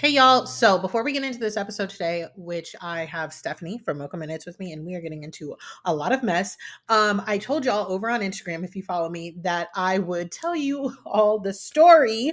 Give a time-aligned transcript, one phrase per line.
[0.00, 0.46] Hey y'all.
[0.46, 4.46] So before we get into this episode today, which I have Stephanie from Mocha Minutes
[4.46, 6.56] with me, and we are getting into a lot of mess.
[6.88, 10.54] Um, I told y'all over on Instagram, if you follow me, that I would tell
[10.54, 12.30] you all the story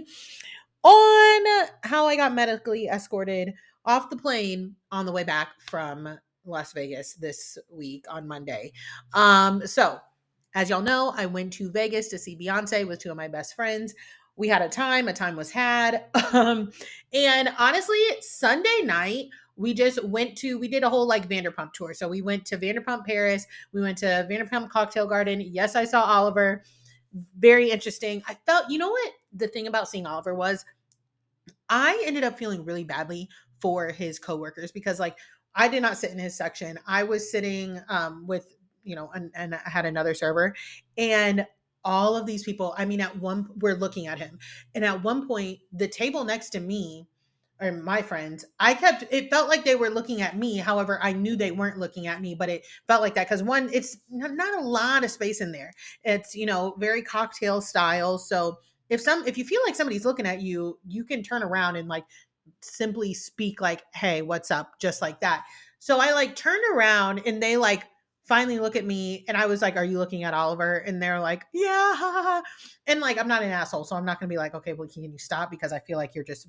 [0.83, 6.71] on how I got medically escorted off the plane on the way back from Las
[6.71, 8.73] Vegas this week on Monday.
[9.15, 9.97] Um, so
[10.53, 13.55] as y'all know, I went to Vegas to see Beyonce with two of my best
[13.55, 13.95] friends
[14.35, 16.05] we had a time, a time was had.
[16.33, 16.71] Um,
[17.13, 21.93] and honestly, Sunday night, we just went to, we did a whole like Vanderpump tour.
[21.93, 25.39] So we went to Vanderpump Paris, we went to Vanderpump Cocktail Garden.
[25.39, 26.63] Yes, I saw Oliver.
[27.39, 28.21] Very interesting.
[28.27, 30.65] I felt, you know what the thing about seeing Oliver was?
[31.69, 33.29] I ended up feeling really badly
[33.61, 35.17] for his coworkers because like
[35.55, 36.77] I did not sit in his section.
[36.85, 38.47] I was sitting um, with
[38.83, 40.53] you know, and, and I had another server,
[40.97, 41.47] and
[41.85, 44.37] all of these people i mean at one we're looking at him.
[44.73, 47.07] And at one point the table next to me
[47.61, 50.57] or my friends i kept it felt like they were looking at me.
[50.57, 53.69] However i knew they weren't looking at me but it felt like that because one
[53.71, 55.71] it's not a lot of space in there.
[56.03, 58.17] It's you know very cocktail style.
[58.17, 58.57] So
[58.89, 61.87] if some if you feel like somebody's looking at you you can turn around and
[61.87, 62.05] like
[62.61, 64.79] simply speak like hey what's up?
[64.79, 65.45] just like that.
[65.79, 67.83] So i like turned around and they like
[68.25, 70.77] finally look at me and I was like, Are you looking at Oliver?
[70.77, 72.41] And they're like, Yeah.
[72.87, 73.83] And like, I'm not an asshole.
[73.83, 75.51] So I'm not going to be like, Okay, well, can you stop?
[75.51, 76.47] Because I feel like you're just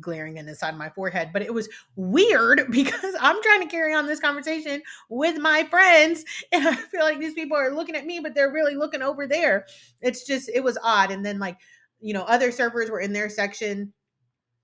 [0.00, 1.30] glaring in the side of my forehead.
[1.32, 6.24] But it was weird because I'm trying to carry on this conversation with my friends.
[6.52, 9.26] And I feel like these people are looking at me, but they're really looking over
[9.26, 9.66] there.
[10.00, 11.10] It's just, it was odd.
[11.10, 11.58] And then, like,
[12.00, 13.92] you know, other servers were in their section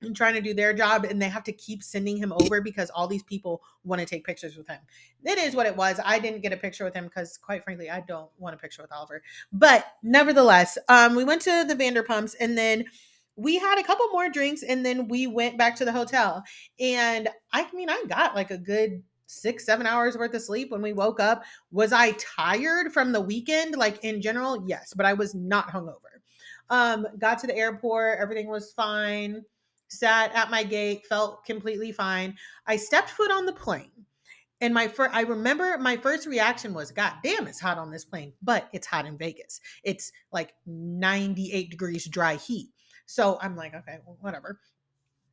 [0.03, 2.91] and trying to do their job and they have to keep sending him over because
[2.91, 4.79] all these people want to take pictures with him.
[5.25, 6.01] It is what it was.
[6.05, 8.83] I didn't get a picture with him because quite frankly, I don't want a picture
[8.83, 9.23] with Oliver.
[9.53, 12.85] But nevertheless, um, we went to the Vanderpumps and then
[13.37, 16.43] we had a couple more drinks and then we went back to the hotel.
[16.79, 20.83] And I mean, I got like a good six, seven hours worth of sleep when
[20.83, 21.45] we woke up.
[21.71, 23.77] Was I tired from the weekend?
[23.77, 25.95] Like in general, yes, but I was not hungover.
[26.69, 29.43] Um, got to the airport, everything was fine
[29.91, 32.37] sat at my gate, felt completely fine.
[32.67, 33.91] I stepped foot on the plane.
[34.63, 38.05] And my first, I remember my first reaction was, God damn, it's hot on this
[38.05, 39.61] plane, but it's hot in Vegas.
[39.85, 42.69] It's like 98 degrees dry heat.
[43.07, 44.61] So I'm like, okay, well, whatever.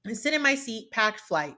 [0.06, 1.56] I sit in my seat, packed flight.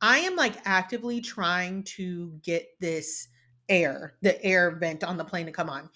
[0.00, 3.28] I am like actively trying to get this
[3.68, 5.90] air, the air vent on the plane to come on.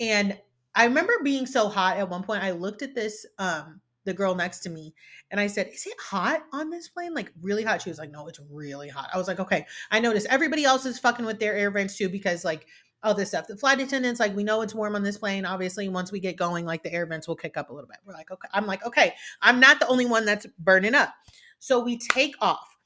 [0.00, 0.38] And
[0.76, 2.44] I remember being so hot at one point.
[2.44, 4.94] I looked at this um the girl next to me
[5.30, 7.14] and I said, Is it hot on this plane?
[7.14, 7.82] Like really hot.
[7.82, 9.10] She was like, No, it's really hot.
[9.12, 9.66] I was like, Okay.
[9.90, 12.66] I noticed everybody else is fucking with their air vents too because like
[13.02, 13.46] all this stuff.
[13.46, 15.44] The flight attendants, like, we know it's warm on this plane.
[15.44, 17.98] Obviously, once we get going, like the air vents will kick up a little bit.
[18.04, 18.48] We're like, okay.
[18.52, 21.14] I'm like, okay, I'm not the only one that's burning up.
[21.60, 22.76] So we take off.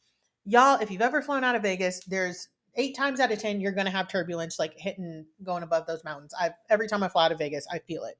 [0.44, 3.72] Y'all, if you've ever flown out of Vegas, there's eight times out of ten, you're
[3.72, 6.34] gonna have turbulence like hitting going above those mountains.
[6.38, 8.16] I every time I fly out of Vegas, I feel it.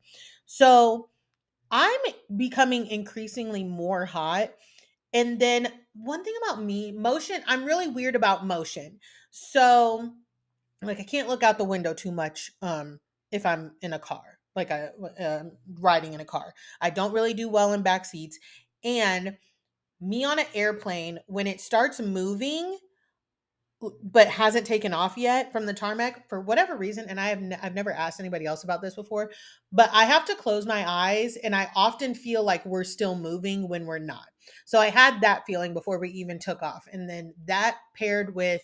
[0.47, 1.09] So
[1.73, 2.01] I'm
[2.37, 4.51] becoming increasingly more hot.
[5.15, 9.01] And then one thing about me, motion, I'm really weird about motion.
[9.31, 10.13] So
[10.83, 13.01] like I can't look out the window too much um
[13.31, 15.45] if I'm in a car, like I uh,
[15.81, 16.53] riding in a car.
[16.81, 18.39] I don't really do well in back seats
[18.85, 19.39] and
[20.01, 22.77] me on an airplane when it starts moving
[24.03, 27.59] but hasn't taken off yet from the tarmac for whatever reason and i have n-
[27.63, 29.31] i've never asked anybody else about this before
[29.73, 33.69] but i have to close my eyes and i often feel like we're still moving
[33.69, 34.27] when we're not.
[34.65, 38.63] So i had that feeling before we even took off and then that paired with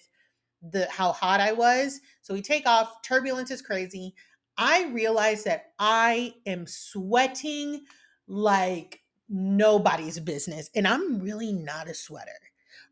[0.70, 4.14] the how hot i was so we take off turbulence is crazy.
[4.56, 7.84] I realize that i am sweating
[8.26, 12.30] like nobody's business and i'm really not a sweater.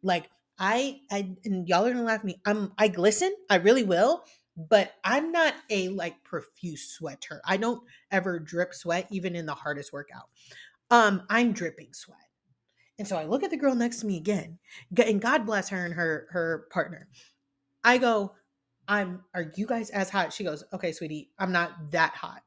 [0.02, 2.41] Like I, I, and y'all are gonna laugh at me.
[2.47, 3.35] I'm, I glisten.
[3.50, 4.25] I really will,
[4.56, 7.41] but I'm not a like profuse sweater.
[7.44, 10.29] I don't ever drip sweat, even in the hardest workout.
[10.91, 12.19] Um, I'm dripping sweat.
[12.99, 14.58] And so I look at the girl next to me again,
[14.97, 17.09] and God bless her and her her partner.
[17.85, 18.32] I go,
[18.88, 19.23] I'm.
[19.35, 20.32] Are you guys as hot?
[20.32, 22.43] She goes, Okay, sweetie, I'm not that hot.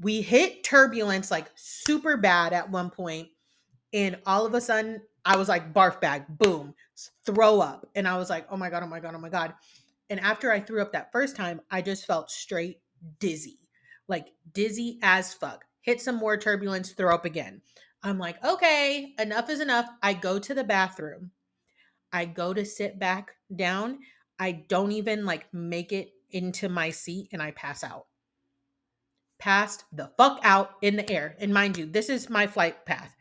[0.00, 3.28] We hit turbulence like super bad at one point,
[3.94, 6.74] and all of a sudden I was like, barf bag, boom,
[7.26, 7.86] throw up.
[7.94, 9.54] And I was like, oh my God, oh my God, oh my God.
[10.10, 12.80] And after I threw up that first time, I just felt straight
[13.20, 13.60] dizzy,
[14.08, 15.64] like dizzy as fuck.
[15.82, 17.60] Hit some more turbulence, throw up again.
[18.02, 19.86] I'm like, okay, enough is enough.
[20.02, 21.30] I go to the bathroom.
[22.12, 23.98] I go to sit back down.
[24.38, 28.06] I don't even like make it into my seat and I pass out.
[29.38, 31.36] Passed the fuck out in the air.
[31.38, 33.14] And mind you, this is my flight path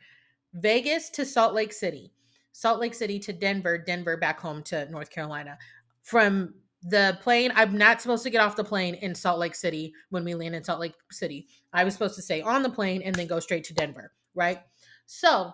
[0.53, 2.13] Vegas to Salt Lake City,
[2.57, 5.59] Salt Lake City to Denver, Denver back home to North Carolina.
[6.01, 9.93] From the plane, I'm not supposed to get off the plane in Salt Lake City
[10.09, 11.47] when we land in Salt Lake City.
[11.71, 14.61] I was supposed to stay on the plane and then go straight to Denver, right?
[15.05, 15.53] So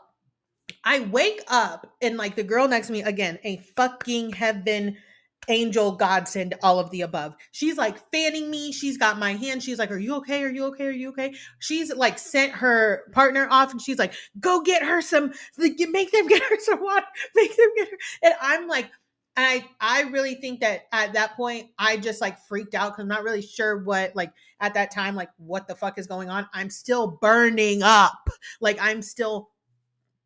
[0.86, 4.96] I wake up and like the girl next to me again, a fucking heaven
[5.48, 9.80] angel godsend all of the above she's like fanning me she's got my hand she's
[9.80, 13.48] like are you okay are you okay are you okay she's like sent her partner
[13.50, 15.92] off and she's like go get her some make them
[16.28, 17.06] get her some water
[17.36, 18.90] make them get her and i'm like
[19.36, 23.02] and I I really think that at that point I just like freaked out because
[23.02, 26.30] I'm not really sure what like at that time like what the fuck is going
[26.30, 26.48] on.
[26.54, 28.30] I'm still burning up.
[28.62, 29.50] Like I'm still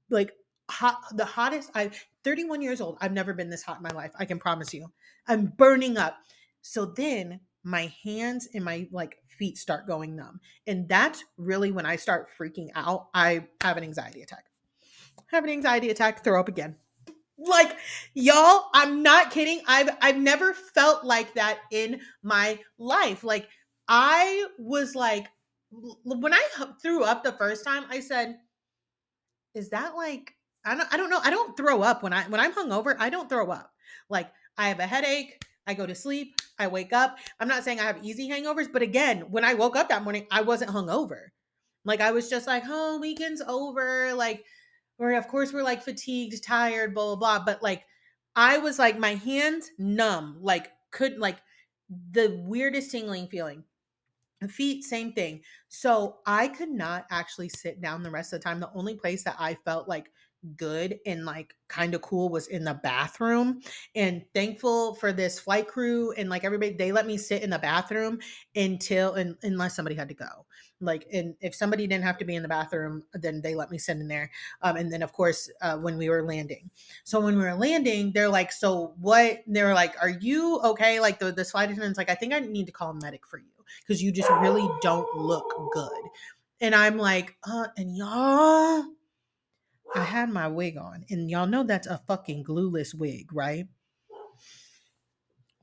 [0.10, 0.34] like
[0.70, 1.92] hot the hottest I
[2.24, 2.98] 31 years old.
[3.00, 4.12] I've never been this hot in my life.
[4.20, 4.92] I can promise you.
[5.28, 6.18] I'm burning up.
[6.62, 10.40] So then my hands and my like feet start going numb.
[10.66, 13.08] And that's really when I start freaking out.
[13.14, 14.46] I have an anxiety attack.
[15.32, 16.76] Have an anxiety attack, throw up again.
[17.38, 17.76] Like
[18.14, 19.62] y'all, I'm not kidding.
[19.68, 23.24] I've I've never felt like that in my life.
[23.24, 23.48] Like
[23.88, 25.28] I was like
[25.72, 26.44] when I
[26.82, 28.38] threw up the first time, I said,
[29.54, 30.34] is that like
[30.66, 31.20] I don't I don't know.
[31.24, 33.72] I don't throw up when I when I'm hungover, I don't throw up.
[34.10, 37.18] Like I have a headache, I go to sleep, I wake up.
[37.40, 40.26] I'm not saying I have easy hangovers, but again, when I woke up that morning,
[40.32, 41.28] I wasn't hungover.
[41.86, 44.14] Like I was just like, oh, weekend's over.
[44.14, 44.44] Like,
[44.98, 47.46] or of course we're like fatigued, tired, blah, blah, blah.
[47.46, 47.84] But like
[48.36, 51.38] I was like, my hands numb, like couldn't like
[52.12, 53.64] the weirdest tingling feeling
[54.48, 58.60] feet same thing so i could not actually sit down the rest of the time
[58.60, 60.12] the only place that i felt like
[60.56, 63.60] good and like kind of cool was in the bathroom
[63.96, 67.60] and thankful for this flight crew and like everybody they let me sit in the
[67.60, 68.20] bathroom
[68.56, 70.46] until and unless somebody had to go.
[70.80, 73.78] Like and if somebody didn't have to be in the bathroom then they let me
[73.78, 74.30] sit in there
[74.62, 76.70] um, and then of course uh, when we were landing.
[77.04, 79.40] So when we were landing they're like so what?
[79.48, 81.00] They're like are you okay?
[81.00, 83.40] Like the, the flight attendant's like i think i need to call a medic for
[83.40, 83.46] you
[83.82, 86.04] because you just really don't look good.
[86.62, 88.86] And i'm like uh and y'all
[89.96, 93.68] I had my wig on, and y'all know that's a fucking glueless wig, right?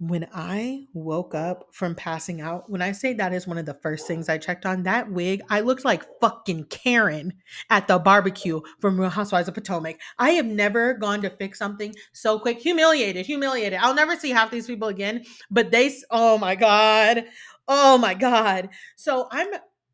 [0.01, 3.75] When I woke up from passing out, when I say that is one of the
[3.75, 7.33] first things I checked on, that wig, I looked like fucking Karen
[7.71, 9.97] at the barbecue from Real Housewives of Potomac.
[10.19, 12.59] I have never gone to fix something so quick.
[12.59, 13.79] Humiliated, humiliated.
[13.81, 17.25] I'll never see half these people again, but they, oh my God.
[17.69, 18.71] Oh my God.
[18.97, 19.49] So I'm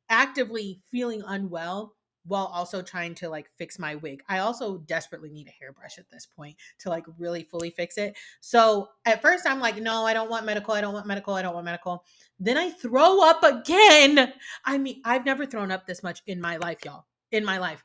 [0.09, 1.94] actively feeling unwell
[2.31, 4.23] while also trying to like fix my wig.
[4.29, 8.17] I also desperately need a hairbrush at this point to like really fully fix it.
[8.41, 10.73] So at first I'm like, no, I don't want medical.
[10.73, 11.35] I don't want medical.
[11.35, 12.05] I don't want medical.
[12.38, 14.32] Then I throw up again.
[14.65, 17.06] I mean, I've never thrown up this much in my life, y'all.
[17.32, 17.82] In my life.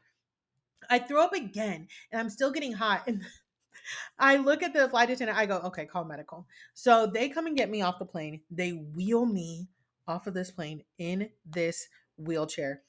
[0.92, 3.02] I throw up again and I'm still getting hot.
[3.08, 3.24] And
[4.20, 5.40] I look at the flight attendant.
[5.40, 6.46] I go, okay, call medical.
[6.76, 8.42] So they come and get me off the plane.
[8.52, 9.70] They wheel me
[10.08, 11.88] off of this plane in this
[12.18, 12.84] wheelchair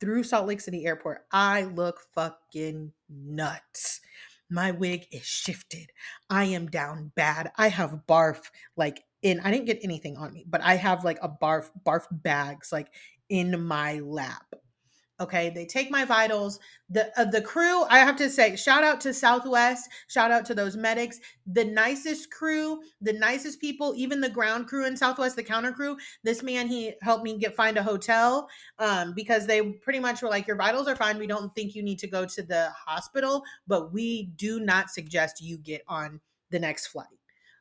[0.00, 4.00] through Salt Lake City Airport, I look fucking nuts.
[4.50, 5.90] My wig is shifted.
[6.28, 7.50] I am down bad.
[7.56, 8.40] I have barf
[8.76, 12.04] like in I didn't get anything on me, but I have like a barf barf
[12.10, 12.88] bags like
[13.28, 14.54] in my lap.
[15.20, 16.58] Okay, they take my vitals.
[16.90, 20.56] The uh, the crew, I have to say, shout out to Southwest, shout out to
[20.56, 25.44] those medics, the nicest crew, the nicest people, even the ground crew in Southwest, the
[25.44, 25.96] counter crew.
[26.24, 28.48] This man, he helped me get find a hotel
[28.80, 31.18] um, because they pretty much were like, your vitals are fine.
[31.18, 35.40] We don't think you need to go to the hospital, but we do not suggest
[35.40, 37.06] you get on the next flight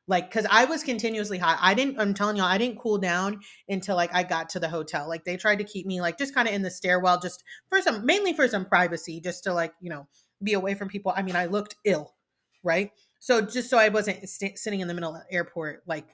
[0.07, 3.39] like because i was continuously hot i didn't i'm telling y'all i didn't cool down
[3.69, 5.07] until like i got to the hotel.
[5.07, 7.81] Like they tried to keep me like just kind of in the stairwell just for
[7.81, 10.07] some mainly for some privacy just to like you know
[10.41, 11.13] be away from people.
[11.15, 12.13] I mean i looked ill
[12.63, 12.91] right?
[13.19, 16.07] So just so i wasn't st- sitting in the middle of the airport like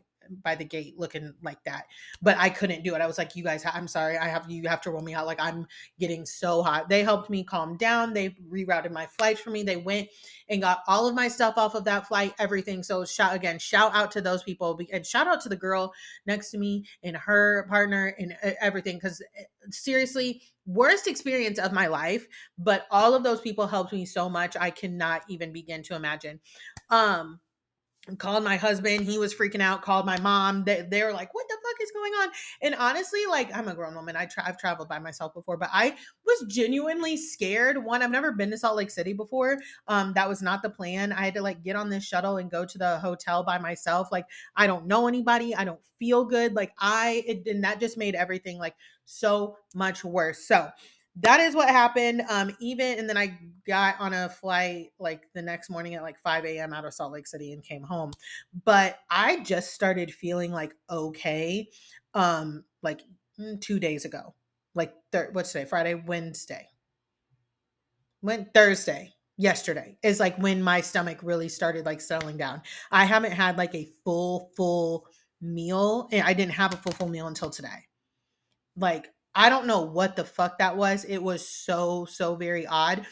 [0.43, 1.86] by the gate looking like that.
[2.21, 3.01] But I couldn't do it.
[3.01, 4.17] I was like, you guys, I'm sorry.
[4.17, 5.25] I have you have to roll me out.
[5.25, 5.67] Like I'm
[6.00, 6.89] getting so hot.
[6.89, 8.13] They helped me calm down.
[8.13, 9.63] They rerouted my flight for me.
[9.63, 10.09] They went
[10.50, 12.83] and got all of my stuff off of that flight, everything.
[12.83, 15.93] So shout again, shout out to those people and shout out to the girl
[16.25, 18.98] next to me and her partner and everything.
[18.98, 19.21] Because
[19.71, 24.55] seriously, worst experience of my life, but all of those people helped me so much.
[24.59, 26.39] I cannot even begin to imagine.
[26.89, 27.39] Um,
[28.17, 31.47] called my husband he was freaking out called my mom they, they were like what
[31.47, 32.29] the fuck is going on?
[32.61, 34.15] And honestly, like I'm a grown woman.
[34.15, 37.83] I tra- I've traveled by myself before, but I was genuinely scared.
[37.83, 39.59] One, I've never been to Salt Lake City before.
[39.87, 41.11] Um, that was not the plan.
[41.11, 44.09] I had to like get on this shuttle and go to the hotel by myself.
[44.11, 44.25] Like
[44.55, 45.55] I don't know anybody.
[45.55, 46.53] I don't feel good.
[46.53, 48.75] Like I, it, and that just made everything like
[49.05, 50.45] so much worse.
[50.47, 50.69] So
[51.21, 52.23] that is what happened.
[52.29, 56.19] Um, even and then I got on a flight like the next morning at like
[56.19, 56.73] 5 a.m.
[56.73, 58.11] out of Salt Lake City and came home.
[58.65, 61.69] But I just started feeling like okay,
[62.15, 63.01] um, like
[63.39, 64.35] mm, two days ago.
[64.75, 65.65] Like thir- what's today?
[65.65, 66.67] Friday, Wednesday.
[68.23, 72.61] went Thursday, yesterday is like when my stomach really started like settling down.
[72.91, 75.07] I haven't had like a full, full
[75.41, 76.09] meal.
[76.13, 77.88] I didn't have a full, full meal until today.
[78.77, 79.09] Like
[79.39, 81.05] I don't know what the fuck that was.
[81.05, 83.05] It was so, so very odd.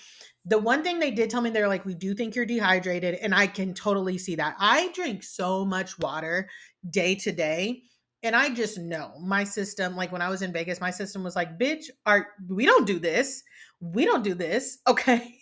[0.43, 3.15] The one thing they did tell me, they're like, we do think you're dehydrated.
[3.15, 4.55] And I can totally see that.
[4.59, 6.49] I drink so much water
[6.89, 7.83] day to day.
[8.23, 11.37] And I just know my system, like when I was in Vegas, my system was
[11.37, 13.41] like, bitch, are we don't do this.
[13.79, 14.79] We don't do this.
[14.87, 15.33] Okay.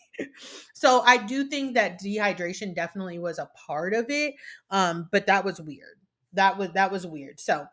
[0.75, 4.35] so I do think that dehydration definitely was a part of it.
[4.69, 5.97] Um, but that was weird.
[6.33, 7.39] That was that was weird.
[7.39, 7.65] So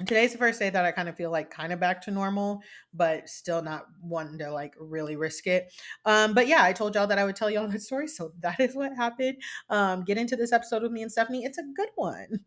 [0.00, 2.60] today's the first day that I kind of feel like kind of back to normal,
[2.92, 5.72] but still not wanting to like really risk it.
[6.04, 8.08] Um, but yeah, I told y'all that I would tell y'all that story.
[8.08, 9.36] So that is what happened.
[9.70, 11.44] Um, get into this episode with me and Stephanie.
[11.44, 12.40] It's a good one.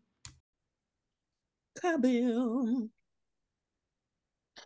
[1.82, 2.90] Kaboom.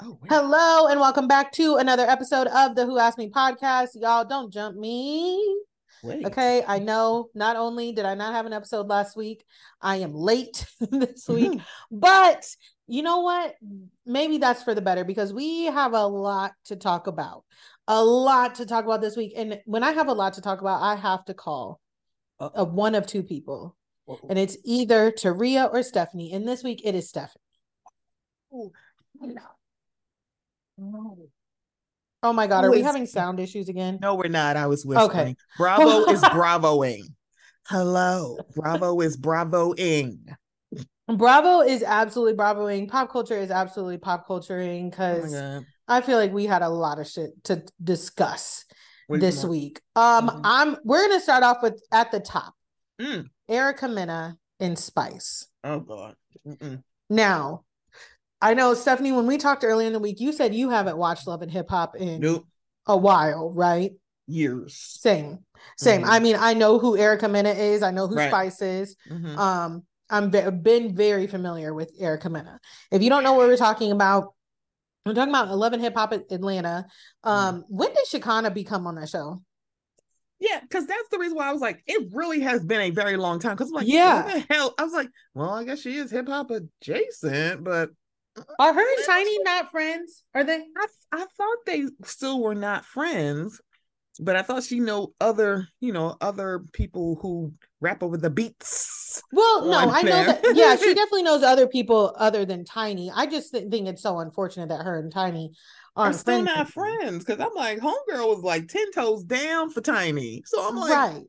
[0.00, 3.90] Oh, Hello and welcome back to another episode of the Who Asked Me podcast.
[3.94, 5.62] Y'all don't jump me.
[6.02, 6.26] Wait.
[6.26, 9.44] Okay, I know not only did I not have an episode last week,
[9.80, 11.34] I am late this mm-hmm.
[11.34, 12.44] week, but
[12.88, 13.54] you know what?
[14.04, 17.44] Maybe that's for the better because we have a lot to talk about.
[17.86, 19.32] A lot to talk about this week.
[19.36, 21.80] And when I have a lot to talk about, I have to call
[22.38, 23.76] a one of two people.
[24.28, 26.32] And it's either Taria or Stephanie.
[26.32, 27.42] And this week it is Stephanie.
[28.52, 28.72] Oh,
[32.22, 32.64] oh my God.
[32.64, 33.98] Are we having sound issues again?
[34.00, 34.56] No, we're not.
[34.56, 35.10] I was whispering.
[35.10, 35.36] Okay.
[35.56, 37.14] Bravo is bravoing.
[37.66, 38.38] Hello.
[38.54, 40.26] Bravo is bravoing.
[41.08, 42.88] Bravo is absolutely bravoing.
[42.88, 46.98] Pop culture is absolutely pop culturing because oh I feel like we had a lot
[46.98, 48.64] of shit to discuss
[49.08, 49.80] this week.
[49.96, 50.40] Um, mm-hmm.
[50.44, 52.54] I'm we're gonna start off with at the top.
[53.00, 53.28] Mm.
[53.48, 55.46] Erica Mena in Spice.
[55.64, 56.14] Oh God.
[56.46, 56.82] Mm-mm.
[57.10, 57.64] Now,
[58.42, 59.12] I know Stephanie.
[59.12, 61.70] When we talked earlier in the week, you said you haven't watched Love and Hip
[61.70, 62.44] Hop in nope.
[62.86, 63.92] a while, right?
[64.26, 64.76] Years.
[64.76, 65.38] Same,
[65.78, 66.02] same.
[66.02, 66.10] Mm-hmm.
[66.10, 67.82] I mean, I know who Erica Mena is.
[67.82, 68.28] I know who right.
[68.28, 68.96] Spice is.
[69.10, 69.38] Mm-hmm.
[69.38, 72.60] Um, I'm been very familiar with Erica Mena.
[72.90, 74.34] If you don't know what we're talking about,
[75.06, 76.86] we're talking about Love and Hip Hop Atlanta.
[77.24, 77.64] Um, mm.
[77.68, 79.42] when did Shekinah become on that show?
[80.42, 83.16] Yeah, because that's the reason why I was like, it really has been a very
[83.16, 83.54] long time.
[83.54, 84.74] Because I'm like, yeah, hell?
[84.76, 87.90] I was like, well, I guess she is hip hop adjacent, but
[88.58, 90.24] are her and Tiny not friends?
[90.34, 90.56] Are they?
[90.76, 93.60] I I thought they still were not friends,
[94.20, 99.22] but I thought she know other, you know, other people who rap over the beats.
[99.32, 100.42] Well, no, I know that.
[100.54, 103.10] Yeah, she definitely knows other people other than Tiny.
[103.14, 105.52] I just think it's so unfortunate that her and Tiny
[105.96, 110.42] are still not friends because I'm like, homegirl was like ten toes down for Tiny.
[110.46, 111.22] So I'm like, right.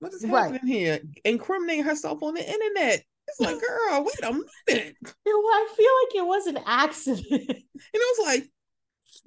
[0.00, 0.62] what is happening right.
[0.64, 1.00] here?
[1.24, 3.02] Incriminating herself on the internet.
[3.28, 4.96] It's like, girl, wait a minute.
[5.26, 7.26] I feel like it was an accident.
[7.30, 7.64] And
[7.94, 8.50] it was like,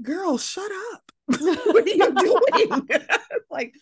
[0.02, 1.12] girl, shut up.
[1.28, 2.88] what are you doing?
[3.50, 3.76] like,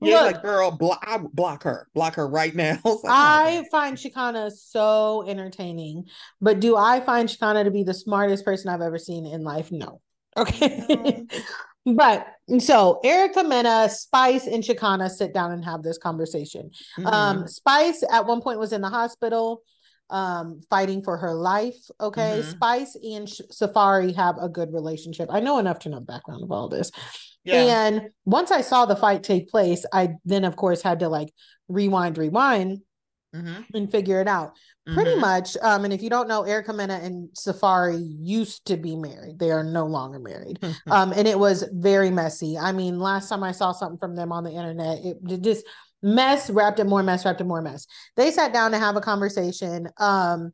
[0.00, 2.78] yeah, Look, like girl, block, I block her, block her right now.
[2.84, 6.06] I, like, oh, I oh, find Shekinah so entertaining,
[6.40, 9.70] but do I find Shekinah to be the smartest person I've ever seen in life?
[9.70, 10.00] No.
[10.36, 11.26] Okay.
[11.84, 12.26] but
[12.58, 16.70] so Erica Mena, Spice, and Shekinah sit down and have this conversation.
[16.98, 17.06] Mm-hmm.
[17.06, 19.62] Um, Spice at one point was in the hospital
[20.10, 22.50] um fighting for her life okay mm-hmm.
[22.50, 26.42] spice and Sh- Safaree have a good relationship i know enough to know the background
[26.42, 26.90] of all this
[27.44, 27.86] yeah.
[27.86, 31.32] and once i saw the fight take place i then of course had to like
[31.68, 32.80] rewind rewind
[33.34, 33.62] mm-hmm.
[33.74, 34.56] and figure it out.
[34.86, 35.20] Pretty mm-hmm.
[35.20, 39.38] much um and if you don't know erica mena and Safaree used to be married.
[39.38, 40.58] They are no longer married.
[40.90, 42.58] Um and it was very messy.
[42.58, 45.64] I mean last time i saw something from them on the internet it, it just
[46.02, 47.86] mess wrapped in more mess wrapped in more mess.
[48.16, 49.88] They sat down to have a conversation.
[49.98, 50.52] Um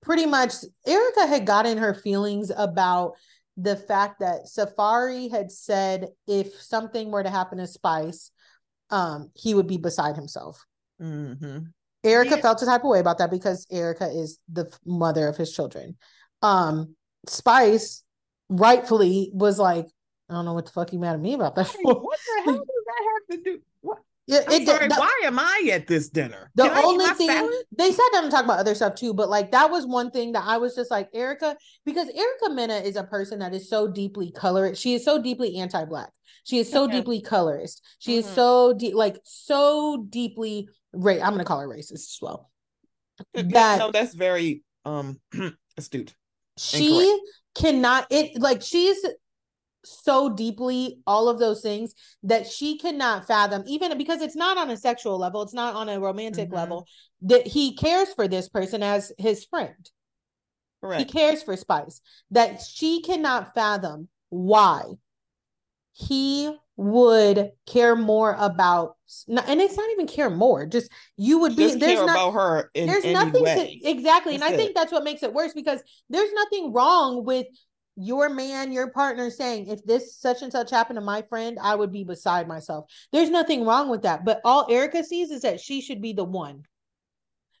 [0.00, 0.52] pretty much
[0.86, 3.14] erica had gotten her feelings about
[3.56, 8.30] the fact that Safaree had said if something were to happen to spice
[8.90, 10.64] um he would be beside himself.
[11.00, 11.58] Mm-hmm.
[12.04, 12.42] Erica yeah.
[12.42, 15.96] felt a type of way about that because Erica is the mother of his children.
[16.42, 16.96] Um,
[17.28, 18.02] Spice
[18.48, 19.86] rightfully was like,
[20.28, 22.00] I don't know what the fuck you mad at me about that for.
[22.00, 23.60] What the hell does that have to do?
[24.32, 24.52] What?
[24.52, 26.50] It, sorry, the, why am I at this dinner?
[26.54, 27.54] The Can only thing salad?
[27.76, 30.32] they sat down and talked about other stuff too, but like that was one thing
[30.32, 33.88] that I was just like Erica, because Erica Mena is a person that is so
[33.88, 34.80] deeply colorist.
[34.80, 36.10] She is so deeply anti-black.
[36.44, 36.98] She is so okay.
[36.98, 37.84] deeply colorist.
[37.98, 38.28] She mm-hmm.
[38.28, 42.50] is so deep, like so deeply ra- I'm gonna call her racist as well.
[43.34, 45.20] That no, that's very um
[45.76, 46.14] astute.
[46.58, 47.20] She
[47.54, 48.98] cannot it like she's
[49.84, 54.70] so deeply all of those things that she cannot fathom even because it's not on
[54.70, 56.56] a sexual level it's not on a romantic mm-hmm.
[56.56, 56.86] level
[57.22, 59.90] that he cares for this person as his friend
[60.80, 61.00] Correct.
[61.00, 64.82] he cares for spice that she cannot fathom why
[65.92, 68.96] he would care more about
[69.28, 72.70] and it's not even care more just you would be just there's not, about her
[72.74, 73.78] there's nothing way.
[73.82, 77.24] to exactly that's and i think that's what makes it worse because there's nothing wrong
[77.24, 77.46] with
[77.96, 81.74] your man, your partner saying, if this such and such happened to my friend, I
[81.74, 82.90] would be beside myself.
[83.12, 84.24] There's nothing wrong with that.
[84.24, 86.62] But all Erica sees is that she should be the one.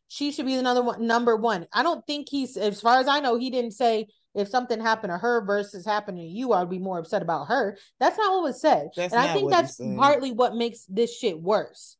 [0.08, 1.66] She should be another one, number one.
[1.72, 5.12] I don't think he's, as far as I know, he didn't say if something happened
[5.12, 7.78] to her versus happening to you, I'd be more upset about her.
[8.00, 8.88] That's not what was said.
[8.96, 11.96] That's and I think that's partly what makes this shit worse.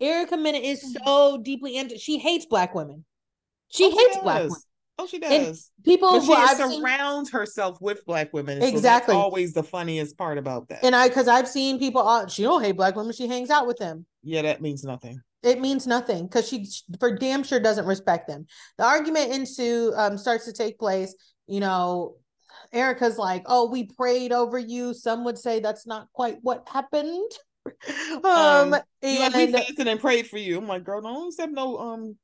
[0.00, 1.04] Erica Mena is mm-hmm.
[1.04, 3.04] so deeply into she hates black women.
[3.68, 4.56] She oh, hates black women.
[4.98, 5.32] Oh, she does.
[5.76, 7.38] And people but she surrounds seen...
[7.38, 8.62] herself with black women.
[8.62, 9.12] Exactly.
[9.12, 10.82] So always the funniest part about that.
[10.82, 13.12] And I, because I've seen people, uh, she don't hate black women.
[13.12, 14.06] She hangs out with them.
[14.22, 15.20] Yeah, that means nothing.
[15.42, 16.66] It means nothing because she,
[16.98, 18.46] for damn sure, doesn't respect them.
[18.78, 21.14] The argument ensue um, starts to take place.
[21.46, 22.16] You know,
[22.72, 27.30] Erica's like, "Oh, we prayed over you." Some would say that's not quite what happened.
[28.24, 30.58] um, um and like we fasted and prayed for you.
[30.58, 32.16] I'm like, girl, don't accept no um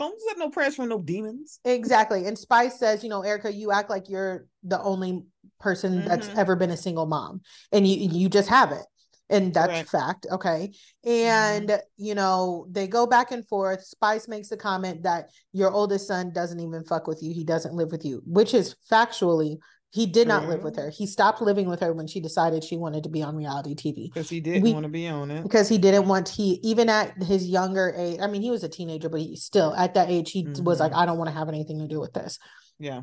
[0.00, 1.60] don't have no prayers from no demons.
[1.64, 2.26] Exactly.
[2.26, 5.24] And Spice says, you know, Erica, you act like you're the only
[5.60, 6.08] person mm-hmm.
[6.08, 7.42] that's ever been a single mom.
[7.70, 8.84] And you you just have it.
[9.28, 9.88] And that's right.
[9.88, 10.26] fact.
[10.30, 10.72] Okay.
[11.04, 12.04] And mm-hmm.
[12.04, 13.84] you know, they go back and forth.
[13.84, 17.32] Spice makes a comment that your oldest son doesn't even fuck with you.
[17.32, 19.58] He doesn't live with you, which is factually
[19.92, 20.88] he did not live with her.
[20.88, 24.12] He stopped living with her when she decided she wanted to be on reality TV.
[24.12, 25.42] Because he didn't we, want to be on it.
[25.42, 28.20] Because he didn't want he even at his younger age.
[28.22, 30.62] I mean, he was a teenager, but he still at that age he mm-hmm.
[30.62, 31.00] was like, mm-hmm.
[31.00, 32.38] I don't want to have anything to do with this.
[32.78, 33.02] Yeah.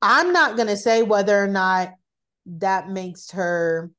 [0.00, 1.94] I'm not gonna say whether or not
[2.46, 3.90] that makes her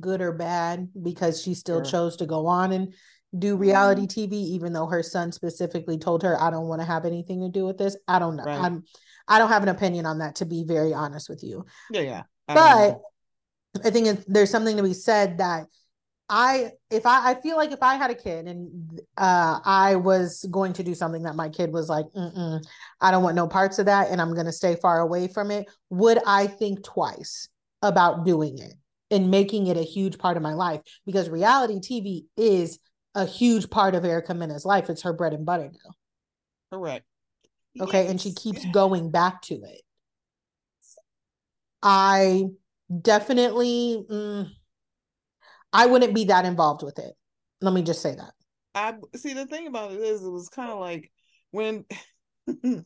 [0.00, 1.90] good or bad because she still sure.
[1.90, 2.92] chose to go on and
[3.38, 4.32] do reality mm-hmm.
[4.32, 7.48] TV, even though her son specifically told her, I don't want to have anything to
[7.48, 7.96] do with this.
[8.08, 8.44] I don't know.
[8.44, 8.58] Right.
[8.58, 8.84] I'm
[9.28, 11.66] I don't have an opinion on that, to be very honest with you.
[11.90, 12.22] Yeah, yeah.
[12.48, 13.00] I but
[13.84, 15.66] I think there's something to be said that
[16.30, 20.44] I, if I, I feel like if I had a kid and uh, I was
[20.50, 22.06] going to do something that my kid was like,
[23.00, 25.50] I don't want no parts of that, and I'm going to stay far away from
[25.50, 27.48] it, would I think twice
[27.82, 28.74] about doing it
[29.10, 30.80] and making it a huge part of my life?
[31.06, 32.78] Because reality TV is
[33.14, 34.90] a huge part of Erica Mena's life.
[34.90, 35.90] It's her bread and butter now.
[36.70, 37.06] Correct.
[37.80, 38.02] Okay.
[38.02, 38.10] Yes.
[38.10, 39.82] And she keeps going back to it.
[41.82, 42.44] I
[43.02, 44.48] definitely, mm,
[45.72, 47.14] I wouldn't be that involved with it.
[47.60, 48.32] Let me just say that.
[48.74, 51.10] I see the thing about it is, it was kind of like
[51.50, 51.84] when,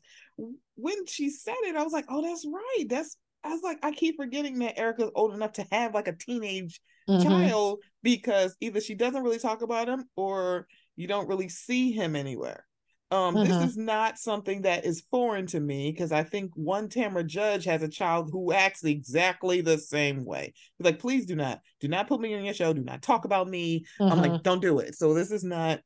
[0.77, 2.85] when she said it, I was like, oh, that's right.
[2.89, 6.17] That's, I was like, I keep forgetting that Erica's old enough to have like a
[6.17, 7.23] teenage mm-hmm.
[7.23, 12.15] child because either she doesn't really talk about him or you don't really see him
[12.17, 12.65] anywhere.
[13.13, 13.45] Um, mm-hmm.
[13.45, 17.67] This is not something that is foreign to me because I think one Tamra Judge
[17.67, 20.55] has a child who acts exactly the same way.
[20.79, 22.73] He's like, please do not, do not put me on your show.
[22.73, 23.85] Do not talk about me.
[24.01, 24.11] Mm-hmm.
[24.11, 24.43] I'm like, mm-hmm.
[24.43, 24.95] don't do it.
[24.95, 25.81] So this is not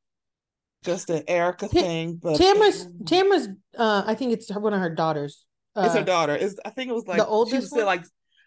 [0.84, 2.20] just an Erica T- thing.
[2.22, 5.44] But Tamra's Tamra's, uh, I think it's one of her daughters.
[5.74, 6.36] Uh, it's her uh, daughter.
[6.36, 7.70] Is I think it was like the oldest.
[7.70, 8.04] She was like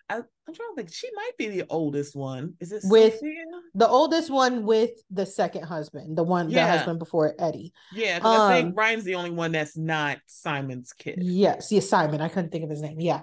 [0.10, 0.92] I, am trying to think.
[0.92, 2.56] She might be the oldest one.
[2.60, 3.44] Is it with Sophia?
[3.76, 6.66] the oldest one with the second husband, the one yeah.
[6.66, 7.74] the husband before Eddie?
[7.94, 11.20] Yeah, um, I think um, Ryan's the only one that's not Simon's kid.
[11.22, 12.22] Yes, yes, Simon.
[12.22, 13.00] I couldn't think of his name.
[13.00, 13.22] Yeah.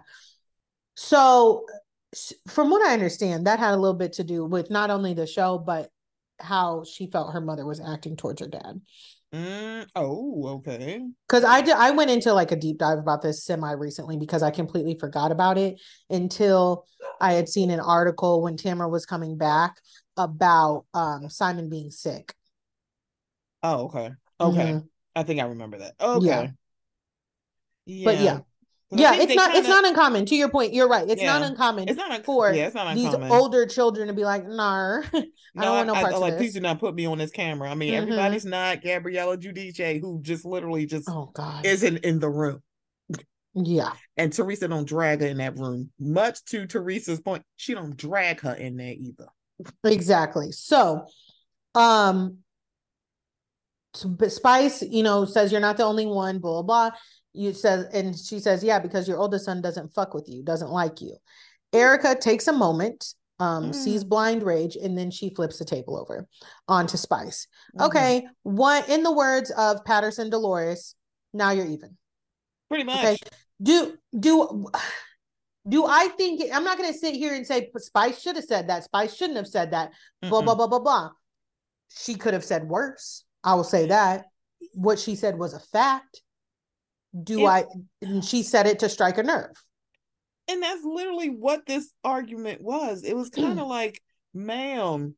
[0.95, 1.67] So,
[2.49, 5.27] from what I understand, that had a little bit to do with not only the
[5.27, 5.91] show but
[6.39, 8.81] how she felt her mother was acting towards her dad.
[9.37, 11.03] Mm, oh, okay.
[11.29, 14.43] Because I did, I went into like a deep dive about this semi recently because
[14.43, 16.87] I completely forgot about it until
[17.21, 19.77] I had seen an article when Tamra was coming back
[20.17, 22.35] about um Simon being sick.
[23.63, 24.11] Oh, okay.
[24.41, 24.59] Okay.
[24.59, 24.87] Mm-hmm.
[25.15, 25.95] I think I remember that.
[26.01, 26.27] Okay.
[26.27, 26.43] Yeah.
[27.87, 28.05] yeah.
[28.05, 28.39] But yeah,
[28.91, 29.59] yeah, it's not kinda...
[29.59, 30.27] it's not uncommon.
[30.27, 31.09] To your point, you're right.
[31.09, 31.39] It's yeah.
[31.39, 31.89] not uncommon.
[31.89, 33.21] It's not un- for yeah, it's not uncommon.
[33.23, 36.37] these older children to be like, "Nah, I don't want no parts I, I, like,
[36.37, 37.69] Please do not put me on this camera.
[37.69, 38.03] I mean, mm-hmm.
[38.03, 42.63] everybody's not Gabriella Giudice, who just literally just oh god isn't in the room.
[43.55, 45.91] Yeah, and Teresa don't drag her in that room.
[45.99, 49.27] Much to Teresa's point, she don't drag her in there either.
[49.85, 50.53] Exactly.
[50.53, 51.07] So,
[51.75, 52.39] um,
[54.29, 56.99] Spice, you know, says you're not the only one, blah, blah, blah.
[57.37, 60.71] You says, and she says, yeah, because your oldest son doesn't fuck with you, doesn't
[60.71, 61.17] like you.
[61.73, 63.75] erica takes a moment, um, mm.
[63.75, 66.27] sees blind rage, and then she flips the table over
[66.69, 67.47] onto Spice.
[67.77, 67.87] Mm-hmm.
[67.87, 70.95] Okay, what in the words of Patterson Dolores,
[71.35, 71.97] now you're even.
[72.69, 72.99] Pretty much.
[72.99, 73.17] Okay.
[73.63, 74.67] Do do
[75.69, 78.85] do I think I'm not gonna sit here and say Spice should have said that.
[78.85, 79.93] Spice shouldn't have said that.
[80.25, 80.31] Mm-mm.
[80.31, 81.11] Blah blah blah blah blah.
[81.97, 83.25] She could have said worse.
[83.45, 84.27] I will say that.
[84.73, 86.23] What she said was a fact.
[87.23, 87.65] Do it, I
[88.03, 89.53] and she said it to strike a nerve.
[90.49, 93.03] And that's literally what this argument was.
[93.05, 94.01] It was kind of like,
[94.33, 95.15] ma'am,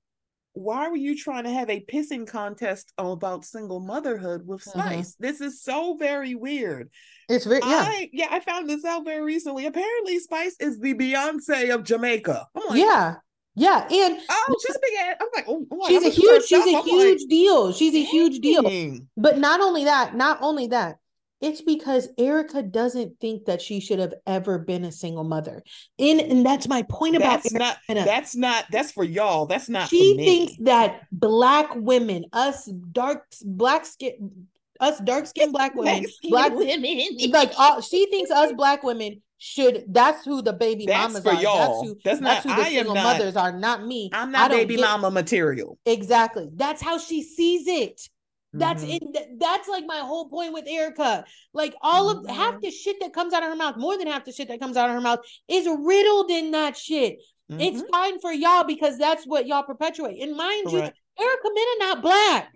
[0.58, 4.78] why were you trying to have a pissing contest about single motherhood with mm-hmm.
[4.78, 5.12] Spice?
[5.12, 5.24] Mm-hmm.
[5.24, 6.90] This is so very weird.
[7.28, 7.84] It's very yeah.
[7.86, 9.66] I, yeah, I found this out very recently.
[9.66, 12.46] Apparently, Spice is the Beyonce of Jamaica.
[12.54, 13.16] Like, yeah.
[13.54, 15.16] Yeah, and oh, she's a big ass.
[15.20, 17.72] I'm like, oh, oh she's a huge, she's a huge deal.
[17.72, 19.00] She's a huge deal.
[19.16, 20.98] But not only that, not only that,
[21.40, 25.62] it's because Erica doesn't think that she should have ever been a single mother.
[25.98, 26.44] And, and mm.
[26.44, 29.46] that's my point about that's not that's not that's for y'all.
[29.46, 34.46] That's not she thinks that black women, us dark black skin
[34.80, 39.84] us dark skinned black women, black women, like all, she thinks us black women should.
[39.88, 41.42] That's who the baby that's mamas for are.
[41.42, 41.82] Y'all.
[41.82, 42.00] That's who.
[42.04, 42.56] That's, that's not.
[42.56, 43.52] Who the I single mothers are.
[43.52, 44.10] Not me.
[44.12, 45.78] I'm not baby get, mama material.
[45.86, 46.48] Exactly.
[46.54, 48.08] That's how she sees it.
[48.52, 49.14] That's mm-hmm.
[49.14, 51.24] in that's like my whole point with Erica.
[51.52, 52.34] Like all of mm-hmm.
[52.34, 54.60] half the shit that comes out of her mouth, more than half the shit that
[54.60, 57.18] comes out of her mouth is riddled in that shit.
[57.50, 57.60] Mm-hmm.
[57.60, 60.22] It's fine for y'all because that's what y'all perpetuate.
[60.22, 60.96] And mind Correct.
[61.18, 62.54] you, Erica Mena not black.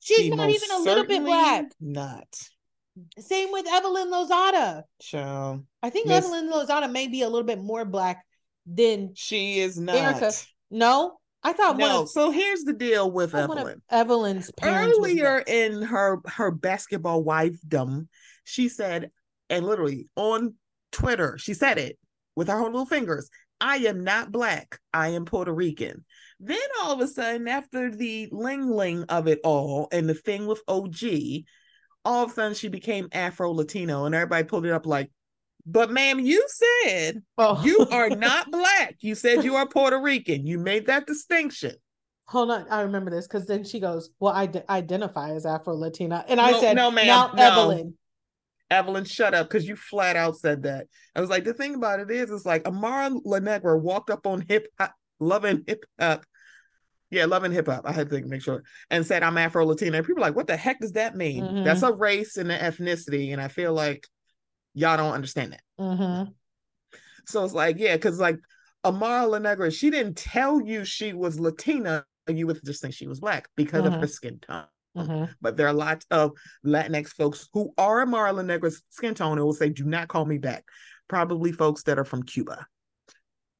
[0.00, 1.66] She's she not even a little bit black.
[1.80, 2.28] Not.
[3.18, 4.82] Same with Evelyn Lozada.
[5.00, 6.24] So I think Miss...
[6.24, 8.24] Evelyn Lozada may be a little bit more black
[8.66, 9.96] than she is not.
[9.96, 10.32] Erica.
[10.70, 12.02] No, I thought no.
[12.02, 13.80] Of, so here's the deal with Evelyn.
[13.90, 18.08] Evelyn's earlier in her her basketball wifedom,
[18.44, 19.10] she said,
[19.48, 20.54] and literally on
[20.90, 21.98] Twitter, she said it
[22.34, 23.30] with her own little fingers.
[23.60, 24.78] I am not black.
[24.92, 26.04] I am Puerto Rican.
[26.40, 30.46] Then all of a sudden, after the ling ling of it all and the thing
[30.46, 31.02] with OG,
[32.04, 35.10] all of a sudden she became Afro Latino, and everybody pulled it up like,
[35.66, 37.62] but ma'am, you said oh.
[37.64, 38.96] you are not black.
[39.00, 40.46] You said you are Puerto Rican.
[40.46, 41.74] You made that distinction.
[42.26, 45.74] Hold on, I remember this because then she goes, "Well, I d- identify as Afro
[45.74, 47.42] Latina," and I no, said, "No, ma'am, no.
[47.42, 47.94] Evelyn."
[48.70, 50.88] Evelyn, shut up, because you flat out said that.
[51.14, 54.26] I was like, the thing about it is, it's like Amara La Negra walked up
[54.26, 56.24] on hip hop, loving hip hop,
[57.10, 57.84] yeah, loving hip hop.
[57.86, 60.02] I had to make sure, and said I'm Afro Latina.
[60.02, 61.44] People like, what the heck does that mean?
[61.44, 61.64] Mm-hmm.
[61.64, 64.06] That's a race and an ethnicity, and I feel like
[64.78, 65.62] y'all don't understand that.
[65.80, 66.30] Mm-hmm.
[67.26, 68.38] So it's like, yeah, because like
[68.84, 73.06] Amara La Negra, she didn't tell you she was Latina, you would just think she
[73.06, 73.94] was black because mm-hmm.
[73.94, 74.64] of her skin tone.
[74.96, 75.32] Mm-hmm.
[75.40, 76.32] But there are lots of
[76.64, 80.24] Latinx folks who are Amara La Negra's skin tone and will say, "Do not call
[80.24, 80.64] me back."
[81.08, 82.66] Probably folks that are from Cuba.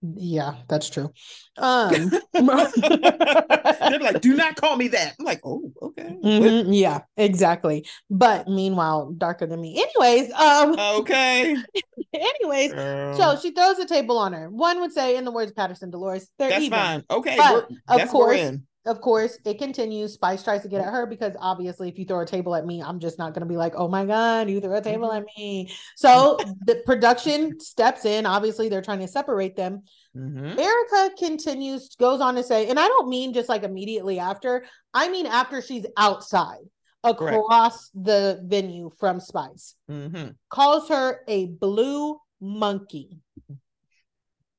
[0.00, 1.10] Yeah, that's true.
[1.56, 5.16] Um, They're like, do not call me that.
[5.18, 6.16] I'm like, oh, okay.
[6.22, 7.84] Mm-hmm, yeah, exactly.
[8.08, 9.82] But meanwhile, darker than me.
[9.82, 11.56] Anyways, um, okay.
[12.14, 14.48] anyways, um, so she throws a table on her.
[14.48, 16.78] One would say, in the words Patterson Dolores, that's even.
[16.78, 17.04] fine.
[17.10, 18.52] Okay, but of course,
[18.88, 20.14] of course, it continues.
[20.14, 22.82] Spice tries to get at her because obviously, if you throw a table at me,
[22.82, 25.18] I'm just not going to be like, oh my God, you threw a table mm-hmm.
[25.18, 25.70] at me.
[25.96, 28.26] So the production steps in.
[28.26, 29.82] Obviously, they're trying to separate them.
[30.16, 30.58] Mm-hmm.
[30.58, 35.08] Erica continues, goes on to say, and I don't mean just like immediately after, I
[35.08, 36.64] mean after she's outside
[37.04, 38.04] across Correct.
[38.06, 40.30] the venue from Spice, mm-hmm.
[40.50, 43.20] calls her a blue monkey.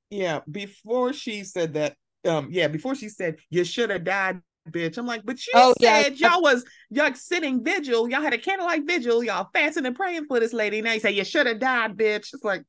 [0.09, 4.97] Yeah, before she said that, um, yeah, before she said you should have died, bitch.
[4.97, 6.31] I'm like, but you oh, said yeah.
[6.31, 10.39] y'all was y'all sitting vigil, y'all had a candlelight vigil, y'all fasting and praying for
[10.39, 10.81] this lady.
[10.81, 12.33] Now you say you should have died, bitch.
[12.33, 12.63] It's like,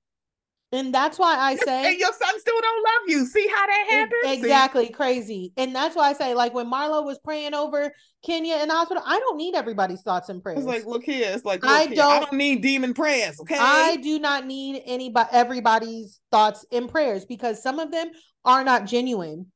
[0.73, 3.27] and that's why I say and your son still don't love you.
[3.27, 4.39] See how that happens?
[4.39, 4.93] Exactly, See?
[4.93, 5.53] crazy.
[5.57, 7.93] And that's why I say, like when Marlo was praying over
[8.25, 10.59] Kenya and hospital, I don't need everybody's thoughts and prayers.
[10.59, 11.31] It's like, look here.
[11.33, 13.41] It's like I don't, I don't need demon prayers.
[13.41, 13.59] Okay.
[13.59, 18.11] I do not need anybody everybody's thoughts and prayers because some of them
[18.45, 19.47] are not genuine.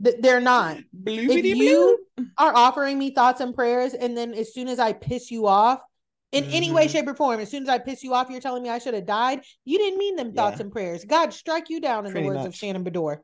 [0.00, 0.78] They're not.
[1.06, 1.98] if you
[2.38, 5.80] are offering me thoughts and prayers, and then as soon as I piss you off,
[6.32, 6.52] in mm-hmm.
[6.52, 6.92] any way, mm-hmm.
[6.92, 8.94] shape, or form, as soon as I piss you off, you're telling me I should
[8.94, 9.42] have died.
[9.64, 10.64] You didn't mean them thoughts yeah.
[10.64, 11.04] and prayers.
[11.04, 12.48] God strike you down in Pretty the words much.
[12.48, 13.18] of Shannon Beador.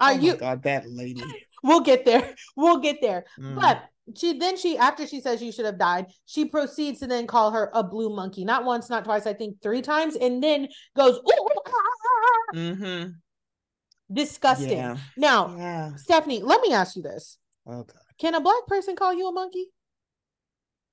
[0.00, 1.22] Are oh you God, that lady.
[1.62, 2.34] we'll get there.
[2.56, 3.24] We'll get there.
[3.38, 3.60] Mm.
[3.60, 3.82] But
[4.16, 7.50] she then she after she says you should have died, she proceeds to then call
[7.50, 8.44] her a blue monkey.
[8.44, 11.32] Not once, not twice, I think three times, and then goes, ah,
[11.66, 12.56] ah, ah.
[12.56, 13.10] mm-hmm.
[14.12, 14.78] Disgusting.
[14.78, 14.98] Yeah.
[15.16, 15.96] Now, yeah.
[15.96, 17.38] Stephanie, let me ask you this.
[17.66, 17.98] Oh, okay.
[18.18, 19.66] Can a black person call you a monkey?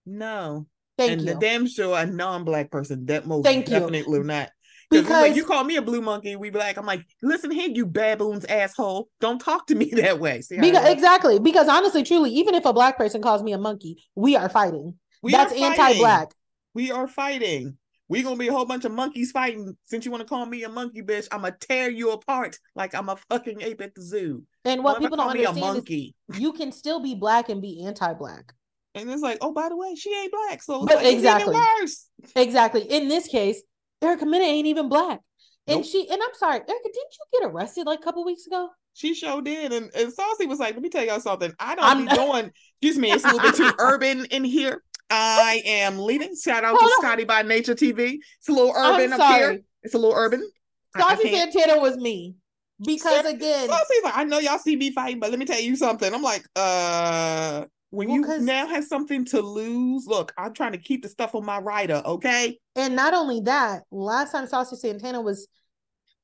[0.06, 0.66] No.
[0.98, 1.34] Thank and you.
[1.34, 4.24] the damn sure a non-black person that most Thank definitely you.
[4.24, 4.50] not.
[4.92, 7.70] Because like, you call me a blue monkey, we be like, I'm like, listen here,
[7.70, 9.08] you baboons asshole.
[9.22, 10.42] Don't talk to me that way.
[10.42, 11.40] See because, exactly.
[11.40, 14.96] Because honestly, truly, even if a black person calls me a monkey, we are fighting.
[15.24, 16.34] We That's anti-black.
[16.74, 17.78] We are fighting.
[18.10, 19.78] We gonna be a whole bunch of monkeys fighting.
[19.86, 22.94] Since you want to call me a monkey, bitch, I'm gonna tear you apart like
[22.94, 24.44] I'm a fucking ape at the zoo.
[24.66, 28.54] And what people don't understand is you can still be black and be anti-black.
[28.96, 32.10] And it's like, oh, by the way, she ain't black, so like, exactly worse.
[32.36, 32.82] Exactly.
[32.82, 33.62] In this case,
[34.02, 35.20] Erica Mena ain't even black,
[35.68, 35.86] and nope.
[35.86, 36.08] she.
[36.10, 38.70] And I'm sorry, Erica, didn't you get arrested like a couple weeks ago?
[38.94, 39.72] She sure did.
[39.72, 41.54] And, and Saucy was like, let me tell y'all something.
[41.60, 44.84] I don't I'm, be doing, excuse me, it's a little bit too urban in here.
[45.10, 46.36] I am leaving.
[46.36, 47.02] Shout out Hold to on.
[47.02, 48.18] Scotty by Nature TV.
[48.40, 49.62] It's a little urban up here.
[49.84, 50.50] It's a little urban.
[50.98, 52.36] Saucy Santana was me.
[52.84, 55.76] Because again, Saucy's like, I know y'all see me fighting, but let me tell you
[55.76, 56.12] something.
[56.12, 60.78] I'm like, uh, when well, you now have something to lose, look, I'm trying to
[60.78, 62.58] keep the stuff on my rider, okay?
[62.76, 65.48] And not only that, last time Saucy Santana was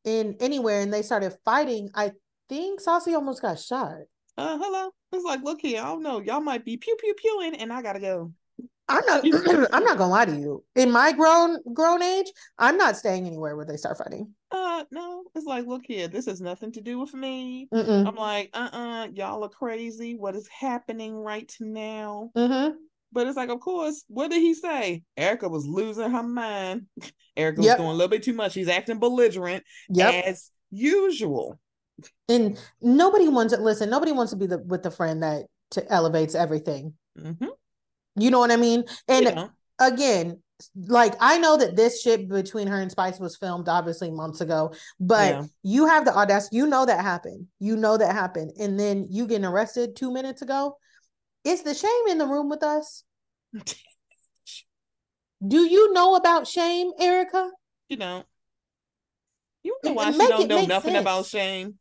[0.05, 2.13] in anywhere and they started fighting, I
[2.47, 3.95] think Saucy almost got shot.
[4.37, 4.91] Uh, hello.
[5.11, 6.21] It's like, look here, I don't know.
[6.21, 8.31] Y'all might be pew pew pewing, and I gotta go.
[8.89, 9.23] I'm not.
[9.73, 10.63] I'm not gonna lie to you.
[10.75, 14.33] In my grown grown age, I'm not staying anywhere where they start fighting.
[14.51, 15.23] Uh, no.
[15.35, 16.07] It's like, look here.
[16.07, 17.67] This has nothing to do with me.
[17.73, 18.07] Mm-mm.
[18.07, 20.15] I'm like, uh, uh-uh, uh, y'all are crazy.
[20.15, 22.31] What is happening right now?
[22.35, 22.75] Mm-hmm.
[23.11, 25.03] But it's like, of course, what did he say?
[25.15, 26.87] Erica was losing her mind.
[27.37, 27.77] Erica yep.
[27.77, 28.53] was doing a little bit too much.
[28.53, 30.25] She's acting belligerent yep.
[30.25, 31.59] as usual.
[32.29, 33.89] And nobody wants to listen.
[33.89, 36.93] Nobody wants to be the with the friend that to elevates everything.
[37.19, 37.47] Mm-hmm.
[38.17, 38.83] You know what I mean?
[39.07, 39.47] And yeah.
[39.79, 40.41] again,
[40.87, 44.73] like I know that this shit between her and Spice was filmed obviously months ago,
[44.99, 45.43] but yeah.
[45.63, 46.57] you have the audacity.
[46.57, 47.47] You know that happened.
[47.59, 50.77] You know that happened, and then you getting arrested two minutes ago.
[51.43, 53.03] Is the shame in the room with us?
[55.47, 57.51] Do you know about shame, Erica?
[57.89, 58.25] You don't.
[59.63, 61.01] You know why she don't know nothing sense.
[61.01, 61.75] about shame?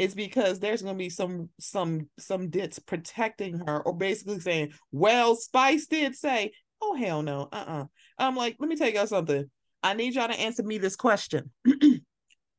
[0.00, 5.36] It's because there's gonna be some some some dits protecting her, or basically saying, "Well,
[5.36, 7.82] Spice did say, oh hell no, uh uh-uh.
[7.82, 7.84] uh."
[8.18, 9.50] I'm like, let me tell y'all something.
[9.82, 11.50] I need y'all to answer me this question.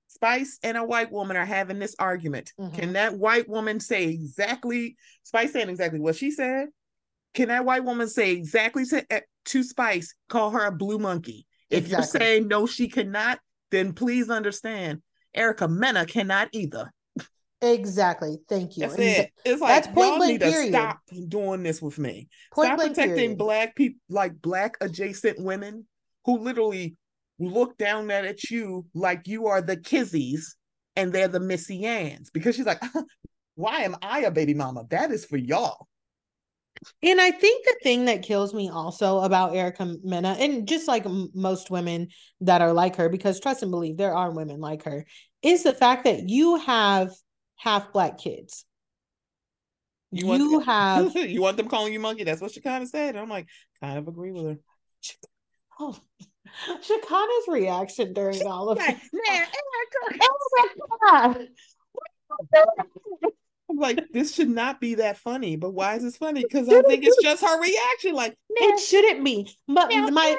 [0.08, 2.54] Spice and a white woman are having this argument.
[2.60, 2.76] Mm-hmm.
[2.76, 6.68] Can that white woman say exactly, Spice saying exactly what she said?
[7.34, 11.48] Can that white woman say exactly to, eh, to Spice, call her a blue monkey?
[11.72, 11.96] If exactly.
[11.96, 13.40] you're saying no, she cannot,
[13.72, 15.02] then please understand
[15.34, 16.92] Erica Mena cannot either.
[17.62, 18.38] Exactly.
[18.50, 18.88] Thank you.
[18.88, 19.32] That's it.
[19.46, 22.28] It's like that's y'all need to stop doing this with me.
[22.54, 23.38] Point stop protecting period.
[23.38, 25.86] black people, like black adjacent women
[26.26, 26.96] who literally
[27.40, 30.56] look down at you like you are the kizzies
[30.96, 32.82] and they're the Missy Anns because she's like,
[33.56, 34.86] why am I a baby mama?
[34.90, 35.88] That is for y'all.
[37.04, 41.06] And I think the thing that kills me also about Erica Mena, and just like
[41.06, 42.08] m- most women
[42.42, 45.06] that are like her, because trust and believe there are women like her,
[45.44, 47.12] is the fact that you have
[47.62, 48.66] half black kids.
[50.12, 52.24] You, want you have you want them calling you monkey.
[52.24, 53.16] That's what she kind of said.
[53.16, 53.48] I'm like,
[53.80, 54.58] kind of agree with her.
[55.84, 55.98] Oh,
[56.82, 58.98] Shekinah's reaction during all of it.
[62.34, 62.46] Oh
[63.70, 66.44] I'm like, this should not be that funny, but why is this funny?
[66.44, 68.14] Because I think it's just her reaction.
[68.14, 69.50] Like, it shouldn't be.
[69.68, 70.38] But my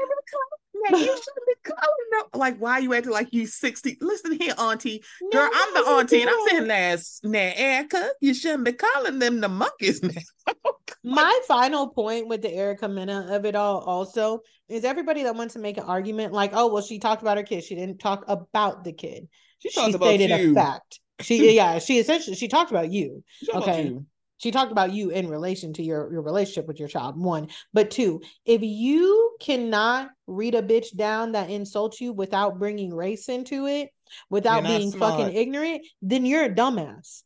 [0.91, 2.41] you shouldn't be calling them.
[2.41, 3.99] Like, why are you acting like you 60?
[4.01, 5.03] Listen here, auntie.
[5.33, 8.11] Girl, no, I'm the auntie, and I'm saying that's nah, Erica.
[8.21, 10.53] You shouldn't be calling them the monkeys now.
[11.05, 15.55] My final point with the Erica Mena of it all also is everybody that wants
[15.55, 17.65] to make an argument like, oh, well, she talked about her kid.
[17.65, 19.29] She didn't talk about the kid.
[19.59, 20.53] She, she stated you.
[20.53, 21.01] a fact.
[21.21, 23.23] She yeah, she essentially she talked about you.
[23.55, 23.85] okay.
[23.85, 24.07] You
[24.43, 27.49] she talked about you in relation to your, your relationship with your child one.
[27.73, 33.29] But two if you cannot read a bitch down that insults you without bringing race
[33.29, 33.91] into it
[34.29, 35.21] without being smart.
[35.21, 37.23] fucking ignorant then you're a dumbass.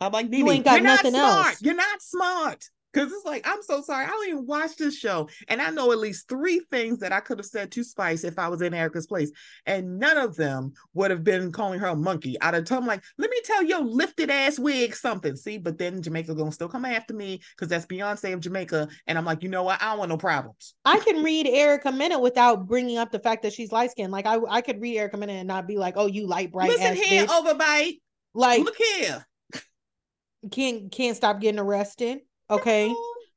[0.00, 1.60] I'm like you ain't got you're nothing else.
[1.60, 4.04] You're not smart Cause it's like, I'm so sorry.
[4.04, 5.28] I don't even watch this show.
[5.46, 8.36] And I know at least three things that I could have said to Spice if
[8.36, 9.30] I was in Erica's place.
[9.64, 12.40] And none of them would have been calling her a monkey.
[12.40, 15.36] I'd have told them, like, let me tell your lifted ass wig something.
[15.36, 18.88] See, but then Jamaica gonna still come after me because that's Beyonce of Jamaica.
[19.06, 19.80] And I'm like, you know what?
[19.80, 20.74] I don't want no problems.
[20.84, 24.12] I can read Erica Mena without bringing up the fact that she's light skinned.
[24.12, 26.70] Like I, I could read Erica Mena and not be like, oh, you light bright.
[26.70, 27.28] Listen here, bitch.
[27.28, 28.00] overbite.
[28.34, 29.26] Like look here.
[30.50, 32.94] Can't can't stop getting arrested okay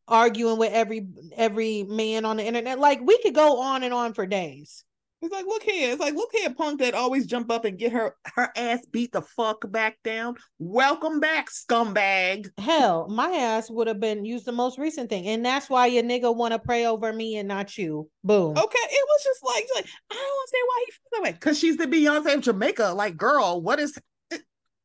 [0.08, 4.14] arguing with every every man on the internet like we could go on and on
[4.14, 4.84] for days
[5.24, 5.90] It's like, look here.
[5.90, 9.14] It's like, look here, punk that always jump up and get her her ass beat
[9.14, 10.36] the fuck back down.
[10.60, 12.50] Welcome back, scumbag.
[12.58, 16.04] Hell, my ass would have been used the most recent thing, and that's why your
[16.04, 18.10] nigga want to pray over me and not you.
[18.26, 18.52] Boom.
[18.52, 21.32] Okay, it was just like, like I don't understand why he feels that way.
[21.32, 22.94] Because she's the Beyonce of Jamaica.
[22.94, 23.98] Like, girl, what is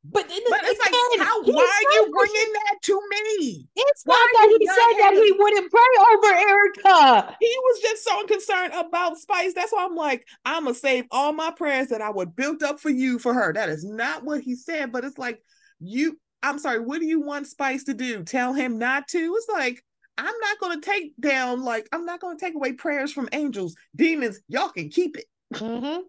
[0.04, 3.68] but, but it's like, how, why are you bringing that to me?
[3.74, 5.80] It's why not that he said that he wouldn't pray
[6.12, 7.36] over Erica.
[7.40, 9.54] He was just so concerned about Spice.
[9.54, 12.78] That's why I'm like, I'm gonna save all my prayers that I would build up
[12.78, 13.52] for you for her.
[13.52, 15.42] That is not what he said, but it's like
[15.80, 16.18] you.
[16.44, 16.78] I'm sorry.
[16.78, 18.22] What do you want Spice to do?
[18.22, 19.34] Tell him not to?
[19.36, 19.82] It's like
[20.16, 21.64] I'm not gonna take down.
[21.64, 24.40] Like I'm not gonna take away prayers from angels, demons.
[24.48, 25.26] Y'all can keep it.
[25.54, 26.02] Mm-hmm.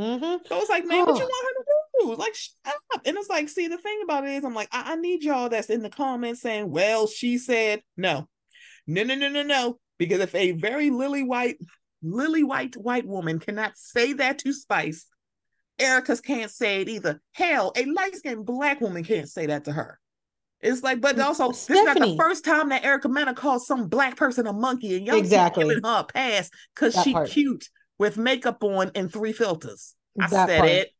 [0.00, 0.46] Mm-hmm.
[0.46, 1.04] So it's like, man, oh.
[1.04, 1.65] what you want her to
[2.00, 2.14] do?
[2.14, 3.02] Like, shut up.
[3.04, 5.48] And it's like, see, the thing about it is, I'm like, I, I need y'all
[5.48, 8.28] that's in the comments saying, well, she said no.
[8.86, 9.78] No, no, no, no, no.
[9.98, 11.58] Because if a very lily white,
[12.02, 15.06] lily white white woman cannot say that to Spice,
[15.78, 17.20] Erica's can't say it either.
[17.32, 19.98] Hell, a light-skinned black woman can't say that to her.
[20.60, 21.84] It's like, but also, Stephanie.
[21.84, 24.96] this is not the first time that Erica Mena called some black person a monkey,
[24.96, 25.64] and y'all exactly.
[25.64, 27.28] giving her a pass because she part.
[27.28, 29.94] cute with makeup on and three filters.
[30.20, 30.70] I that said part.
[30.70, 30.90] it.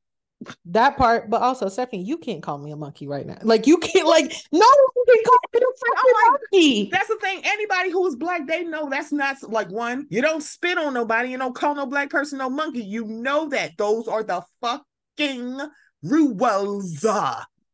[0.67, 3.39] That part, but also Stephanie, you can't call me a monkey right now.
[3.43, 6.89] Like you can't, like no one can call me a fucking like, monkey.
[6.93, 7.41] That's the thing.
[7.45, 10.07] Anybody who is black, they know that's not like one.
[10.11, 11.31] You don't spit on nobody.
[11.31, 12.85] You don't call no black person no monkey.
[12.85, 15.59] You know that those are the fucking
[16.03, 17.05] rules.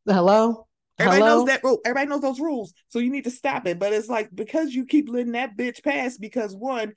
[0.05, 0.67] Hello.
[0.99, 1.37] Everybody Hello?
[1.37, 1.79] knows that rule.
[1.85, 2.73] Everybody knows those rules.
[2.87, 3.79] So you need to stop it.
[3.79, 6.93] But it's like because you keep letting that bitch pass because one,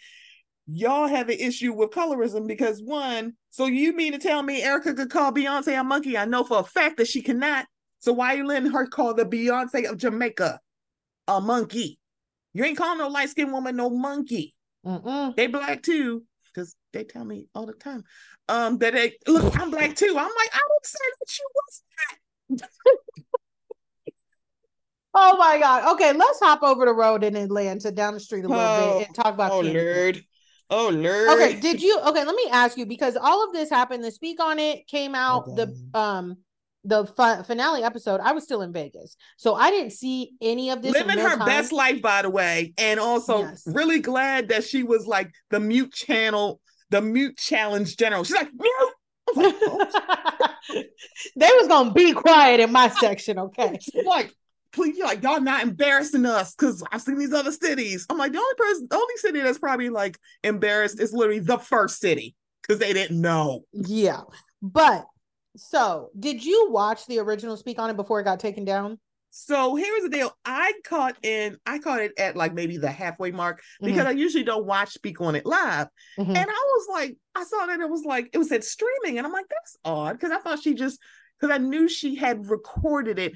[0.66, 4.94] y'all have an issue with colorism because one, so you mean to tell me Erica
[4.94, 6.18] could call Beyonce a monkey?
[6.18, 7.66] I know for a fact that she cannot.
[8.00, 10.61] So why are you letting her call the Beyonce of Jamaica
[11.29, 11.98] a monkey?
[12.52, 14.55] You ain't calling no light skinned woman no monkey.
[14.85, 15.35] Mm-mm.
[15.37, 18.05] They black too, because they tell me all the time.
[18.48, 20.11] Um, that they look, I'm black too.
[20.11, 21.83] I'm like, I don't say that you was
[22.48, 22.68] that.
[25.14, 25.94] oh my god.
[25.94, 29.09] Okay, let's hop over the road in Atlanta down the street a little oh, bit
[29.09, 29.52] and talk about.
[29.52, 29.61] Oh.
[29.61, 30.22] Lord.
[30.70, 31.29] Oh Lord.
[31.31, 34.02] Okay, did you okay, let me ask you because all of this happened.
[34.02, 35.64] The speak on it came out okay.
[35.64, 36.37] the um
[36.87, 37.05] the
[37.46, 40.92] finale episode, I was still in Vegas, so I didn't see any of this.
[40.92, 41.46] Living her time.
[41.46, 43.64] best life, by the way, and also yes.
[43.66, 48.22] really glad that she was like the mute channel, the mute challenge general.
[48.22, 48.92] She's like mute.
[49.35, 49.87] Like, oh.
[51.37, 53.79] they was gonna be quiet in my section, okay?
[54.05, 54.33] like
[54.76, 58.06] please, like y'all not embarrassing us because I've seen these other cities.
[58.08, 61.58] I'm like, the only person, the only city that's probably like embarrassed is literally the
[61.58, 63.62] first city because they didn't know.
[63.72, 64.20] Yeah.
[64.62, 65.06] But
[65.56, 69.00] so did you watch the original speak on it before it got taken down?
[69.30, 70.32] So here's the deal.
[70.44, 74.08] I caught in, I caught it at like maybe the halfway mark because mm-hmm.
[74.08, 75.88] I usually don't watch Speak on It live.
[76.18, 76.36] Mm-hmm.
[76.36, 79.18] And I was like, I saw that it was like, it was at streaming.
[79.18, 80.98] And I'm like, that's odd because I thought she just,
[81.38, 83.34] because I knew she had recorded it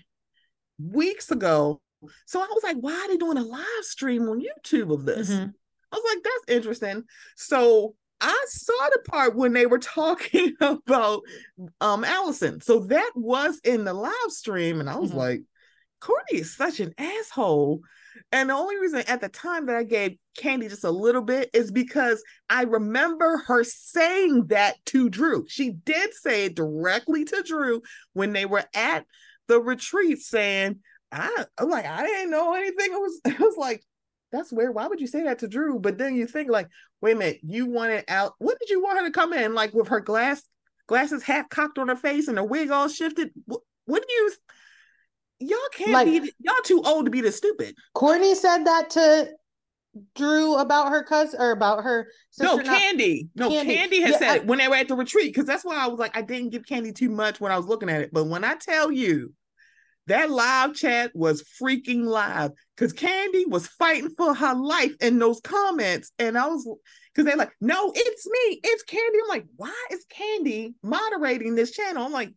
[0.80, 1.80] weeks ago.
[2.26, 5.30] So I was like, why are they doing a live stream on YouTube of this?
[5.30, 5.50] Mm-hmm.
[5.92, 7.04] I was like, that's interesting.
[7.36, 11.22] So I saw the part when they were talking about
[11.80, 12.60] um Allison.
[12.60, 15.18] So that was in the live stream, and I was mm-hmm.
[15.18, 15.40] like,
[16.00, 17.80] Courtney is such an asshole.
[18.32, 21.50] And the only reason at the time that I gave Kandi just a little bit
[21.52, 25.46] is because I remember her saying that to Drew.
[25.48, 29.06] She did say it directly to Drew when they were at
[29.50, 30.78] the retreat saying,
[31.10, 32.92] I, I'm like, I didn't know anything.
[32.92, 33.84] It was, it was like,
[34.32, 34.74] that's weird.
[34.74, 35.80] Why would you say that to Drew?
[35.80, 36.68] But then you think like,
[37.00, 38.34] wait a minute, you wanted out.
[38.38, 40.40] What did you want her to come in like with her glass
[40.86, 43.32] glasses half cocked on her face and her wig all shifted?
[43.46, 44.32] What, what do you?
[45.40, 46.32] Y'all can't like, be.
[46.38, 47.74] Y'all too old to be this stupid.
[47.94, 49.30] Courtney said that to
[50.14, 52.06] Drew about her cousin or about her
[52.38, 53.30] No, Kandi.
[53.34, 55.46] No, Candy, Kandi has yeah, said I, it when they were at the retreat because
[55.46, 57.90] that's why I was like, I didn't give Kandi too much when I was looking
[57.90, 58.12] at it.
[58.12, 59.32] But when I tell you
[60.10, 65.40] that live chat was freaking live because Kandi was fighting for her life in those
[65.40, 66.12] comments.
[66.18, 66.68] And I was
[67.14, 69.22] because they're like, no, it's me, it's Kandi.
[69.22, 72.04] I'm like, why is Kandi moderating this channel?
[72.04, 72.32] I'm like,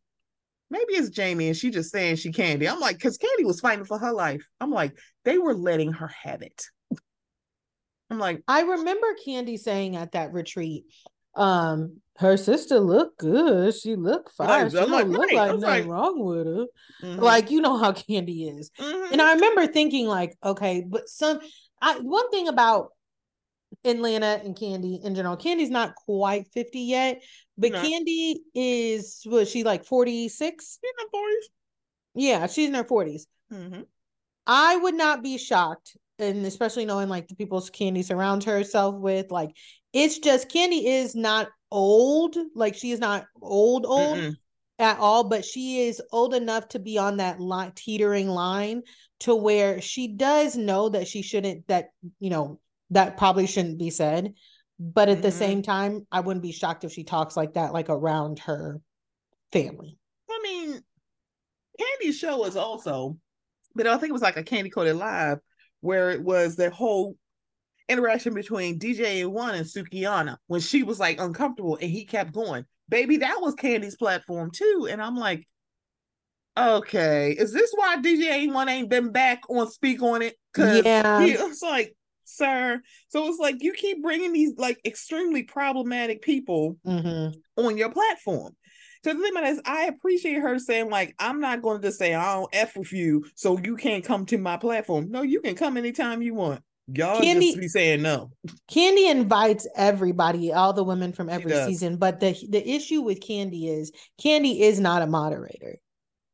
[0.70, 2.72] maybe it's Jamie and she just saying she Kandi.
[2.72, 4.48] I'm like, because Kandi was fighting for her life.
[4.60, 6.66] I'm like, they were letting her have it.
[8.10, 10.86] I'm like, I remember Kandi saying at that retreat,
[11.36, 13.74] um, her sister looked good.
[13.74, 14.48] She looked fine.
[14.48, 15.36] Like, she don't like, look right.
[15.36, 16.66] like nothing like, wrong with her.
[17.04, 17.20] Mm-hmm.
[17.20, 18.72] Like you know how Kandi is.
[18.80, 19.14] Mm-hmm.
[19.14, 21.40] And I remember thinking like, okay, but some
[21.82, 22.90] I one thing about
[23.84, 27.24] Atlanta and Kandi in general, Kandi's not quite 50 yet,
[27.58, 27.82] but no.
[27.82, 30.80] Kandi is was she like 46?
[30.84, 31.46] in her 40s.
[32.16, 33.24] Yeah, she's in her 40s.
[33.52, 33.82] Mm-hmm.
[34.46, 39.32] I would not be shocked, and especially knowing like the people's Kandi surrounds herself with,
[39.32, 39.50] like
[39.94, 44.36] It's just Kandi is not old, like she is not old old Mm-mm.
[44.80, 48.84] at all, but she is old enough to be on that line, teetering line
[49.24, 53.90] to where she does know that she shouldn't that you know that probably shouldn't be
[53.90, 54.34] said
[54.78, 55.22] but at mm-hmm.
[55.22, 58.82] the same time i wouldn't be shocked if she talks like that like around her
[59.54, 59.98] family
[60.30, 60.82] i mean
[61.80, 63.18] Kandi's show was also
[63.76, 65.40] but i think it was like a Kandi Koated live
[65.80, 67.16] where it was the whole
[67.90, 72.66] interaction between dj one and sukihana when she was like uncomfortable and he kept going
[72.90, 75.48] baby that was Kandi's platform too and i'm like
[76.58, 81.22] okay is this why dj one ain't been back on speak on it because yeah
[81.22, 82.82] he, it's like sir.
[83.10, 87.64] So it's like you keep bringing these like extremely problematic people mm-hmm.
[87.64, 88.56] on your platform.
[89.04, 92.14] So the thing is, I appreciate her saying like, I'm not going to just say
[92.14, 95.12] I don't f with you, so you can't come to my platform.
[95.12, 96.62] No, you can come anytime you want.
[96.88, 98.32] Y'all Kandi, just be saying no.
[98.70, 101.98] Kandi invites everybody, all the women from every season.
[101.98, 105.78] But the the issue with Kandi is Kandi is not a moderator.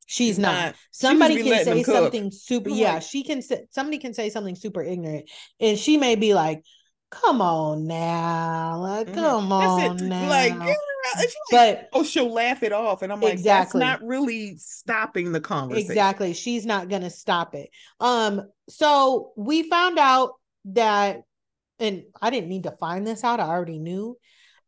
[0.08, 0.54] She's not.
[0.54, 0.76] not.
[0.90, 2.70] Somebody she can say something super.
[2.70, 5.30] Yeah, she can say somebody can say something super ignorant,
[5.60, 6.64] and she may be like,
[7.12, 9.20] "Come on now, like, mm-hmm.
[9.20, 10.54] come on now." Like,
[11.52, 13.82] but oh, she'll laugh it off, and I'm like, exactly.
[13.82, 15.92] that's not really stopping the conversation.
[15.92, 17.70] Exactly, she's not gonna stop it.
[18.00, 21.22] Um, so we found out that,
[21.80, 23.40] and I didn't need to find this out.
[23.40, 24.18] I already knew.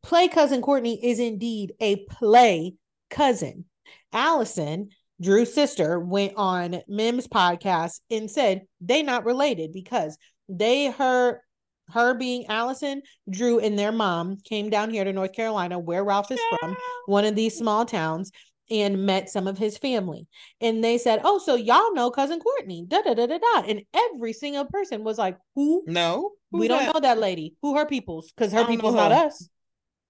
[0.03, 2.75] Play cousin Courtney is indeed a play
[3.09, 3.65] cousin.
[4.11, 4.89] Allison
[5.21, 10.17] Drew's sister went on Mim's podcast and said they not related because
[10.49, 11.41] they her
[11.89, 16.31] her being Allison, Drew, and their mom came down here to North Carolina, where Ralph
[16.31, 18.31] is from, one of these small towns,
[18.71, 20.27] and met some of his family.
[20.61, 22.85] And they said, Oh, so y'all know cousin Courtney.
[22.87, 23.63] Da da da da da.
[23.67, 25.83] And every single person was like, Who?
[25.85, 26.31] No.
[26.51, 27.55] we don't know that lady.
[27.61, 28.31] Who her peoples?
[28.31, 29.47] Because her people's not us.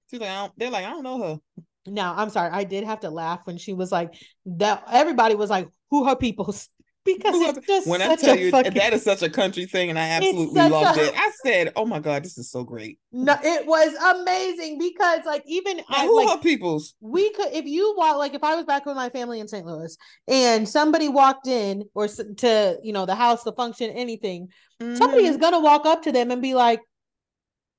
[0.10, 1.40] She's like, they're like, I don't know her.
[1.88, 4.14] Now, I'm sorry, I did have to laugh when she was like
[4.46, 4.84] that.
[4.92, 6.70] Everybody was like, "Who her peoples?"
[7.04, 8.76] Because it's just when I tell you fucking...
[8.76, 11.08] that is such a country thing, and I absolutely loved a...
[11.08, 11.14] it.
[11.18, 15.44] I said, "Oh my god, this is so great." No, it was amazing because, like,
[15.48, 16.94] even I, who like, her peoples?
[17.02, 19.66] We could, if you walk, like, if I was back with my family in St.
[19.66, 19.98] Louis,
[20.28, 24.50] and somebody walked in or to, you know, the house, the function, anything,
[24.80, 24.96] mm-hmm.
[24.96, 26.82] somebody is gonna walk up to them and be like,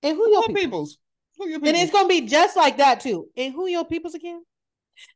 [0.03, 0.57] "And who, who your peoples?
[0.57, 0.99] peoples?
[1.39, 3.29] and it's gonna be just like that too.
[3.37, 4.43] And who your peoples again?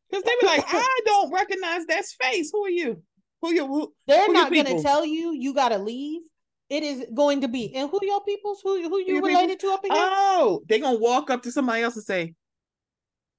[0.09, 2.51] Because they be like, I don't recognize that face.
[2.53, 3.03] Who are you?
[3.47, 3.67] Who you?
[3.67, 5.33] Who, They're who not gonna tell you.
[5.33, 6.23] You gotta leave.
[6.69, 7.73] It is going to be.
[7.75, 8.61] And who your peoples?
[8.63, 9.93] Who who you who related to up here?
[9.95, 12.35] Oh, they're gonna walk up to somebody else and say,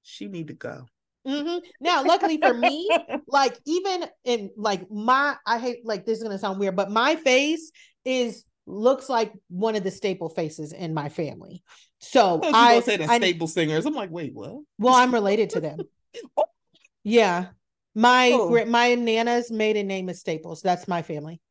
[0.03, 0.85] "She need to go."
[1.27, 1.57] Mm-hmm.
[1.81, 2.89] Now, luckily for me,
[3.27, 7.17] like even in like my, I hate like this is gonna sound weird, but my
[7.17, 7.71] face
[8.05, 11.63] is looks like one of the staple faces in my family.
[11.99, 13.85] So I, I say the staple singers.
[13.85, 14.55] I'm like, wait, what?
[14.79, 15.79] Well, I'm related to them.
[16.37, 16.45] oh.
[17.03, 17.47] Yeah.
[17.97, 18.65] My oh.
[18.67, 20.61] my nana's maiden name is Staples.
[20.61, 21.41] That's my family.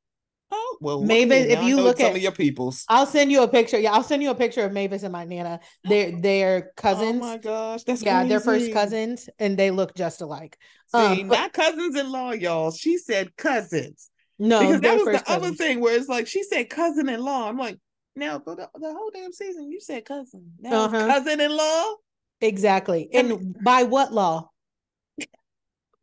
[0.53, 1.47] Oh well, Mavis.
[1.47, 3.81] If you look at some of your peoples, I'll send you a picture.
[3.81, 5.59] Yeah, I'll send you a picture of Mavis and my nana.
[5.83, 7.21] They're they're cousins.
[7.21, 8.29] Oh my gosh, that's yeah, crazy.
[8.29, 10.57] they're first cousins, and they look just alike.
[10.95, 12.71] See, um, not cousins-in-law, y'all.
[12.71, 14.09] She said cousins.
[14.39, 15.29] No, because that was the cousins.
[15.29, 17.49] other thing where it's like she said cousin-in-law.
[17.49, 17.81] I'm like,
[18.15, 20.53] now for the, the whole damn season, you said cousin.
[20.61, 21.09] Now uh-huh.
[21.09, 21.95] cousin-in-law.
[22.41, 23.09] Exactly.
[23.13, 24.51] And by what law?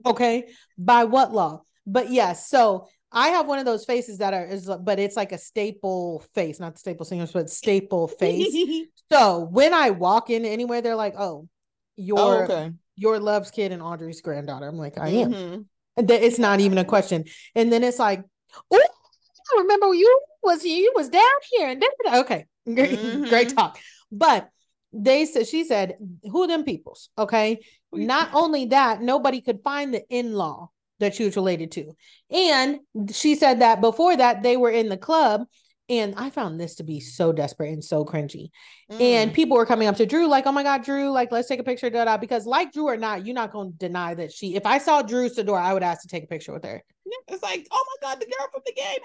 [0.05, 0.49] Okay.
[0.77, 1.63] By what law?
[1.85, 5.31] But yes, so I have one of those faces that are is but it's like
[5.31, 8.55] a staple face, not the staple singers, but staple face.
[9.11, 11.47] so when I walk in anywhere, they're like, Oh,
[11.95, 12.71] you're oh, okay.
[12.95, 14.67] your love's kid and Audrey's granddaughter.
[14.67, 15.33] I'm like, I am.
[15.33, 15.61] Mm-hmm.
[16.09, 17.25] It's not even a question.
[17.53, 18.23] And then it's like,
[18.71, 18.79] oh,
[19.55, 23.25] I remember you was you was down here and then okay, great, mm-hmm.
[23.25, 23.77] great talk.
[24.11, 24.49] But
[24.93, 25.97] they said she said,
[26.31, 27.09] who them peoples?
[27.17, 27.59] Okay.
[27.91, 30.69] Not only that, nobody could find the in-law
[30.99, 31.91] that she was related to.
[32.29, 32.79] And
[33.11, 35.43] she said that before that they were in the club
[35.89, 38.51] and I found this to be so desperate and so cringy.
[38.89, 39.01] Mm.
[39.01, 41.59] And people were coming up to Drew, like, oh my God, Drew, like, let's take
[41.59, 42.17] a picture, da da.
[42.17, 45.01] Because, like Drew or not, you're not going to deny that she, if I saw
[45.01, 46.81] Drew Sidora, I would ask to take a picture with her.
[47.27, 48.99] It's like, oh my God, the girl from the game.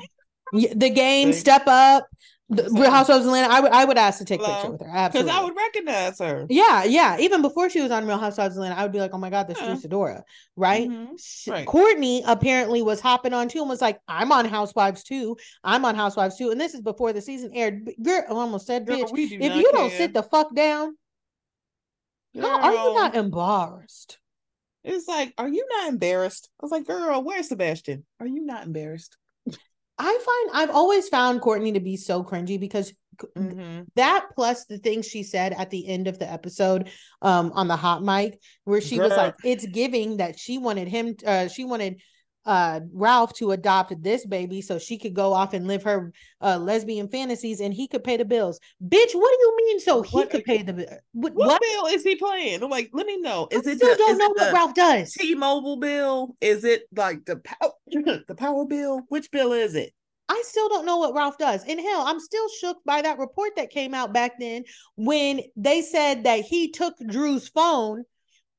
[0.52, 2.08] The game, step up.
[2.50, 3.52] The Real Housewives of Atlanta.
[3.52, 4.88] I would I would ask to take a picture with her.
[4.88, 5.30] Absolutely.
[5.30, 6.46] Because I would recognize her.
[6.48, 7.18] Yeah, yeah.
[7.18, 9.28] Even before she was on Real Housewives of Atlanta, I would be like, oh my
[9.28, 9.74] God, that's yeah.
[9.74, 10.22] Sidora.
[10.56, 10.88] Right?
[10.88, 11.50] Mm-hmm.
[11.50, 11.66] right?
[11.66, 15.36] Courtney apparently was hopping on too and was like, I'm on Housewives too.
[15.62, 16.50] I'm on Housewives too.
[16.50, 17.90] And this is before the season aired.
[18.02, 19.12] Girl, I almost said, Girl, bitch.
[19.14, 19.72] if you care.
[19.72, 20.96] don't sit the fuck down,
[22.34, 22.48] Girl.
[22.48, 24.18] how are you not embarrassed?
[24.84, 26.48] It's like, are you not embarrassed?
[26.58, 28.06] I was like, girl, where's Sebastian?
[28.20, 29.18] Are you not embarrassed?
[29.98, 30.18] I
[30.50, 32.92] find I've always found Courtney to be so cringy because
[33.36, 33.82] mm-hmm.
[33.96, 36.88] that plus the things she said at the end of the episode
[37.22, 39.08] um on the hot mic where she Girl.
[39.08, 42.00] was like it's giving that she wanted him uh she wanted
[42.48, 46.56] uh Ralph to adopt this baby so she could go off and live her uh
[46.56, 48.58] lesbian fantasies and he could pay the bills.
[48.82, 52.02] Bitch, what do you mean so he what, could pay the what, what, bill is
[52.02, 52.62] he playing?
[52.62, 53.48] I'm like, let me know.
[53.50, 55.12] Is I it still the, don't know what Ralph does.
[55.12, 56.36] T-Mobile bill?
[56.40, 57.72] Is it like the power
[58.26, 59.02] the power bill?
[59.08, 59.92] Which bill is it?
[60.30, 61.64] I still don't know what Ralph does.
[61.64, 64.64] And hell, I'm still shook by that report that came out back then
[64.96, 68.04] when they said that he took Drew's phone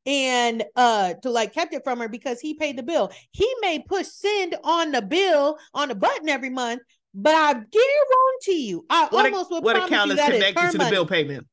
[0.09, 3.11] and uh to like kept it from her because he paid the bill.
[3.31, 6.81] He may push send on the bill on the button every month,
[7.13, 10.89] but I guarantee you, I what almost a, what account is connected to money.
[10.89, 11.47] the bill payment.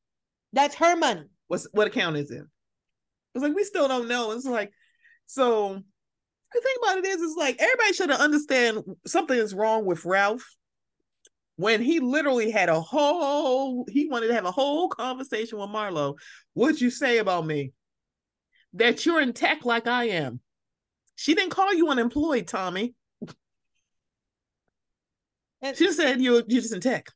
[0.53, 1.25] That's her money.
[1.47, 2.43] What's what account is it?
[3.35, 4.31] It's like we still don't know.
[4.31, 4.71] It's like
[5.27, 5.79] so.
[6.53, 10.55] The thing about it is, it's like everybody should understand something is wrong with Ralph
[11.57, 16.15] when he literally had a whole he wanted to have a whole conversation with Marlo.
[16.53, 17.73] What'd you say about me?
[18.73, 20.39] That you're in tech like I am.
[21.15, 22.93] She didn't call you unemployed, Tommy.
[25.61, 27.07] And she said you're, you're just in tech.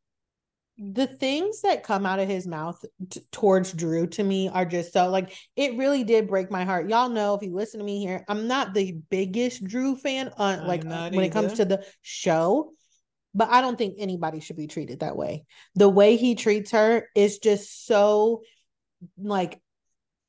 [0.78, 4.94] The things that come out of his mouth t- towards Drew to me are just
[4.94, 6.90] so like it really did break my heart.
[6.90, 10.62] Y'all know if you listen to me here, I'm not the biggest Drew fan on
[10.62, 11.22] uh, like when either.
[11.22, 12.72] it comes to the show,
[13.36, 15.46] but I don't think anybody should be treated that way.
[15.76, 18.42] The way he treats her is just so
[19.20, 19.60] like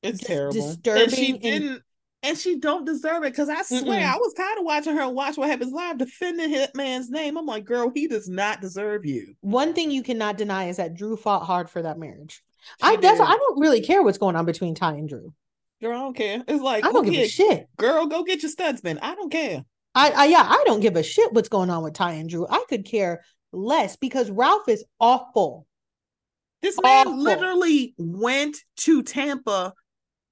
[0.02, 0.54] it's terrible.
[0.54, 1.02] Disturbing.
[1.02, 1.82] And she didn't
[2.22, 4.14] and she don't deserve it because I swear Mm-mm.
[4.14, 7.36] I was tired of watching her watch what happens live defending Pittman's name.
[7.36, 9.34] I'm like, girl, he does not deserve you.
[9.40, 12.42] One thing you cannot deny is that Drew fought hard for that marriage.
[12.80, 15.34] She I that's I don't really care what's going on between Ty and Drew.
[15.80, 16.44] Girl, I don't care.
[16.46, 17.66] It's like I don't give get, a shit.
[17.76, 19.00] Girl, go get your studsman.
[19.02, 19.64] I don't care.
[19.94, 22.46] I, I yeah, I don't give a shit what's going on with Ty and Drew.
[22.48, 25.66] I could care less because Ralph is awful.
[26.62, 27.20] This man awful.
[27.20, 29.74] literally went to Tampa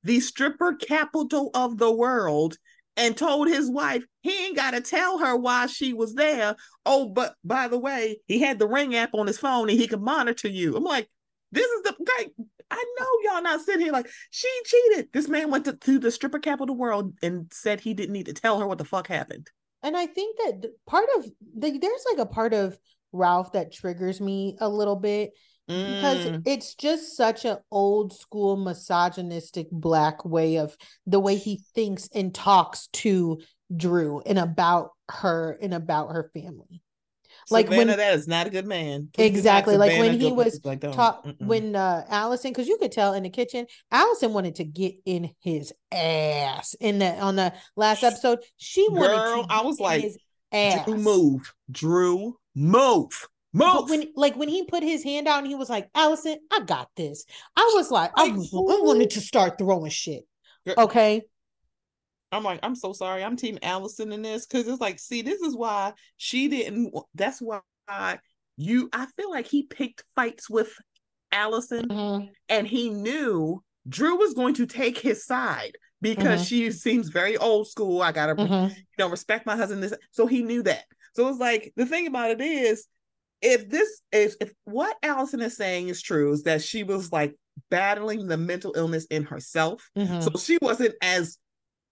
[0.02, 2.56] the stripper capital of the world
[2.96, 6.56] and told his wife he ain't got to tell her why she was there.
[6.84, 9.86] Oh, but by the way, he had the ring app on his phone and he
[9.86, 10.76] could monitor you.
[10.76, 11.08] I'm like,
[11.52, 12.26] this is the guy.
[12.70, 15.08] I know y'all not sitting here like she cheated.
[15.12, 18.12] This man went to, to the stripper capital of the world and said he didn't
[18.12, 19.48] need to tell her what the fuck happened.
[19.82, 21.24] And I think that part of
[21.56, 22.78] the, there's like a part of
[23.12, 25.32] Ralph that triggers me a little bit
[25.70, 26.42] because mm.
[26.46, 32.34] it's just such an old school misogynistic black way of the way he thinks and
[32.34, 33.40] talks to
[33.74, 36.82] Drew and about her and about her family.
[37.50, 39.08] Like Savannah, when that is not a good man.
[39.12, 39.76] Please exactly.
[39.76, 43.30] Like when he was like, taught when uh Allison, because you could tell in the
[43.30, 48.40] kitchen, Allison wanted to get in his ass in the on the last episode.
[48.56, 50.04] She wanted Girl, to I was like,
[50.84, 51.54] Drew move.
[51.70, 53.28] Drew move.
[53.52, 53.66] Move.
[53.66, 56.60] But when like when he put his hand out and he was like, Allison, I
[56.60, 57.24] got this.
[57.56, 60.24] I was like, I, was, I wanted to start throwing shit.
[60.78, 61.22] Okay.
[62.32, 63.24] I'm like, I'm so sorry.
[63.24, 66.94] I'm team Allison in this because it's like, see, this is why she didn't.
[67.14, 67.60] That's why
[68.56, 68.88] you.
[68.92, 70.72] I feel like he picked fights with
[71.32, 72.26] Allison, mm-hmm.
[72.48, 76.44] and he knew Drew was going to take his side because mm-hmm.
[76.44, 78.00] she seems very old school.
[78.00, 78.74] I gotta, mm-hmm.
[78.74, 79.82] you know, respect my husband.
[79.82, 80.84] This, so he knew that.
[81.16, 82.86] So it's like the thing about it is
[83.42, 87.36] if this is if what Allison is saying is true, is that she was like
[87.70, 89.90] battling the mental illness in herself.
[89.96, 90.20] Mm-hmm.
[90.20, 91.38] So she wasn't as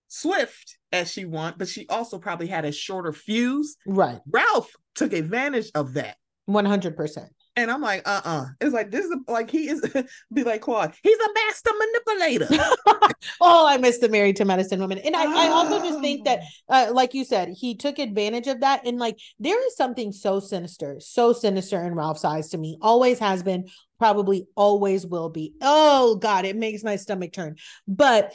[0.09, 3.77] swift as she want, but she also probably had a shorter fuse.
[3.87, 4.21] Right.
[4.31, 6.17] Ralph took advantage of that.
[6.49, 7.29] 100%.
[7.59, 9.81] And I'm like, uh uh It's like, this is like, he is,
[10.33, 12.49] be like Quad, he's a master manipulator.
[13.41, 14.99] oh, I miss the married to medicine woman.
[14.99, 18.61] And I, I also just think that, uh, like you said, he took advantage of
[18.61, 18.87] that.
[18.87, 23.19] And like, there is something so sinister, so sinister in Ralph's eyes to me, always
[23.19, 23.67] has been,
[23.99, 25.55] probably always will be.
[25.61, 27.57] Oh, God, it makes my stomach turn.
[27.89, 28.35] But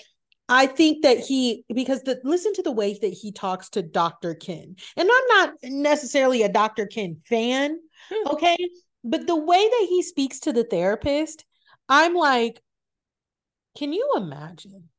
[0.49, 4.35] I think that he because the listen to the way that he talks to Dr.
[4.35, 4.75] Ken.
[4.97, 6.85] And I'm not necessarily a Dr.
[6.87, 7.79] Ken fan,
[8.11, 8.27] hmm.
[8.27, 8.57] okay?
[9.03, 11.45] But the way that he speaks to the therapist,
[11.89, 12.61] I'm like,
[13.77, 14.89] can you imagine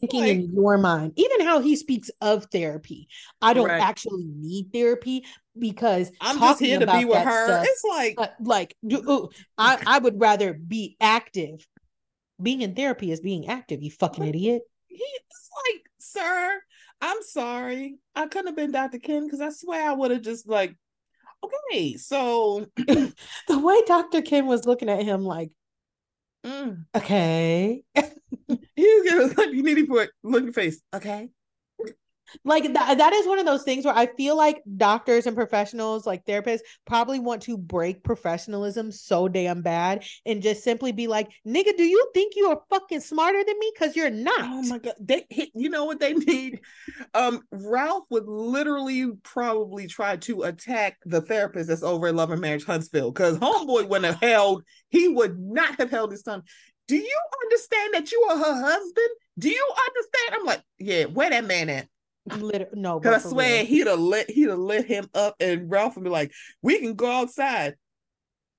[0.00, 3.08] thinking like, in your mind, even how he speaks of therapy?
[3.42, 3.82] I don't right.
[3.82, 5.24] actually need therapy
[5.58, 7.46] because I'm just here to be with her.
[7.46, 8.76] Stuff, it's like, uh, like
[9.58, 11.66] I, I would rather be active.
[12.40, 13.82] Being in therapy is being active.
[13.82, 14.62] You fucking idiot.
[14.86, 16.60] He's like, sir,
[17.00, 17.98] I'm sorry.
[18.14, 18.98] I couldn't have been Dr.
[18.98, 20.76] Ken because I swear I would have just like
[21.42, 23.12] Okay, so the
[23.48, 24.22] way Dr.
[24.22, 25.50] Kim was looking at him like,
[26.44, 26.84] mm.
[26.94, 27.82] okay.
[27.94, 31.30] he was like, you need to put look your face, okay.
[32.44, 36.06] Like that, that is one of those things where I feel like doctors and professionals,
[36.06, 41.28] like therapists, probably want to break professionalism so damn bad and just simply be like,
[41.46, 43.72] nigga, do you think you are fucking smarter than me?
[43.74, 44.40] Because you're not.
[44.40, 44.94] Oh my god.
[45.00, 46.60] They you know what they need?
[47.14, 52.40] um, Ralph would literally probably try to attack the therapist that's over at Love and
[52.40, 56.42] Marriage Huntsville because homeboy wouldn't have held, he would not have held his tongue.
[56.86, 59.08] Do you understand that you are her husband?
[59.38, 60.40] Do you understand?
[60.40, 61.86] I'm like, yeah, where that man at?
[62.36, 63.66] Literally, no, because I swear real.
[63.66, 66.94] he'd have let he'd have lit him up, and Ralph would be like, "We can
[66.94, 67.76] go outside."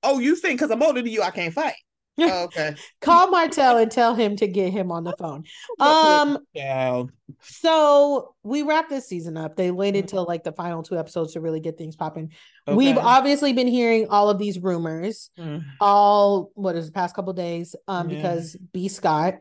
[0.03, 1.75] Oh, you think because I'm older than you, I can't fight?
[2.21, 2.75] Oh, okay.
[2.99, 5.45] Call Martell and tell him to get him on the phone.
[5.79, 6.39] Um.
[6.53, 7.03] Yeah.
[7.41, 9.55] So we wrap this season up.
[9.55, 10.17] They waited mm-hmm.
[10.17, 12.33] till like the final two episodes to really get things popping.
[12.67, 12.75] Okay.
[12.75, 15.63] We've obviously been hearing all of these rumors mm.
[15.79, 17.75] all what is the past couple days.
[17.87, 18.17] Um, yeah.
[18.17, 19.35] because B Scott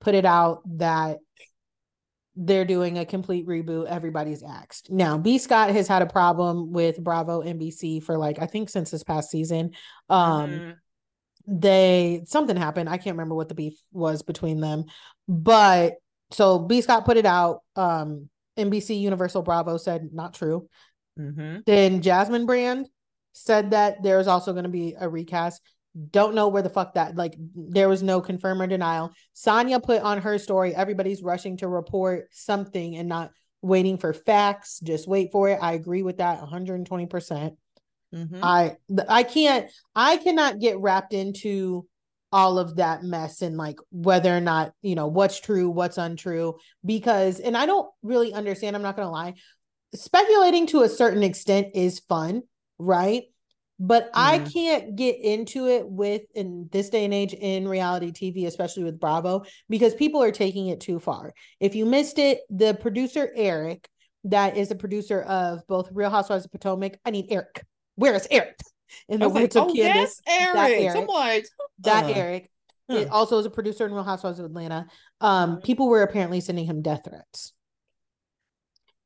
[0.00, 1.18] put it out that
[2.36, 3.86] they're doing a complete reboot.
[3.86, 4.90] Everybody's axed.
[4.90, 8.90] Now, B Scott has had a problem with Bravo NBC for like, I think since
[8.90, 9.72] this past season.
[10.08, 11.60] Um, mm-hmm.
[11.60, 12.88] they something happened.
[12.88, 14.86] I can't remember what the beef was between them.
[15.28, 15.94] But
[16.32, 17.60] so B Scott put it out.
[17.76, 18.28] Um,
[18.58, 20.68] NBC Universal Bravo said not true.
[21.18, 21.60] Mm-hmm.
[21.66, 22.88] Then Jasmine Brand
[23.32, 25.60] said that there's also going to be a recast.
[26.10, 29.12] Don't know where the fuck that like there was no confirm or denial.
[29.34, 33.30] Sanya put on her story, everybody's rushing to report something and not
[33.62, 34.80] waiting for facts.
[34.80, 35.58] Just wait for it.
[35.60, 37.08] I agree with that 120%.
[37.10, 37.54] percent
[38.14, 38.40] mm-hmm.
[38.42, 38.76] I
[39.08, 41.86] I can't I cannot get wrapped into
[42.34, 46.56] all of that mess and like whether or not, you know, what's true, what's untrue
[46.84, 49.34] because and I don't really understand, I'm not going to lie.
[49.94, 52.42] Speculating to a certain extent is fun,
[52.80, 53.22] right?
[53.78, 54.20] But mm-hmm.
[54.20, 58.84] I can't get into it with in this day and age in reality TV, especially
[58.84, 61.34] with Bravo, because people are taking it too far.
[61.60, 63.88] If you missed it, the producer Eric,
[64.24, 66.98] that is a producer of both Real Housewives of Potomac.
[67.04, 67.64] I need Eric.
[67.96, 68.58] Where is Eric?
[69.08, 70.54] In the words like, of oh, Candace, yes, Eric.
[70.54, 70.96] That Eric.
[70.96, 71.46] I'm like,
[71.80, 72.50] that uh, Eric.
[72.88, 72.96] Huh.
[72.98, 74.86] It also is a producer in Real Housewives of Atlanta.
[75.20, 77.52] Um, people were apparently sending him death threats.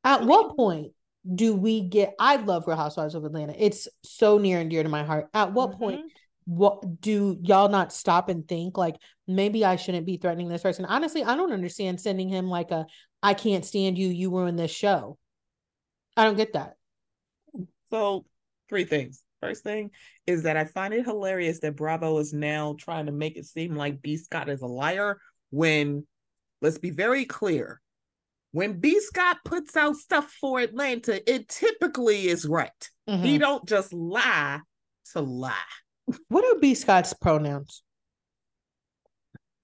[0.04, 0.92] At what point
[1.34, 3.54] do we get I love Real Housewives of Atlanta.
[3.56, 5.28] It's so near and dear to my heart.
[5.34, 5.78] At what mm-hmm.
[5.78, 6.12] point
[6.48, 10.86] what do y'all not stop and think like maybe I shouldn't be threatening this person?
[10.86, 12.86] Honestly, I don't understand sending him like a
[13.22, 15.18] I can't stand you, you ruin this show.
[16.16, 16.76] I don't get that.
[17.90, 18.24] So,
[18.68, 19.22] three things.
[19.40, 19.90] First thing
[20.26, 23.76] is that I find it hilarious that Bravo is now trying to make it seem
[23.76, 25.20] like B Scott is a liar
[25.50, 26.06] when
[26.60, 27.80] let's be very clear
[28.58, 32.90] when B Scott puts out stuff for Atlanta, it typically is right.
[33.08, 33.22] Mm-hmm.
[33.22, 34.58] He don't just lie
[35.12, 35.54] to lie.
[36.26, 37.84] What are B Scott's pronouns?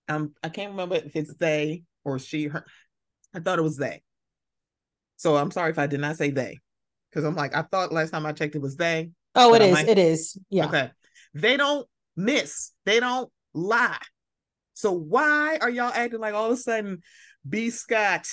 [0.08, 2.46] Um, I can't remember if it's they or she.
[2.46, 2.64] Her.
[3.34, 4.00] I thought it was they.
[5.16, 6.60] So I'm sorry if I did not say they,
[7.10, 9.10] because I'm like I thought last time I checked it was they.
[9.34, 9.80] Oh, it is.
[9.80, 10.38] It is.
[10.50, 10.66] Yeah.
[10.66, 10.90] Okay.
[11.34, 12.70] They don't miss.
[12.86, 13.98] They don't lie.
[14.74, 17.02] So why are y'all acting like all of a sudden
[17.48, 18.28] B Scott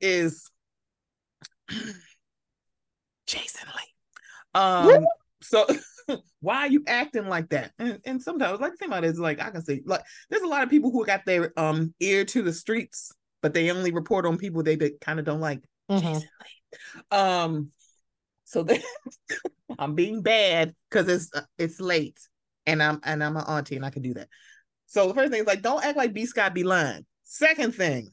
[0.00, 0.50] is
[3.26, 4.60] Jason Lee.
[4.60, 5.04] Um,
[5.42, 5.66] so
[6.40, 7.72] why are you acting like that?
[7.78, 10.42] And, and sometimes, like the thing about it is, like I can say, like there's
[10.42, 13.92] a lot of people who got their um ear to the streets, but they only
[13.92, 15.62] report on people they, they kind of don't like.
[15.90, 17.16] Mm-hmm.
[17.16, 17.70] Um,
[18.44, 18.66] so
[19.78, 22.18] I'm being bad because it's uh, it's late,
[22.66, 24.28] and I'm and I'm an auntie and I can do that.
[24.86, 27.04] So the first thing is like, don't act like B Scott be lying.
[27.24, 28.10] Second thing,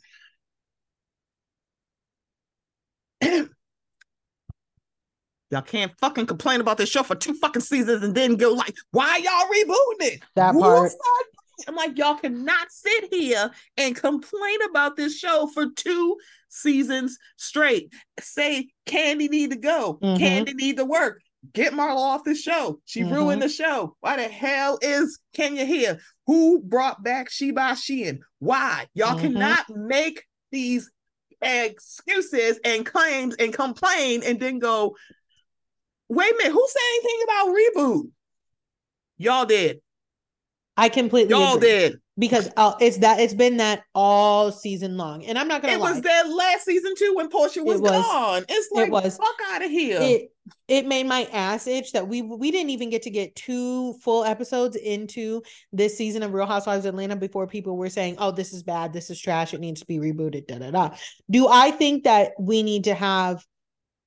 [5.51, 8.75] y'all can't fucking complain about this show for two fucking seasons and then go like,
[8.91, 10.23] why y'all rebooting it?
[10.35, 10.91] That part.
[11.67, 16.17] I'm like, y'all cannot sit here and complain about this show for two
[16.49, 17.93] seasons straight.
[18.19, 19.99] Say Kandi need to go.
[20.01, 20.23] Mm-hmm.
[20.23, 21.21] Kandi need to work.
[21.53, 22.79] Get Marlo off the show.
[22.85, 23.13] She mm-hmm.
[23.13, 23.95] ruined the show.
[23.99, 25.99] Why the hell is Kenya here?
[26.27, 28.21] Who brought back Sheba Sheehan?
[28.39, 28.87] Why?
[28.93, 29.33] Y'all mm-hmm.
[29.33, 30.89] cannot make these
[31.41, 34.95] excuses and claims and complain and then go,
[36.09, 38.11] wait a minute, who said anything about reboot?
[39.17, 39.81] Y'all did.
[40.77, 41.69] I completely y'all agree.
[41.69, 45.73] did because uh, it's that it's been that all season long, and I'm not gonna.
[45.73, 45.91] It lie.
[45.91, 48.45] was that last season too when Porsha was, it was gone.
[48.47, 49.99] It's like it was fuck out of here.
[50.01, 50.31] It
[50.67, 54.23] it made my ass itch that we we didn't even get to get two full
[54.23, 55.41] episodes into
[55.73, 58.93] this season of Real Housewives of Atlanta before people were saying, "Oh, this is bad.
[58.93, 59.53] This is trash.
[59.53, 60.95] It needs to be rebooted." Da da da.
[61.29, 63.45] Do I think that we need to have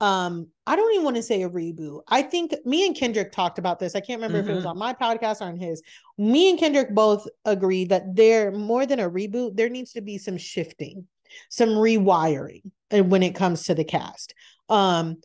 [0.05, 2.03] um I don't even want to say a reboot.
[2.09, 3.95] I think me and Kendrick talked about this.
[3.95, 4.49] I can't remember mm-hmm.
[4.49, 4.71] if it was mm-hmm.
[4.71, 5.83] on my podcast or on his.
[6.19, 10.19] Me and Kendrick both agreed that there more than a reboot, there needs to be
[10.19, 11.07] some shifting,
[11.49, 14.35] some rewiring, and when it comes to the cast.
[14.69, 15.21] Um,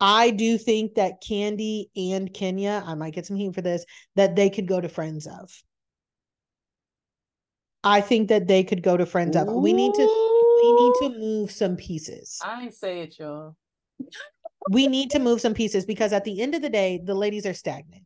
[0.00, 3.84] I do think that Kandi and Kenya, I might get some heat for this,
[4.16, 5.50] that they could go to Friends of.
[7.82, 9.46] I think that they could go to Friends of.
[9.48, 10.02] We need to
[10.62, 12.40] we need to move some pieces.
[12.44, 13.56] I ain't say it, y'all.
[14.70, 17.46] We need to move some pieces because at the end of the day, the ladies
[17.46, 18.02] are stagnant.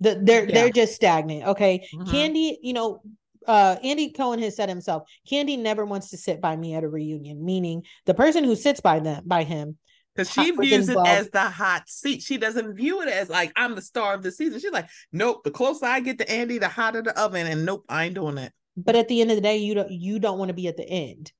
[0.00, 0.54] The, they're yeah.
[0.54, 1.46] they're just stagnant.
[1.48, 1.86] Okay.
[1.94, 2.14] Mm-hmm.
[2.14, 3.02] Kandi, you know,
[3.46, 6.88] uh Andy Cohen has said himself, Kandi never wants to sit by me at a
[6.88, 9.78] reunion, meaning the person who sits by them by him
[10.14, 12.22] because she views it as the hot seat.
[12.22, 14.60] She doesn't view it as like I'm the star of the season.
[14.60, 15.42] She's like, nope.
[15.44, 18.34] The closer I get to Andy, the hotter the oven, and nope, I ain't doing
[18.36, 18.52] that.
[18.76, 20.76] But at the end of the day, you don't you don't want to be at
[20.76, 21.32] the end.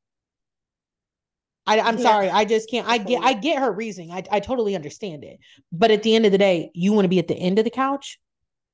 [1.66, 2.02] I, am yeah.
[2.02, 2.88] sorry, I just can't.
[2.88, 4.10] I get I get her reasoning.
[4.10, 5.38] I I totally understand it.
[5.70, 7.64] But at the end of the day, you want to be at the end of
[7.64, 8.18] the couch.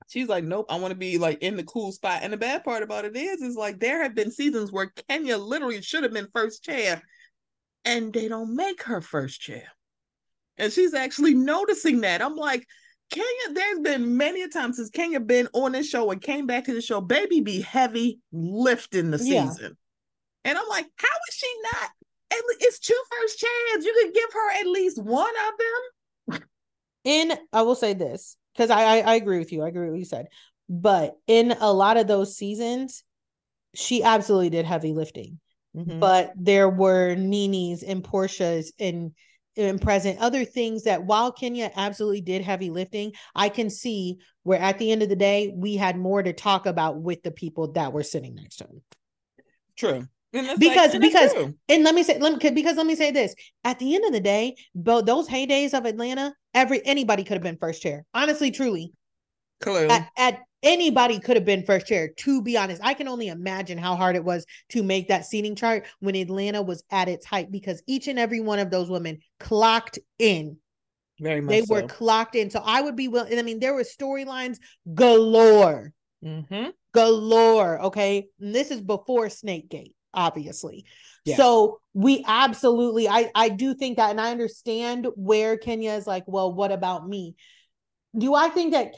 [0.09, 2.21] She's like, nope, I want to be like in the cool spot.
[2.23, 5.37] And the bad part about it is, is like there have been seasons where Kenya
[5.37, 7.03] literally should have been first chair,
[7.85, 9.65] and they don't make her first chair
[10.59, 12.21] and she's actually noticing that.
[12.21, 12.67] I'm like,
[13.11, 16.65] Kenya, there's been many a time since Kenya been on this show and came back
[16.65, 19.57] to the show, baby be heavy lifting the season.
[19.61, 20.51] Yeah.
[20.51, 21.91] And I'm like, how is she not?
[22.31, 23.85] It's two first chance.
[23.85, 26.41] You could give her at least one of them.
[27.05, 29.63] In I will say this, because I, I I agree with you.
[29.63, 30.27] I agree with what you said.
[30.69, 33.03] But in a lot of those seasons,
[33.75, 35.41] she absolutely did heavy lifting.
[35.75, 36.01] Mm-hmm.
[36.01, 39.13] But there were Nene's and Porsha's and
[39.57, 44.61] and present other things that while Kenya absolutely did heavy lifting, I can see where
[44.61, 47.73] at the end of the day we had more to talk about with the people
[47.73, 48.83] that were sitting next to him.
[49.77, 50.07] True.
[50.33, 51.55] Because like, because true.
[51.71, 54.13] and let me say let me because let me say this at the end of
[54.13, 58.05] the day, both those heydays of Atlanta, every anybody could have been first chair.
[58.13, 58.93] Honestly, truly,
[59.61, 59.89] Clearly.
[59.89, 63.79] At, at, anybody could have been first chair to be honest i can only imagine
[63.79, 67.53] how hard it was to make that seating chart when atlanta was at its height
[67.53, 70.57] because each and every one of those women clocked in
[71.21, 71.75] very much they so.
[71.75, 74.59] were clocked in so i would be willing i mean there were storylines
[74.95, 75.93] galore
[76.25, 76.71] mm-hmm.
[76.93, 80.85] galore okay and this is before snake gate obviously
[81.25, 81.37] yeah.
[81.37, 86.25] so we absolutely i i do think that and i understand where kenya is like
[86.27, 87.35] well what about me
[88.17, 88.93] do i think that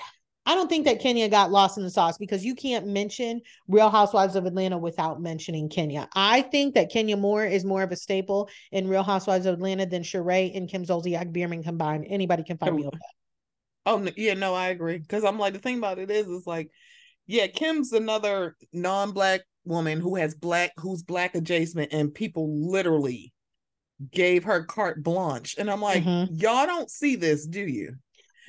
[0.46, 3.90] I don't think that Kenya got lost in the sauce because you can't mention Real
[3.90, 6.08] Housewives of Atlanta without mentioning Kenya.
[6.14, 9.86] I think that Kenya Moore is more of a staple in Real Housewives of Atlanta
[9.86, 12.06] than Sheree and Kim Zolciak Biermann combined.
[12.08, 13.14] Anybody can find me over that.
[13.86, 14.98] Oh yeah, no, I agree.
[14.98, 16.70] Because I'm like the thing about it is, is like,
[17.30, 23.32] yeah, Kim's another non-black woman who has black, who's black adjacent, and people literally
[24.10, 25.54] gave her carte blanche.
[25.56, 26.34] And I'm like, mm-hmm.
[26.34, 27.94] y'all don't see this, do you?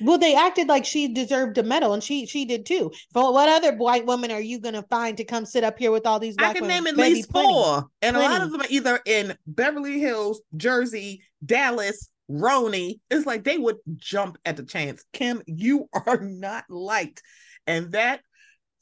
[0.00, 2.90] Well, they acted like she deserved a medal, and she she did too.
[3.12, 6.04] For what other white woman are you gonna find to come sit up here with
[6.04, 6.34] all these?
[6.40, 6.68] I can women?
[6.68, 8.26] name at Baby, least plenty, four, and plenty.
[8.26, 12.98] a lot of them are either in Beverly Hills, Jersey, Dallas, Roni.
[13.12, 15.04] It's like they would jump at the chance.
[15.12, 17.22] Kim, you are not liked,
[17.68, 18.22] and that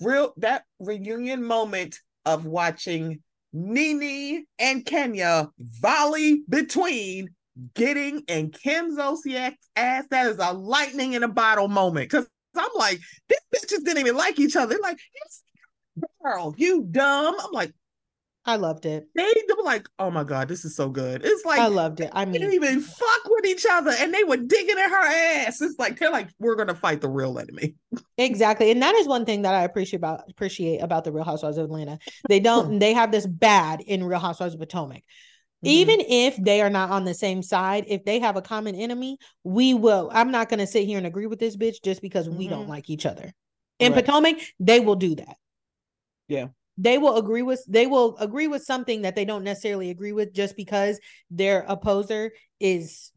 [0.00, 3.20] real that reunion moment of watching
[3.52, 7.30] Nene and Kenya volley between
[7.74, 12.10] getting in Kim Zolciak's ass, that is a lightning in a bottle moment.
[12.10, 12.26] Cause
[12.56, 14.74] I'm like, these bitches didn't even like each other.
[14.74, 14.98] They're like,
[16.22, 17.36] girl, you dumb.
[17.38, 17.72] I'm like,
[18.44, 19.06] I loved it.
[19.14, 21.22] They, they were like, oh my God, this is so good.
[21.24, 22.10] It's like I loved it.
[22.12, 25.60] I mean, didn't even fuck with each other and they were digging at her ass.
[25.60, 27.74] It's like they're like, we're gonna fight the real enemy.
[28.16, 28.70] Exactly.
[28.70, 31.66] And that is one thing that I appreciate about appreciate about the Real Housewives of
[31.66, 31.98] Atlanta.
[32.28, 35.02] They don't they have this bad in Real Housewives of Potomac.
[35.62, 35.68] Mm-hmm.
[35.68, 39.18] Even if they are not on the same side, if they have a common enemy,
[39.44, 40.08] we will.
[40.10, 42.38] I'm not going to sit here and agree with this bitch just because mm-hmm.
[42.38, 42.70] we don't mm-hmm.
[42.70, 43.30] like each other.
[43.78, 44.02] In right.
[44.02, 45.36] Potomac, they will do that.
[46.28, 46.48] Yeah.
[46.80, 50.32] They will agree with they will agree with something that they don't necessarily agree with
[50.32, 50.98] just because
[51.30, 53.12] their opposer is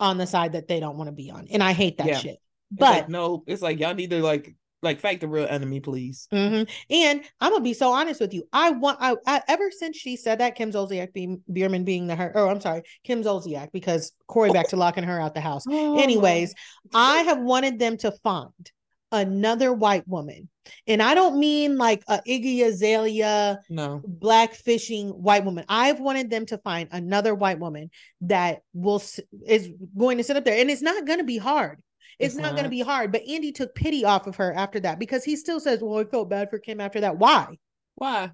[0.00, 1.46] on the side that they don't want to be on.
[1.50, 2.18] And I hate that yeah.
[2.18, 2.38] shit.
[2.70, 6.28] But like, no, it's like y'all need to like like fight the real enemy, please.
[6.32, 6.70] Mm-hmm.
[6.90, 8.46] And I'm gonna be so honest with you.
[8.52, 12.16] I want I, I ever since she said that Kim Zolciak being Biermann being the
[12.16, 15.64] her oh I'm sorry Kim Zolciak because Kroy back to locking her out the house.
[15.68, 15.98] Oh.
[16.02, 16.54] Anyways,
[16.92, 18.72] I have wanted them to find
[19.12, 20.48] another white woman.
[20.86, 25.64] And I don't mean like a Iggy Azalea, no black fishing white woman.
[25.68, 27.90] I've wanted them to find another white woman
[28.22, 29.02] that will
[29.46, 31.80] is going to sit up there, and it's not going to be hard.
[32.18, 32.52] It's, not, not.
[32.52, 33.12] going to be hard.
[33.12, 36.04] But Andy took pity off of her after that because he still says, "Well, I
[36.04, 37.56] felt bad for Kim after that." Why?
[37.96, 38.32] Why?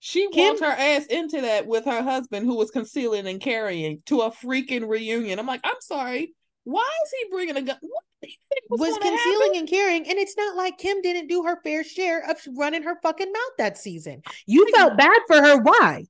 [0.00, 4.00] She Kim, walked her ass into that with her husband, who was concealing and carrying
[4.06, 5.38] to a freaking reunion.
[5.38, 6.34] I'm like, I'm sorry.
[6.68, 7.78] Why is he bringing a gun?
[7.80, 9.58] What was, was concealing happen?
[9.60, 12.98] and carrying, and it's not like Kim didn't do her fair share of running her
[13.00, 14.20] fucking mouth that season.
[14.44, 15.62] You felt bad for her.
[15.62, 16.04] Why?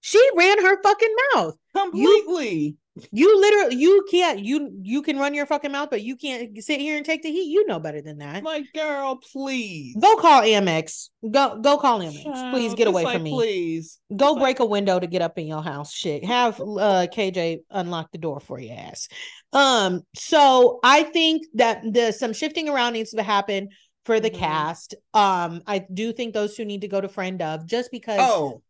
[0.00, 2.58] She ran her fucking mouth completely.
[2.58, 2.76] You,
[3.10, 4.40] you literally, you can't.
[4.40, 7.30] You you can run your fucking mouth, but you can't sit here and take the
[7.30, 7.50] heat.
[7.50, 8.42] You know better than that.
[8.42, 11.08] Like, girl, please go call Amex.
[11.30, 12.22] Go go call Amex.
[12.24, 13.30] Child, please get away like, from me.
[13.32, 14.66] Please go it's break like...
[14.66, 15.92] a window to get up in your house.
[15.92, 19.08] Shit, have uh KJ unlock the door for your ass.
[19.52, 23.68] Um, so I think that the some shifting around needs to happen
[24.04, 24.40] for the mm-hmm.
[24.40, 24.94] cast.
[25.12, 28.20] Um, I do think those two need to go to friend of just because.
[28.20, 28.62] Oh,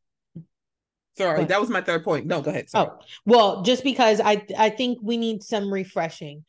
[1.19, 2.27] sorry, that was my third point.
[2.27, 2.71] No, go ahead.
[2.71, 2.89] Sorry.
[2.91, 6.45] Oh, well, just because I I think we need some refreshing.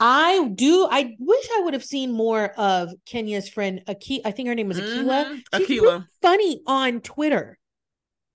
[0.00, 0.88] I do.
[0.90, 4.22] I wish I would have seen more of Kenya's friend Aki.
[4.24, 5.26] I think her name was Akilah.
[5.26, 5.64] Mm-hmm.
[5.64, 5.82] She's Akilah.
[5.82, 7.58] Really funny on Twitter.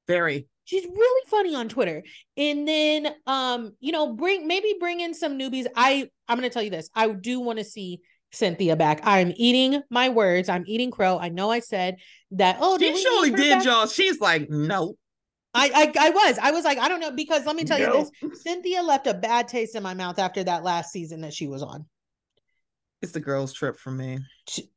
[0.08, 0.48] Very.
[0.64, 2.04] She's really funny on Twitter.
[2.38, 5.66] And then um, you know, bring maybe bring in some newbies.
[5.76, 6.90] I I'm gonna tell you this.
[6.96, 8.00] I do want to see
[8.32, 9.02] Cynthia back.
[9.04, 10.50] I'm eating my words.
[10.50, 11.18] I'm eating crow.
[11.20, 11.98] I know I said
[12.32, 12.58] that.
[12.60, 13.66] Oh, she surely did, back?
[13.66, 13.88] y'all.
[13.88, 14.96] She's like, no.
[15.58, 17.86] I, I, I was I was like I don't know because let me tell no.
[18.22, 21.34] you this Cynthia left a bad taste in my mouth after that last season that
[21.34, 21.86] she was on.
[23.02, 24.20] It's the girls trip for me.
[24.48, 24.70] She,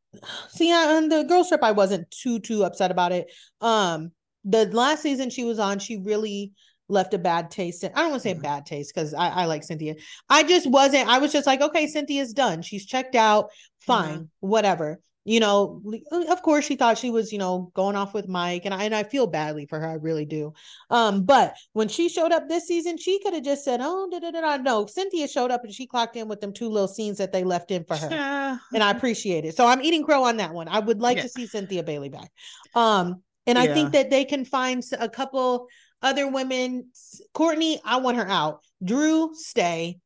[0.48, 3.30] see on the girls trip I wasn't too too upset about it.
[3.60, 4.12] Um
[4.44, 6.52] the last season she was on she really
[6.88, 7.84] left a bad taste.
[7.84, 8.42] In, I don't want to say mm-hmm.
[8.42, 9.94] bad taste because I, I, like Cynthia.
[10.28, 11.08] I just wasn't.
[11.08, 12.62] I was just like, okay, Cynthia's done.
[12.62, 13.50] She's checked out.
[13.78, 14.24] Fine, mm-hmm.
[14.40, 15.00] whatever.
[15.24, 15.82] You know,
[16.28, 18.94] of course she thought she was, you know, going off with Mike, and I and
[18.94, 19.86] I feel badly for her.
[19.86, 20.54] I really do.
[20.88, 24.18] Um, but when she showed up this season, she could have just said, "Oh, da
[24.18, 27.18] da da." No, Cynthia showed up and she clocked in with them two little scenes
[27.18, 28.56] that they left in for her, yeah.
[28.72, 29.56] and I appreciate it.
[29.56, 30.68] So I'm eating crow on that one.
[30.68, 31.24] I would like yeah.
[31.24, 32.30] to see Cynthia Bailey back.
[32.74, 33.64] Um, and yeah.
[33.64, 35.66] I think that they can find a couple
[36.02, 36.90] other women,
[37.34, 38.64] Courtney, I want her out.
[38.82, 39.98] Drew, stay.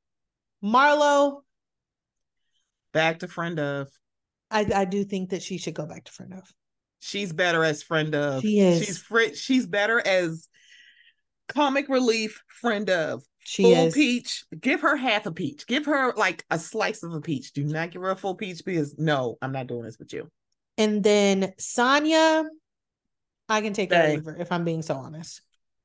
[0.63, 1.43] Marlo,
[2.93, 3.89] back to friend of.
[4.55, 6.49] I, I do think that she should go back to friend of.
[7.01, 8.41] She's better as friend of.
[8.41, 8.83] She is.
[8.83, 10.49] She's fr- She's better as
[11.49, 13.23] comic relief friend of.
[13.41, 13.95] She full is.
[13.95, 14.45] peach.
[14.59, 15.67] Give her half a peach.
[15.67, 17.53] Give her like a slice of a peach.
[17.53, 20.31] Do not give her a full peach because no, I'm not doing this with you.
[20.79, 22.45] And then Sanya,
[23.49, 25.43] I can take her over if I'm being so honest.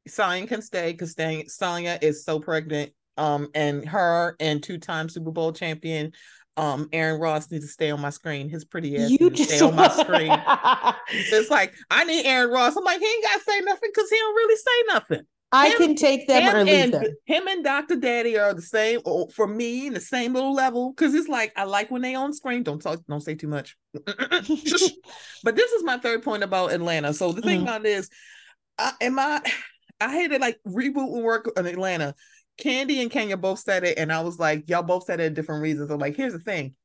[0.07, 2.91] Sanya can stay because Sanya is so pregnant.
[3.17, 6.13] Um, and her and two-time Super Bowl champion,
[6.59, 8.49] um, Aaron Ross needs to stay on my screen.
[8.49, 10.31] His pretty ass you just stay on my screen.
[11.33, 12.75] it's like I need Aaron Ross.
[12.75, 15.25] I'm like he ain't got to say nothing because he don't really say nothing.
[15.51, 17.03] I him, can take them or leave and, them.
[17.25, 17.95] Him and Dr.
[17.95, 18.99] Daddy are the same
[19.33, 22.33] for me in the same little level because it's like I like when they on
[22.33, 22.61] screen.
[22.61, 23.77] Don't talk, don't say too much.
[23.93, 27.13] but this is my third point about Atlanta.
[27.13, 27.67] So the thing mm-hmm.
[27.67, 28.09] about this,
[28.77, 29.41] uh, am I?
[30.01, 32.15] I hated like reboot work in Atlanta.
[32.61, 35.61] Kandi and Kenya both said it, and I was like, y'all both said it different
[35.61, 35.91] reasons.
[35.91, 36.75] I'm like, here's the thing,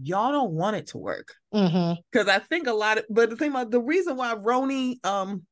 [0.00, 2.30] y'all don't want it to work because mm-hmm.
[2.30, 3.04] I think a lot of.
[3.08, 5.46] But the thing about the reason why Roni um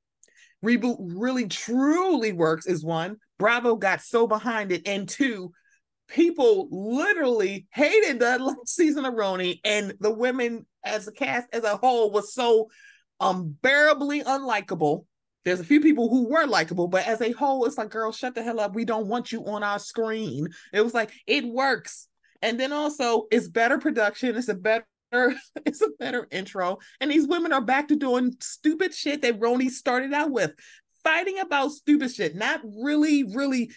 [0.65, 5.53] reboot really truly works is one, Bravo got so behind it, and two,
[6.09, 11.65] people literally hated that last season of Roni, and the women as a cast as
[11.65, 12.69] a whole was so
[13.21, 15.05] unbearably unlikable
[15.45, 18.35] there's a few people who were likable, but as a whole, it's like, girl, shut
[18.35, 18.75] the hell up.
[18.75, 20.49] We don't want you on our screen.
[20.73, 22.09] It was like, it works.
[22.43, 24.37] And then also, it's better production.
[24.37, 24.87] It's a better
[25.67, 26.79] it's a better intro.
[27.01, 30.53] And these women are back to doing stupid shit that Roni started out with,
[31.03, 33.73] fighting about stupid shit, not really, really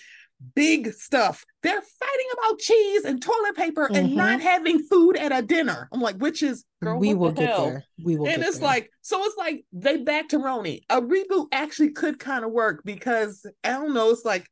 [0.56, 1.46] big stuff.
[1.62, 3.96] They're fighting about cheese and toilet paper mm-hmm.
[3.96, 5.90] and not having food at a dinner.
[5.92, 7.66] I'm like, which is girl, we will the get hell?
[7.66, 7.84] there.
[8.04, 8.68] We will, and it's there.
[8.68, 10.82] like, so it's like they back to Roni.
[10.90, 14.10] A reboot actually could kind of work because I don't know.
[14.10, 14.48] It's like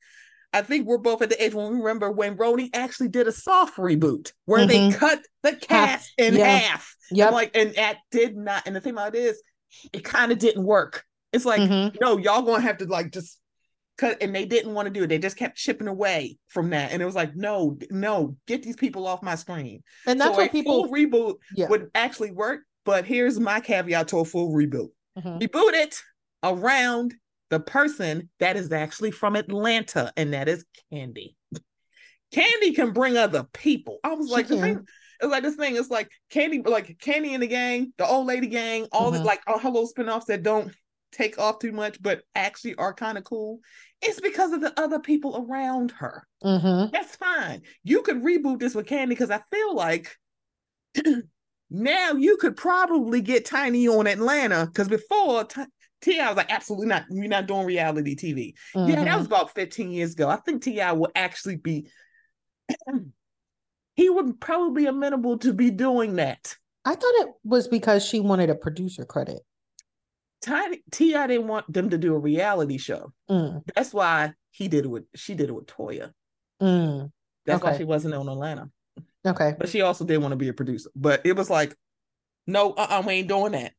[0.54, 3.32] I think we're both at the age when we remember when Roni actually did a
[3.32, 4.90] soft reboot where mm-hmm.
[4.90, 6.28] they cut the cast half.
[6.28, 6.58] in yeah.
[6.58, 6.96] half.
[7.10, 8.64] Yeah, like, and that did not.
[8.66, 9.42] And the thing about it is,
[9.94, 11.06] it kind of didn't work.
[11.32, 11.96] It's like, mm-hmm.
[12.02, 13.40] no, y'all gonna have to like just
[14.02, 15.08] and they didn't want to do it.
[15.08, 18.76] They just kept chipping away from that, and it was like, no, no, get these
[18.76, 19.84] people off my screen.
[20.06, 21.68] And that's so what people reboot yeah.
[21.68, 22.62] would actually work.
[22.84, 25.38] But here's my caveat to a full reboot: mm-hmm.
[25.38, 26.02] reboot it
[26.44, 27.14] around
[27.50, 31.36] the person that is actually from Atlanta, and that is Kandi.
[32.34, 34.00] Kandi can bring other people.
[34.04, 35.76] I was she like, it's like this thing.
[35.76, 39.20] It's like Kandi, like Kandi in the gang, the old lady gang, all mm-hmm.
[39.20, 40.74] the like all her little spinoffs that don't
[41.12, 43.60] take off too much, but actually are kind of cool.
[44.02, 46.26] It's because of the other people around her.
[46.44, 46.92] Mm-hmm.
[46.92, 47.62] That's fine.
[47.84, 50.16] You could reboot this with Kandi because I feel like
[51.70, 55.64] now you could probably get Tiny on Atlanta because before T-
[56.02, 56.28] T.I.
[56.28, 57.06] was like, absolutely not.
[57.10, 58.54] You're not doing reality TV.
[58.76, 58.90] Mm-hmm.
[58.90, 59.18] Yeah, that mm-hmm.
[59.18, 60.30] was about 15 years ago.
[60.30, 60.92] I think T.I.
[60.94, 61.88] will actually be,
[63.96, 66.56] he would probably amenable to be doing that.
[66.84, 69.42] I thought it was because she wanted a producer credit.
[70.42, 71.28] Tiny T.I.
[71.28, 73.14] didn't want them to do a reality show.
[73.30, 73.62] Mm.
[73.76, 76.12] That's why he did it with she did it with Toya.
[76.62, 77.12] Mm.
[77.46, 77.72] That's okay.
[77.72, 78.70] why she wasn't on Atlanta.
[79.26, 79.54] Okay.
[79.58, 80.90] But she also did want to be a producer.
[80.96, 81.76] But it was like,
[82.48, 83.74] no, uh-uh, we ain't doing that.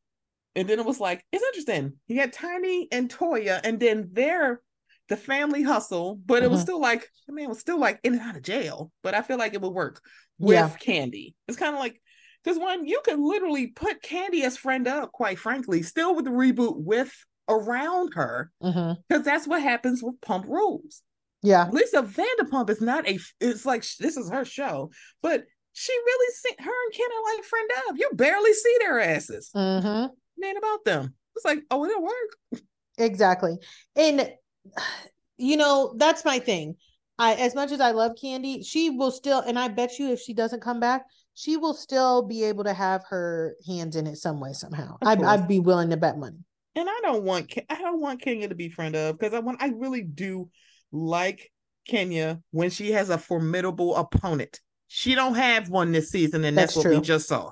[0.55, 1.93] And then it was like, it's interesting.
[2.07, 4.61] He had Tiny and Toya, and then they're
[5.09, 6.45] the family hustle, but mm-hmm.
[6.45, 6.63] it was mm-hmm.
[6.63, 8.91] still like, I mean, it was still like in and out of jail.
[9.01, 10.01] But I feel like it would work
[10.39, 10.69] with yeah.
[10.69, 11.33] Kandi.
[11.47, 12.01] It's kind of like
[12.43, 16.31] because one, you could literally put Kandi as friend up, quite frankly, still with the
[16.31, 17.13] reboot with
[17.47, 19.21] around her, because mm-hmm.
[19.23, 21.01] that's what happens with Pump Rules.
[21.41, 23.19] Yeah, Lisa Vanderpump is not a.
[23.39, 24.91] It's like this is her show,
[25.21, 27.95] but she really see her and Ken are like friend up.
[27.97, 29.49] You barely see their asses.
[29.55, 30.13] Mm-hmm.
[30.37, 31.13] Man, about them.
[31.35, 32.61] It's like, oh, it'll work.
[32.97, 33.57] Exactly,
[33.95, 34.31] and
[35.37, 36.75] you know that's my thing.
[37.19, 40.19] I as much as I love Kandi, she will still, and I bet you if
[40.19, 41.03] she doesn't come back,
[41.33, 44.97] she will still be able to have her hands in it some way somehow.
[45.01, 46.37] I'd, I'd, be willing to bet money.
[46.75, 49.61] And I don't want I don't want Kenya to be friend of because I want
[49.61, 50.49] I really do
[50.91, 51.51] like
[51.87, 54.59] Kenya when she has a formidable opponent.
[54.87, 57.51] She don't have one this season, and that's, that's what we just saw.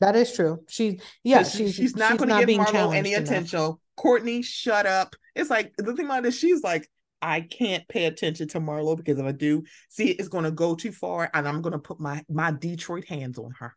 [0.00, 0.62] That is true.
[0.68, 3.58] She yeah, she's, she's not going to give Marlo any attention.
[3.58, 3.76] Enough.
[3.96, 5.14] Courtney, shut up.
[5.34, 6.88] It's like the thing about this, she's like,
[7.22, 10.74] I can't pay attention to Marlo because if I do, see, it's going to go
[10.74, 13.76] too far, and I'm going to put my my Detroit hands on her.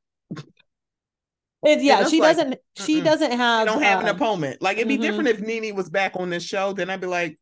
[1.66, 2.60] It, yeah, she like, doesn't.
[2.76, 3.06] She mm-mm.
[3.06, 3.62] doesn't have.
[3.62, 4.62] I don't have an opponent.
[4.62, 5.04] Like it'd be mm-hmm.
[5.04, 6.74] different if Nene was back on this show.
[6.74, 7.39] Then I'd be like,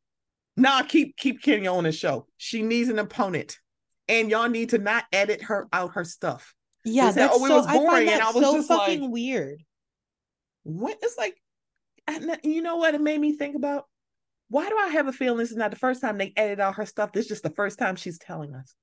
[0.58, 2.28] Nah, keep keep Kenya on the show.
[2.38, 3.58] She needs an opponent,
[4.08, 6.54] and y'all need to not edit her out her stuff.
[6.84, 9.12] Yeah, that's oh, it so, was boring, I and I was so just fucking like,
[9.12, 9.64] weird.
[10.64, 10.98] What?
[11.02, 11.42] It's like,
[12.44, 12.96] you know what?
[12.96, 13.86] It made me think about
[14.52, 16.76] why do I have a feeling this is not the first time they edited out
[16.76, 17.14] her stuff?
[17.14, 18.76] This is just the first time she's telling us.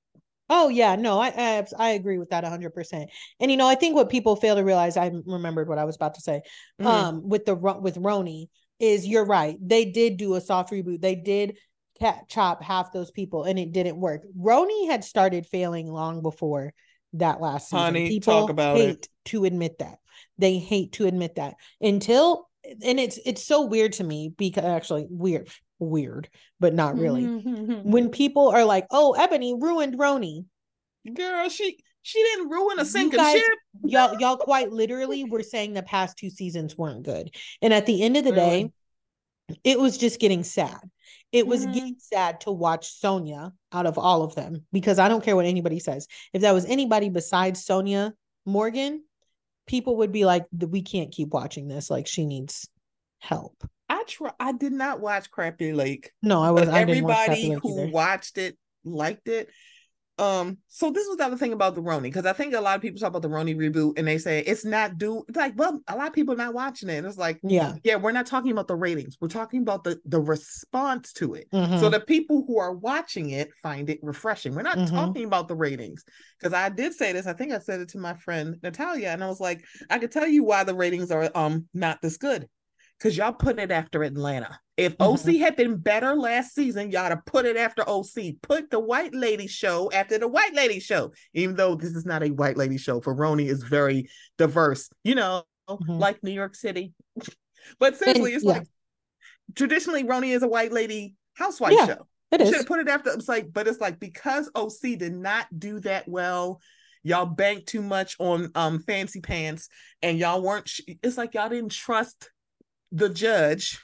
[0.49, 3.05] Oh yeah, no, I I, I agree with that 100%.
[3.39, 5.95] And you know, I think what people fail to realize, I remembered what I was
[5.95, 6.41] about to say.
[6.81, 6.87] Mm-hmm.
[6.87, 8.47] Um with the with RHONY
[8.79, 9.57] is you're right.
[9.61, 11.01] They did do a soft reboot.
[11.01, 11.57] They did
[11.99, 14.23] cat chop half those people and it didn't work.
[14.35, 16.73] RHONY had started failing long before
[17.13, 17.77] that last season.
[17.77, 19.07] Honey, people talk about hate it.
[19.25, 19.99] to admit that.
[20.39, 25.07] They hate to admit that until and it's it's so weird to me because actually
[25.09, 25.49] weird
[25.79, 26.29] weird
[26.59, 27.25] but not really
[27.83, 30.45] when people are like oh eboni ruined RHONY
[31.15, 35.73] girl she she didn't ruin a single guys, ship y'all y'all quite literally were saying
[35.73, 38.63] the past two seasons weren't good and at the end of the really?
[38.63, 40.81] day it was just getting sad
[41.31, 41.73] it was mm-hmm.
[41.73, 45.45] getting sad to watch sonja out of all of them because I don't care what
[45.45, 46.07] anybody says.
[46.33, 48.13] If that was anybody besides sonja
[48.45, 49.03] Morgan,
[49.69, 51.91] people would be like, we can't keep watching this.
[51.91, 52.67] Like she needs
[53.19, 53.55] help.
[53.87, 54.31] I try.
[54.39, 56.11] I did not watch Crappie Lake.
[56.23, 56.67] No, I was.
[56.67, 57.91] I everybody who either.
[57.91, 59.49] watched it liked it.
[60.19, 62.75] Um, so this was the other thing about the RHONY because I think a lot
[62.75, 65.53] of people talk about the RHONY reboot and they say it's not do it's like
[65.55, 66.97] well a lot of people are not watching it.
[66.97, 69.99] And it's like yeah yeah we're not talking about the ratings we're talking about the
[70.05, 71.49] the response to it.
[71.51, 71.79] Mm-hmm.
[71.79, 74.55] So the people who are watching it find it refreshing.
[74.55, 74.93] We're not mm-hmm.
[74.93, 76.03] talking about the ratings
[76.39, 77.27] because I did say this.
[77.27, 80.11] I think I said it to my friend Natalia and I was like I could
[80.11, 82.47] tell you why the ratings are um not this good
[82.99, 84.59] because y'all put it after Atlanta.
[84.75, 85.29] If mm-hmm.
[85.29, 88.35] OC had been better last season, y'all to put it after OC.
[88.41, 91.13] Put the white lady show after the white lady show.
[91.33, 95.15] Even though this is not a white lady show, for RHONY is very diverse, you
[95.15, 95.91] know, mm-hmm.
[95.93, 96.93] like New York City.
[97.79, 98.51] but seriously, it's yeah.
[98.51, 98.67] like
[99.55, 102.07] traditionally RHONY is a white lady housewife yeah, show.
[102.31, 102.49] It is.
[102.49, 103.11] Should have put it after.
[103.11, 106.61] It's like, but it's like because OC did not do that well
[107.01, 109.69] y'all banked too much on um fancy pants
[110.01, 110.69] and y'all weren't
[111.01, 112.29] it's like y'all didn't trust
[112.91, 113.79] the judge.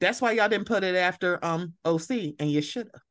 [0.00, 3.02] That's why y'all didn't put it after um OC, and you should have.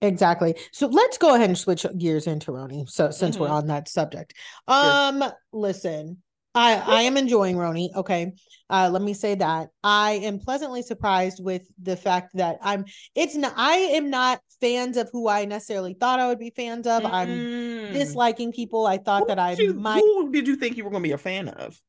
[0.00, 0.54] Exactly.
[0.72, 2.88] So let's go ahead and switch gears into RHONY.
[2.88, 3.44] So since mm-hmm.
[3.44, 4.32] we're on that subject,
[4.68, 5.32] um, sure.
[5.52, 6.22] listen,
[6.54, 7.96] I I am enjoying RHONY.
[7.96, 8.32] Okay,
[8.70, 12.84] uh, let me say that I am pleasantly surprised with the fact that I'm.
[13.14, 13.54] It's not.
[13.56, 17.02] I am not fans of who I necessarily thought I would be fans of.
[17.02, 17.12] Mm.
[17.12, 18.86] I'm disliking people.
[18.86, 20.00] I thought who that I you, might.
[20.00, 21.80] Who did you think you were going to be a fan of?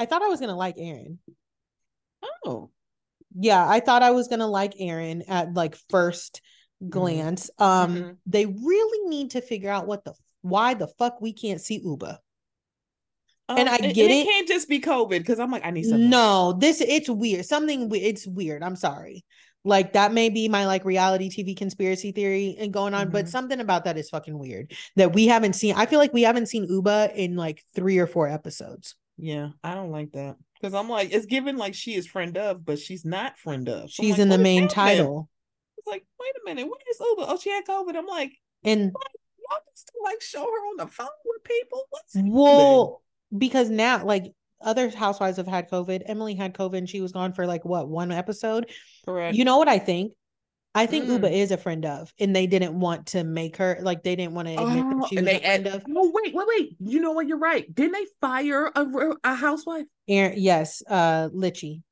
[0.00, 1.18] I thought I was gonna like Erin.
[2.46, 2.70] Oh.
[3.38, 6.40] Yeah, I thought I was gonna like Erin at like first
[6.82, 6.88] mm-hmm.
[6.88, 7.50] glance.
[7.60, 7.62] Mm-hmm.
[7.62, 8.10] Um, mm-hmm.
[8.24, 12.16] they really need to figure out what the why the fuck we can't see Ubah.
[13.50, 14.24] Um, and I get and it, it.
[14.24, 16.08] can't just be COVID because I'm like, I need something.
[16.08, 17.44] No, this it's weird.
[17.44, 18.62] Something it's weird.
[18.62, 19.26] I'm sorry.
[19.66, 23.12] Like that may be my like reality TV conspiracy theory and going on, mm-hmm.
[23.12, 25.74] but something about that is fucking weird that we haven't seen.
[25.76, 28.94] I feel like we haven't seen Ubah in like three or four episodes.
[29.20, 32.64] Yeah, I don't like that because I'm like, it's given like she is friend of,
[32.64, 33.90] but she's not friend of.
[33.90, 35.28] So she's like, in the main title.
[35.76, 37.26] It's like, wait a minute, where is Ubah?
[37.28, 37.96] Oh, she had COVID.
[37.96, 38.32] I'm like,
[38.64, 41.84] and y'all just like show her on the phone with people.
[41.90, 43.02] What's well,
[43.36, 46.02] because now, like, other housewives have had COVID.
[46.06, 48.70] Emily had COVID and she was gone for like what one episode.
[49.04, 49.34] Correct.
[49.34, 50.12] You know what I think?
[50.74, 51.18] I think mm.
[51.18, 54.34] Ubah is a friend of, and they didn't want to make her like they didn't
[54.34, 55.84] want to admit oh, that she was they, a friend of.
[55.96, 56.76] Oh wait, wait, wait!
[56.78, 57.26] You know what?
[57.26, 57.72] You're right.
[57.74, 58.86] Didn't they fire a,
[59.24, 59.86] a housewife?
[60.08, 61.82] Erin, yes, uh, Lichy.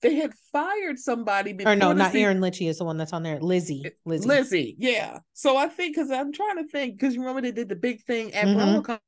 [0.00, 1.72] They had fired somebody before.
[1.72, 3.40] Or no, not Erin Lichy is the one that's on there.
[3.40, 4.76] Lizzie, Lizzie, Lizzie.
[4.78, 5.18] Yeah.
[5.32, 8.02] So I think because I'm trying to think because you remember they did the big
[8.02, 9.00] thing at mm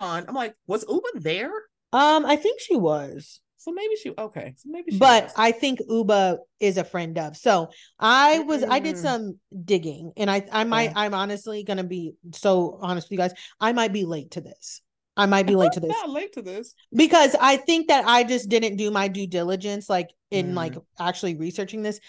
[0.00, 1.52] I'm like, was Ubah there?
[1.92, 3.40] Um, I think she was.
[3.62, 4.54] So maybe she okay.
[4.56, 5.32] So maybe she But was.
[5.36, 7.36] I think Ubah is a friend of.
[7.36, 8.72] So I was mm-hmm.
[8.72, 8.98] I did mm.
[8.98, 10.98] some digging and I I might yeah.
[11.02, 13.32] I'm honestly gonna be so honest with you guys.
[13.60, 14.82] I might be late to this.
[15.16, 15.90] I might be late to this.
[15.90, 16.74] Not late to this.
[16.92, 20.54] Because I think that I just didn't do my due diligence like in mm.
[20.54, 22.00] like actually researching this.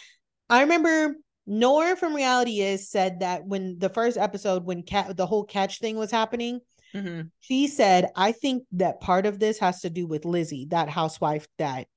[0.49, 5.28] I remember Noor from Reality Is said that when the first episode when cat the
[5.28, 6.62] whole catch thing was happening,
[6.96, 7.22] Mm-hmm.
[7.39, 11.48] She said, I think that part of this has to do with Lizzie, that housewife
[11.58, 11.88] that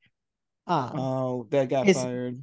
[0.66, 2.40] um oh that got is, fired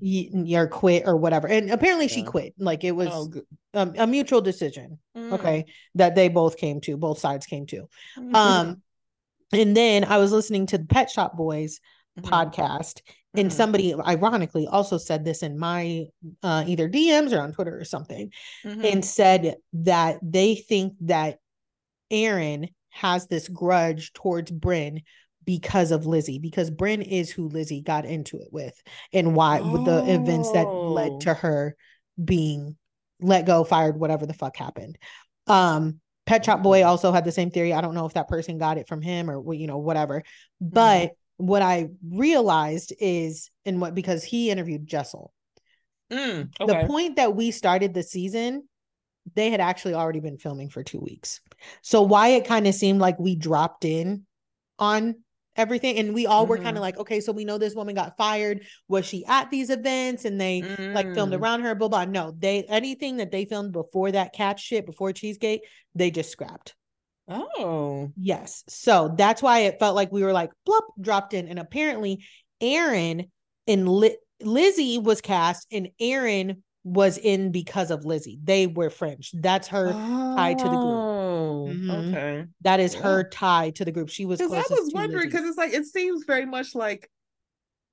[0.56, 2.14] or quit or whatever and apparently yeah.
[2.14, 3.34] she quit like it was oh,
[3.74, 5.34] um, a mutual decision mm.
[5.34, 7.88] okay that they both came to both sides came to
[8.18, 8.36] mm-hmm.
[8.36, 8.82] um
[9.52, 11.82] and then i was listening to the pet shop boys
[12.18, 12.34] mm-hmm.
[12.34, 13.02] podcast
[13.36, 13.58] and mm-hmm.
[13.58, 16.06] somebody ironically also said this in my
[16.44, 18.32] uh, either dms or on twitter or something
[18.64, 18.86] mm-hmm.
[18.86, 21.40] and said that they think that
[22.14, 25.02] Erin has this grudge towards Brynn
[25.46, 29.72] because of Lizzie, because Brynn is who Lizzie got into it with and why oh.
[29.72, 31.34] with the events that led to oh.
[31.34, 31.76] her
[32.24, 32.78] being
[33.20, 34.98] let go, fired, whatever the fuck happened.
[35.48, 37.74] Um, Pet Shop Boy also had the same theory.
[37.74, 40.24] I don't know if that person got it from him or you know, whatever.
[40.62, 41.16] But mm.
[41.38, 45.34] what I realized is and what because he interviewed Jessel.
[46.12, 46.82] Mm, okay.
[46.82, 48.68] The point that we started the season
[49.36, 51.42] they had actually already been filming for two weeks.
[51.82, 54.26] So why it kind of seemed like we dropped in
[54.80, 55.16] on
[55.56, 56.50] everything and we all mm-hmm.
[56.50, 59.52] were kind of like okay so we know this woman got fired was she at
[59.52, 60.94] these events and they mm.
[60.94, 61.40] like filmed mm.
[61.40, 65.14] around her blah blah no they anything that they filmed before that catch shit before
[65.14, 65.62] cheesegate
[65.94, 66.76] they just scrapped
[67.28, 71.60] oh yes so that's why it felt like we were like blop dropped in and
[71.60, 72.26] apparently
[72.60, 73.28] erin
[73.68, 78.40] and Li- lizzie was cast and erin was in because of Lizzie.
[78.44, 79.32] They were French.
[79.34, 80.82] That's her oh, tie to the group.
[80.82, 81.92] Oh, mm-hmm.
[81.92, 82.46] Okay.
[82.62, 84.10] That is her tie to the group.
[84.10, 87.10] She was because I was wondering because it's like it seems very much like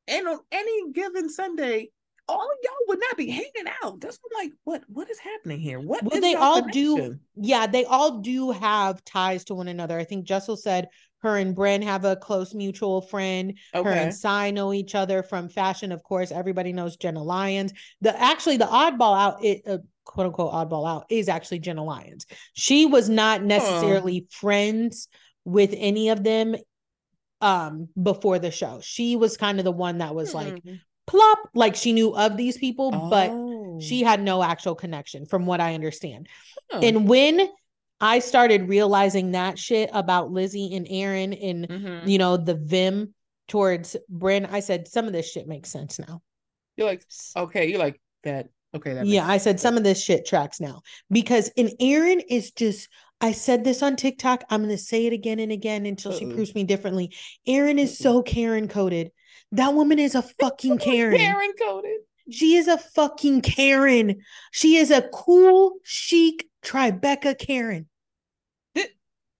[0.08, 1.90] and on any given Sunday,
[2.28, 4.00] all of y'all would not be hanging out.
[4.00, 5.80] That's like what what is happening here?
[5.80, 6.82] What well, they all connection?
[6.82, 9.98] do yeah, they all do have ties to one another.
[9.98, 10.88] I think Jessel said
[11.22, 13.58] her and Brynn have a close mutual friend.
[13.74, 13.88] Okay.
[13.88, 15.92] Her and Sai know each other from fashion.
[15.92, 17.72] Of course, everybody knows Jenna Lyons.
[18.00, 22.26] The actually the oddball out, it uh, quote unquote oddball out, is actually Jenna Lyons.
[22.54, 25.08] She was not necessarily friends
[25.44, 26.56] with any of them
[27.40, 28.80] um before the show.
[28.82, 30.74] She was kind of the one that was like mm-hmm.
[31.06, 33.10] plop, like she knew of these people, oh.
[33.10, 36.28] but she had no actual connection, from what I understand.
[36.70, 37.48] And when
[38.00, 42.08] I started realizing that shit about Lizzie and Erin and mm-hmm.
[42.08, 43.14] you know the Vim
[43.48, 44.50] towards Brynn.
[44.50, 46.22] I said some of this shit makes sense now.
[46.76, 47.04] You're like,
[47.36, 48.48] okay, you're like that.
[48.74, 49.28] Okay, that yeah.
[49.28, 52.88] I said some of this shit tracks now because in Erin is just.
[53.22, 54.44] I said this on TikTok.
[54.48, 56.18] I'm going to say it again and again until Uh-oh.
[56.18, 57.14] she proves me differently.
[57.46, 59.10] Erin is so Karen coded.
[59.52, 61.18] That woman is a fucking Karen.
[61.18, 62.00] Karen coded.
[62.30, 64.22] She is a fucking Karen.
[64.52, 67.89] She is a cool, chic Tribeca Karen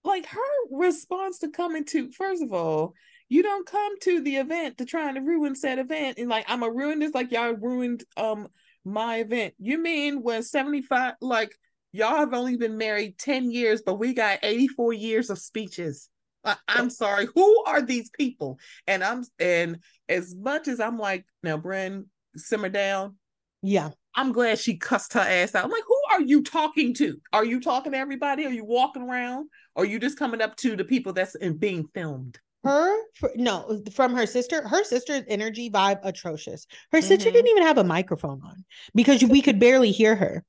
[0.03, 0.39] like her
[0.71, 2.93] response to coming to first of all
[3.29, 6.17] you don't come to the event to trying to ruin said event.
[6.17, 8.47] And like i'm a ruin this like y'all ruined um
[8.83, 9.53] my event.
[9.59, 11.55] You mean when 75 like
[11.91, 16.09] y'all have only been married 10 years but we got 84 years of speeches.
[16.43, 17.27] I, i'm sorry.
[17.33, 18.59] Who are these people?
[18.87, 19.79] And i'm and
[20.09, 22.05] as much as i'm like now Brynn
[22.35, 23.15] simmer down.
[23.61, 23.91] Yeah.
[24.13, 25.63] I'm glad she cussed her ass out.
[25.63, 27.19] I'm like, are you talking to?
[27.33, 28.45] Are you talking to everybody?
[28.45, 29.49] Are you walking around?
[29.75, 32.39] Or are you just coming up to the people that's in being filmed?
[32.63, 32.95] Her
[33.35, 34.67] no, from her sister.
[34.67, 36.67] Her sister's energy vibe atrocious.
[36.91, 37.07] Her mm-hmm.
[37.07, 38.63] sister didn't even have a microphone on
[38.93, 40.45] because we could barely hear her.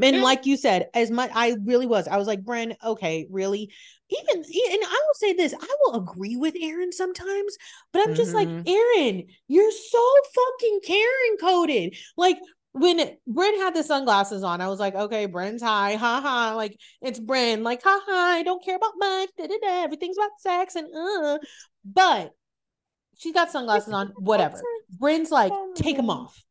[0.00, 3.70] And like you said, as much I really was, I was like, Brynn, okay, really?
[4.08, 4.46] Even and
[4.84, 7.56] I will say this, I will agree with Erin sometimes,
[7.92, 8.14] but I'm mm-hmm.
[8.14, 8.68] just like, mm-hmm.
[8.68, 11.96] Erin, you're so fucking Karen coded.
[12.16, 12.38] Like
[12.72, 16.54] when Brynn had the sunglasses on, I was like, okay, Brynn's high, ha ha.
[16.56, 19.84] Like it's Brynn, like, ha ha, I don't care about much, da da da.
[19.84, 21.38] Everything's about sex and uh.
[21.84, 22.32] But
[23.18, 24.60] she has got sunglasses on, whatever.
[24.98, 26.42] Brynn's like, take them off,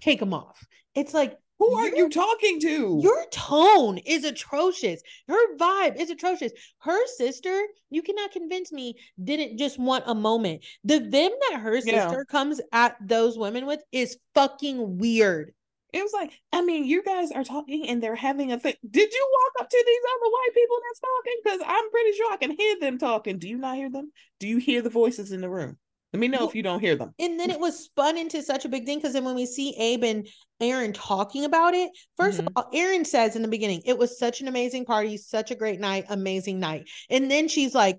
[0.00, 0.62] take them off.
[0.94, 3.00] It's like, Who are you talking to?
[3.02, 5.00] Your tone is atrocious.
[5.28, 6.52] Her vibe is atrocious.
[6.80, 7.58] Her sister,
[7.88, 10.62] you cannot convince me, didn't just want a moment.
[10.84, 12.22] The them that her sister yeah.
[12.28, 15.54] comes at those women with is fucking weird.
[15.92, 18.74] It was like, I mean, you guys are talking and they're having a thing.
[18.88, 21.40] Did you walk up to these other white people that's talking?
[21.44, 23.38] Because I'm pretty sure I can hear them talking.
[23.38, 24.12] Do you not hear them?
[24.38, 25.78] Do you hear the voices in the room?
[26.12, 27.14] Let me know if you don't hear them.
[27.20, 29.76] And then it was spun into such a big thing because then when we see
[29.76, 30.28] Abe and
[30.60, 32.46] Erin talking about it, 1st mm-hmm.
[32.48, 35.54] of all, Erin says in the beginning, it was such an amazing party, such a
[35.54, 36.88] great night, amazing night.
[37.10, 37.98] And then she's like,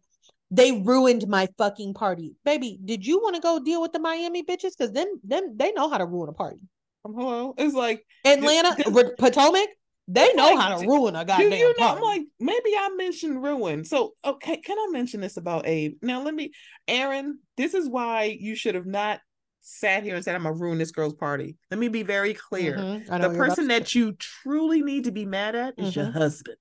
[0.52, 2.36] they ruined my fucking party.
[2.44, 4.72] Baby, did you want to go deal with the Miami bitches?
[4.78, 6.60] Because then them they know how to ruin a party.
[7.04, 7.54] Um, hello.
[7.58, 9.68] It's like Atlanta, this, Potomac,
[10.08, 12.90] they know like, how to ruin a goddamn do you know, I'm like, maybe I
[12.96, 13.86] mentioned ruin.
[13.86, 15.96] So, okay, can I mention this about Abe?
[16.02, 16.52] Now, let me,
[16.88, 19.20] Erin, this is why you should have not
[19.62, 21.58] sat here and said, I'm gonna ruin this girl's party.
[21.70, 22.78] Let me be very clear.
[22.78, 23.22] Mm-hmm.
[23.22, 26.00] The person that you truly need to be mad at is mm-hmm.
[26.00, 26.58] your husband.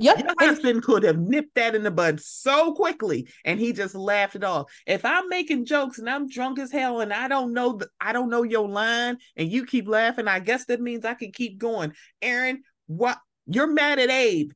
[0.00, 0.18] Yep.
[0.18, 4.34] Your husband could have nipped that in the bud so quickly and he just laughed
[4.34, 4.70] it off.
[4.86, 8.12] If I'm making jokes and I'm drunk as hell and I don't know the, I
[8.12, 11.58] don't know your line and you keep laughing, I guess that means I can keep
[11.58, 11.92] going.
[12.20, 14.50] Erin, what you're mad at Abe.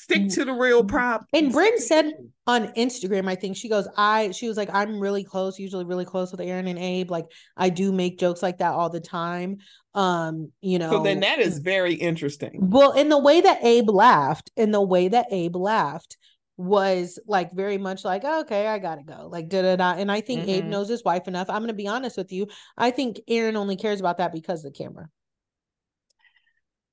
[0.00, 0.34] Stick mm.
[0.34, 1.26] to the real prop.
[1.32, 2.12] And Brynn said
[2.46, 6.04] on Instagram, I think she goes, I she was like, I'm really close, usually really
[6.04, 7.10] close with Erin and Abe.
[7.10, 7.26] Like
[7.56, 9.58] I do make jokes like that all the time.
[9.94, 10.90] Um, you know.
[10.90, 12.70] So then that is very interesting.
[12.70, 16.16] Well, in the way that Abe laughed, in the way that Abe laughed
[16.56, 19.28] was like very much like, oh, okay, I gotta go.
[19.30, 19.94] Like da da da.
[19.98, 20.50] And I think mm-hmm.
[20.50, 21.50] Abe knows his wife enough.
[21.50, 22.46] I'm gonna be honest with you.
[22.76, 25.08] I think Erin only cares about that because of the camera.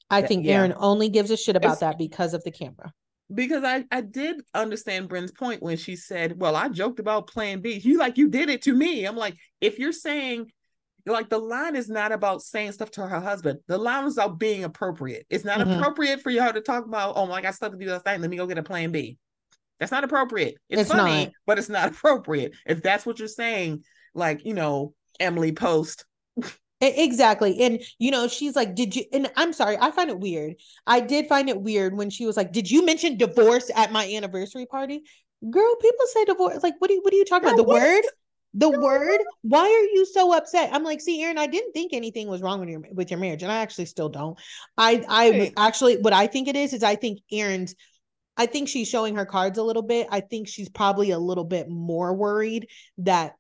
[0.10, 0.56] I think yeah.
[0.56, 2.94] Erin only gives a shit about it's, that because of the camera.
[3.34, 7.62] Because I I did understand Brynn's point when she said, "Well, I joked about Plan
[7.62, 9.06] B." You like you did it to me.
[9.06, 10.52] I'm like, if you're saying
[11.06, 13.60] like the line is not about saying stuff to her husband.
[13.68, 15.26] The line is about being appropriate.
[15.30, 15.72] It's not mm-hmm.
[15.72, 18.20] appropriate for y'all to talk about, oh, my, I got stuff to do last night.
[18.20, 19.18] Let me go get a plan B.
[19.80, 20.56] That's not appropriate.
[20.70, 21.34] It's, it's funny, not.
[21.46, 22.56] but it's not appropriate.
[22.66, 23.84] If that's what you're saying,
[24.14, 26.06] like, you know, Emily Post
[26.82, 27.62] Exactly.
[27.62, 30.56] And you know, she's like, Did you and I'm sorry, I find it weird.
[30.86, 34.06] I did find it weird when she was like, Did you mention divorce at my
[34.14, 35.04] anniversary party?
[35.50, 36.64] Girl, people say divorce.
[36.64, 37.58] Like, what are you what are you talking about?
[37.58, 38.04] The word?
[38.58, 39.20] The word?
[39.42, 40.70] Why are you so upset?
[40.74, 43.44] I'm like, see, Erin, I didn't think anything was wrong with your with your marriage,
[43.44, 44.38] and I actually still don't.
[44.78, 45.54] I I right.
[45.58, 47.76] actually what I think it is is I think Erin's
[48.38, 50.08] I think she's showing her cards a little bit.
[50.12, 52.68] I think she's probably a little bit more worried
[53.00, 53.36] that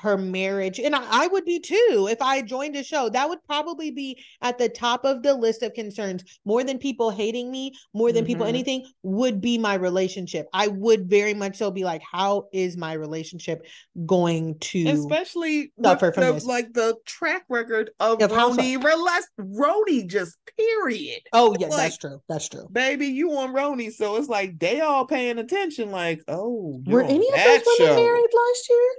[0.00, 3.08] her marriage and I, I, would be too if i joined a show.
[3.08, 6.24] That would probably be at the top of the list of concerns.
[6.44, 8.28] More than people hating me more than mm-hmm.
[8.28, 10.46] people anything would be my relationship.
[10.52, 13.66] I would very much so be like how is my relationship
[14.06, 16.44] going to especially suffer from the, this?
[16.44, 21.20] like the track record of, Relest RHONY just period.
[21.32, 22.68] Oh yeah like, that's true that's true.
[22.72, 27.28] baby you on RHONY so it's like they all paying attention like oh were any
[27.28, 28.90] of those women married last year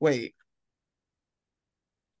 [0.00, 0.34] Wait.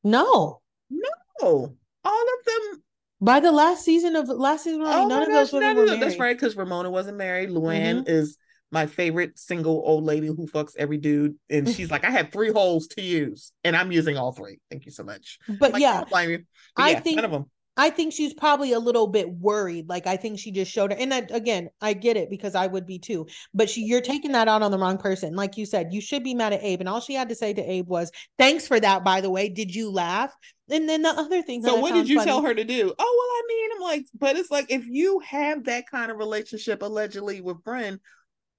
[0.02, 0.60] No.
[0.90, 1.76] No.
[2.04, 2.82] All of them.
[3.20, 6.02] By the last season of last season, oh none of gosh, those women were married.
[6.02, 7.48] That's right, because Ramona wasn't married.
[7.48, 8.08] Luann mm-hmm.
[8.10, 8.36] is
[8.70, 12.52] my favorite single old lady who fucks every dude, and she's like, I have three
[12.52, 14.58] holes to use, and I'm using all three.
[14.70, 15.38] Thank you so much.
[15.48, 16.40] But like, yeah, I, but
[16.76, 17.50] I yeah, think none of them.
[17.76, 19.88] I think she's probably a little bit worried.
[19.88, 20.98] Like I think she just showed her.
[20.98, 23.26] And that, again, I get it because I would be too.
[23.52, 25.34] But she, you're taking that out on the wrong person.
[25.34, 26.80] Like you said, you should be mad at Abe.
[26.80, 29.48] And all she had to say to Abe was, "Thanks for that, by the way.
[29.48, 30.32] Did you laugh?"
[30.70, 31.62] And then the other thing.
[31.62, 32.94] So what did you funny, tell her to do?
[32.98, 36.18] Oh well, I mean, I'm like, but it's like if you have that kind of
[36.18, 37.98] relationship allegedly with Brynn,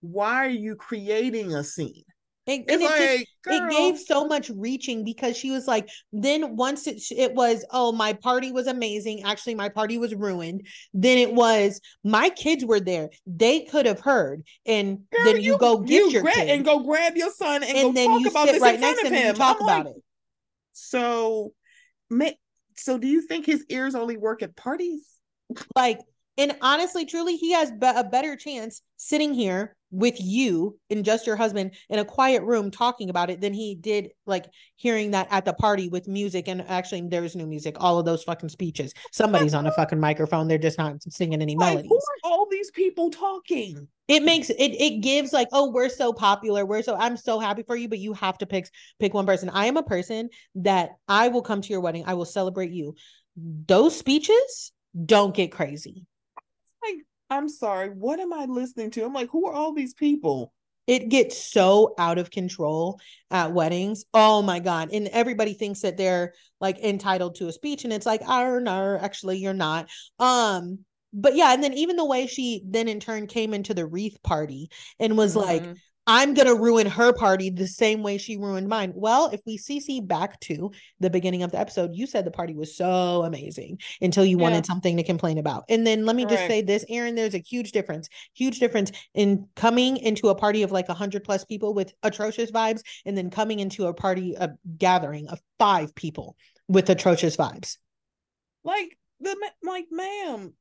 [0.02, 2.04] why are you creating a scene?
[2.48, 6.56] It, and it, like, just, it gave so much reaching because she was like, then
[6.56, 9.24] once it it was, oh, my party was amazing.
[9.24, 10.68] Actually, my party was ruined.
[10.94, 13.10] Then it was, my kids were there.
[13.26, 16.50] They could have heard, and Girl, then you, you, go get you your kid.
[16.50, 19.38] and go grab your son and, and then you sit right next to him and
[19.38, 20.04] talk I'm about like, it.
[20.74, 21.54] So,
[22.76, 25.02] so do you think his ears only work at parties?
[25.76, 26.00] Like,
[26.38, 31.26] and honestly, truly, he has be- a better chance sitting here with you and just
[31.26, 34.46] your husband in a quiet room talking about it than he did like
[34.76, 38.22] hearing that at the party with music and actually there's no music all of those
[38.24, 38.94] fucking speeches.
[39.14, 41.90] Somebody's on a fucking microphone they're just not singing any like, melodies.
[41.90, 43.88] who are all these people talking?
[44.10, 47.64] It makes it it gives like oh we're so popular we're so i'm so happy
[47.64, 48.68] for you but you have to pick
[49.00, 49.50] pick one person.
[49.50, 52.96] I am a person that i will come to your wedding i will celebrate you.
[53.38, 54.74] Those speeches
[55.06, 56.06] don't get crazy
[57.30, 59.06] I'm sorry, what am I listening to?
[59.06, 60.54] I'm like, who are all these people?
[60.88, 63.00] it gets so out of control
[63.32, 64.06] at weddings.
[64.14, 64.90] Oh my god!
[64.94, 68.98] And everybody thinks that they're like entitled to a speech, and it's like, oh no,
[69.00, 69.90] actually you're not.
[70.20, 70.80] Um,
[71.14, 74.22] but yeah, and then even the way she then in turn came into the wreath
[74.22, 74.70] party
[75.00, 75.48] and was mm-hmm.
[75.48, 75.78] like,
[76.08, 78.94] I'm going to ruin her party the same way she ruined mine.
[78.96, 82.56] Well, if we CC back to the beginning of the episode, you said the party
[82.56, 84.44] was so amazing until you yeah.
[84.44, 85.66] wanted something to complain about.
[85.68, 89.48] And then let me just say this, Erin, there's a huge difference, huge difference in
[89.56, 93.60] coming into a party of like 100 plus people with atrocious vibes and then coming
[93.60, 96.36] into a party, a gathering of five people
[96.68, 97.78] with atrocious vibes.
[98.64, 100.54] Like, the like, ma'am,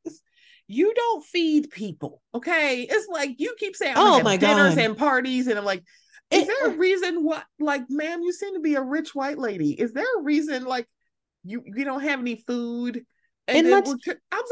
[0.67, 2.23] you don't feed people.
[2.35, 2.87] Okay.
[2.89, 4.85] It's like you keep saying, oh my dinners God.
[4.85, 5.47] and parties.
[5.47, 5.85] And I'm like,
[6.31, 9.39] is it, there a reason what like, ma'am, you seem to be a rich white
[9.39, 9.73] lady.
[9.73, 10.89] Is there a reason like
[11.45, 13.05] you you don't have any food?
[13.47, 13.99] And, and I was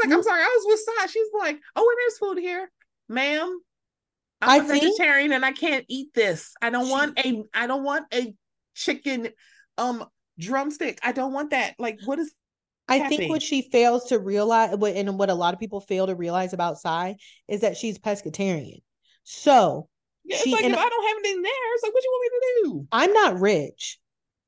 [0.04, 1.06] like, I'm sorry, I was with Sai.
[1.06, 2.70] She's like, oh, and there's food here,
[3.08, 3.58] ma'am.
[4.42, 6.52] I'm I a think, vegetarian and I can't eat this.
[6.60, 8.34] I don't she, want a I don't want a
[8.74, 9.28] chicken
[9.78, 10.04] um
[10.38, 10.98] drumstick.
[11.02, 11.74] I don't want that.
[11.78, 12.34] Like, what is
[12.88, 16.14] I think what she fails to realize, and what a lot of people fail to
[16.14, 17.16] realize about Sai
[17.48, 18.82] is that she's pescatarian.
[19.24, 19.88] So
[20.24, 22.38] yeah, she, like if I don't have anything there, it's like, what you want me
[22.38, 22.86] to do?
[22.92, 23.98] I'm not rich.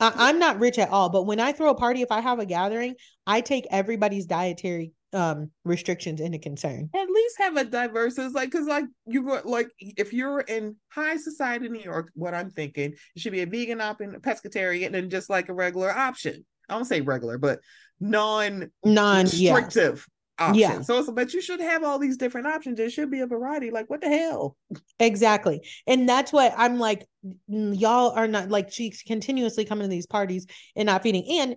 [0.01, 1.09] I, am not rich at all.
[1.09, 2.95] But when I throw a party, if I have a gathering,
[3.27, 6.91] I take everybody's dietary um restrictions into concern.
[6.95, 8.19] At least have a diverse.
[8.19, 12.11] It's like because like you go like if you're in high society in New York,
[12.15, 15.91] what I'm thinking, it should be a vegan option, pescatarian, and just like a regular
[15.91, 16.45] option.
[16.69, 17.61] I don't say regular, but
[18.01, 20.07] non non restrictive
[20.39, 20.47] yeah.
[20.47, 20.61] option.
[20.61, 20.81] Yeah.
[20.83, 22.79] So it's but you should have all these different options.
[22.79, 23.71] There should be a variety.
[23.71, 24.57] Like what the hell?
[24.99, 25.61] Exactly.
[25.87, 27.07] And that's what I'm like,
[27.47, 30.47] y'all are not like she's continuously coming to these parties
[30.77, 31.25] and not feeding.
[31.41, 31.57] And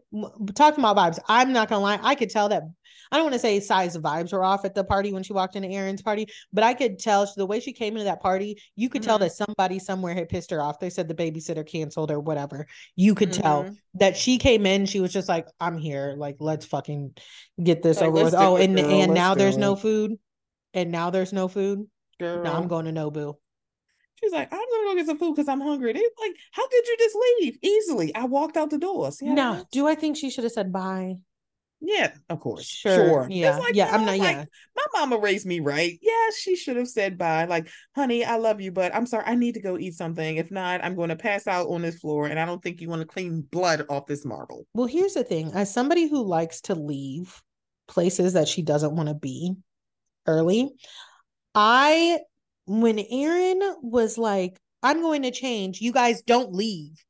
[0.56, 2.64] talking about vibes, I'm not gonna lie, I could tell that
[3.12, 5.56] I don't want to say Sai's vibes were off at the party when she walked
[5.56, 8.90] into Erin's party, but I could tell the way she came into that party, you
[8.90, 9.10] could mm-hmm.
[9.10, 10.80] tell that somebody somewhere had pissed her off.
[10.80, 12.68] They said the babysitter canceled or whatever.
[12.96, 13.42] You could mm-hmm.
[13.42, 16.16] tell that she came in, she was just like, I'm here.
[16.18, 17.16] Like, let's fucking
[17.62, 18.36] get this like, over with.
[18.36, 20.18] Oh, and, girl, and now there's no food.
[20.74, 21.88] And now there's no food.
[22.20, 22.44] Girl.
[22.44, 23.36] No, I'm going to Nobu.
[24.20, 25.94] She's like, I'm gonna go get some food because I'm hungry.
[25.94, 28.16] They like, how could you just leave easily?
[28.16, 29.12] I walked out the door.
[29.22, 31.18] no, do I think she should have said bye?
[31.80, 32.66] Yeah, of course.
[32.66, 32.94] Sure.
[32.94, 33.28] sure.
[33.30, 33.58] Yeah.
[33.58, 33.94] Like, yeah.
[33.94, 34.46] I'm not, like, yeah.
[34.76, 35.98] My mama raised me right.
[36.02, 37.46] Yeah, she should have said bye.
[37.46, 39.26] Like, honey, I love you, but I'm sorry.
[39.28, 40.38] I need to go eat something.
[40.38, 42.28] If not, I'm going to pass out on this floor.
[42.28, 44.66] And I don't think you want to clean blood off this marble.
[44.74, 47.42] Well, here's the thing as somebody who likes to leave
[47.88, 49.54] places that she doesn't want to be
[50.26, 50.70] early,
[51.54, 52.20] I,
[52.66, 57.04] when Erin was like, I'm going to change, you guys don't leave.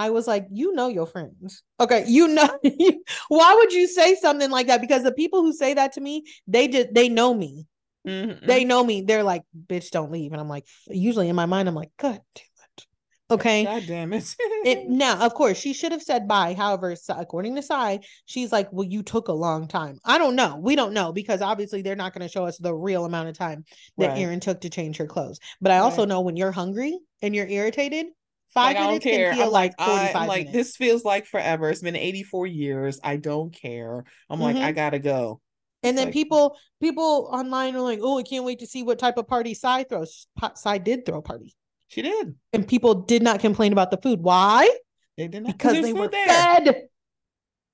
[0.00, 1.62] I was like, you know your friends.
[1.78, 2.48] Okay, you know
[3.28, 4.80] why would you say something like that?
[4.80, 7.66] Because the people who say that to me, they did they know me.
[8.08, 8.46] Mm-hmm.
[8.46, 9.02] They know me.
[9.02, 10.32] They're like, bitch, don't leave.
[10.32, 12.44] And I'm like, usually in my mind, I'm like, God damn
[12.78, 12.86] it.
[13.30, 13.64] Okay.
[13.64, 14.34] God damn it.
[14.64, 16.54] it now, of course, she should have said bye.
[16.54, 19.98] However, according to Sai, she's like, Well, you took a long time.
[20.02, 20.56] I don't know.
[20.56, 23.36] We don't know because obviously they're not going to show us the real amount of
[23.36, 23.66] time
[23.98, 24.18] that right.
[24.18, 25.40] Erin took to change her clothes.
[25.60, 26.08] But I also right.
[26.08, 28.06] know when you're hungry and you're irritated,
[28.52, 31.70] Five like, minutes can feel I'm like, like 45 I'm like this feels like forever.
[31.70, 33.00] It's been 84 years.
[33.02, 34.04] I don't care.
[34.28, 34.42] I'm mm-hmm.
[34.42, 35.40] like, I gotta go.
[35.82, 38.82] And it's then like, people people online are like, oh, I can't wait to see
[38.82, 40.26] what type of party Sai throws.
[40.54, 41.54] Sai did throw a party.
[41.88, 42.34] She did.
[42.52, 44.20] And people did not complain about the food.
[44.20, 44.68] Why?
[45.16, 46.26] They did not because they were there.
[46.26, 46.82] fed.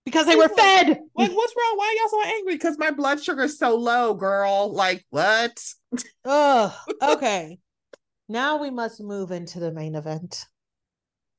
[0.05, 0.87] Because they were like, fed.
[1.17, 1.77] Like, what's wrong?
[1.77, 2.55] Why y'all so angry?
[2.55, 4.73] Because my blood sugar is so low, girl.
[4.73, 5.59] Like, what?
[6.25, 7.59] oh, okay.
[8.29, 10.47] now we must move into the main event.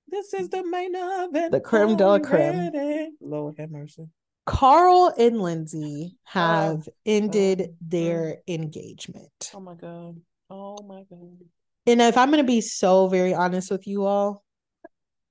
[0.10, 1.52] This is the main event.
[1.52, 3.18] The creme de la creme.
[3.22, 4.08] Lord have mercy.
[4.46, 7.76] Carl and Lindsay oh, have oh, ended oh, mm.
[7.82, 8.54] their oh.
[8.54, 9.52] engagement.
[9.54, 10.22] Oh my god.
[10.50, 11.38] Oh my god.
[11.86, 14.44] And if I'm going to be so very honest with you all,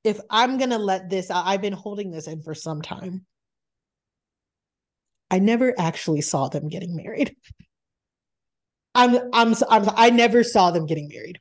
[0.05, 3.25] if I'm going to let this I've been holding this in for some time.
[5.31, 7.35] I never actually saw them getting married.
[8.95, 11.41] I'm I'm I'm I never saw them getting married.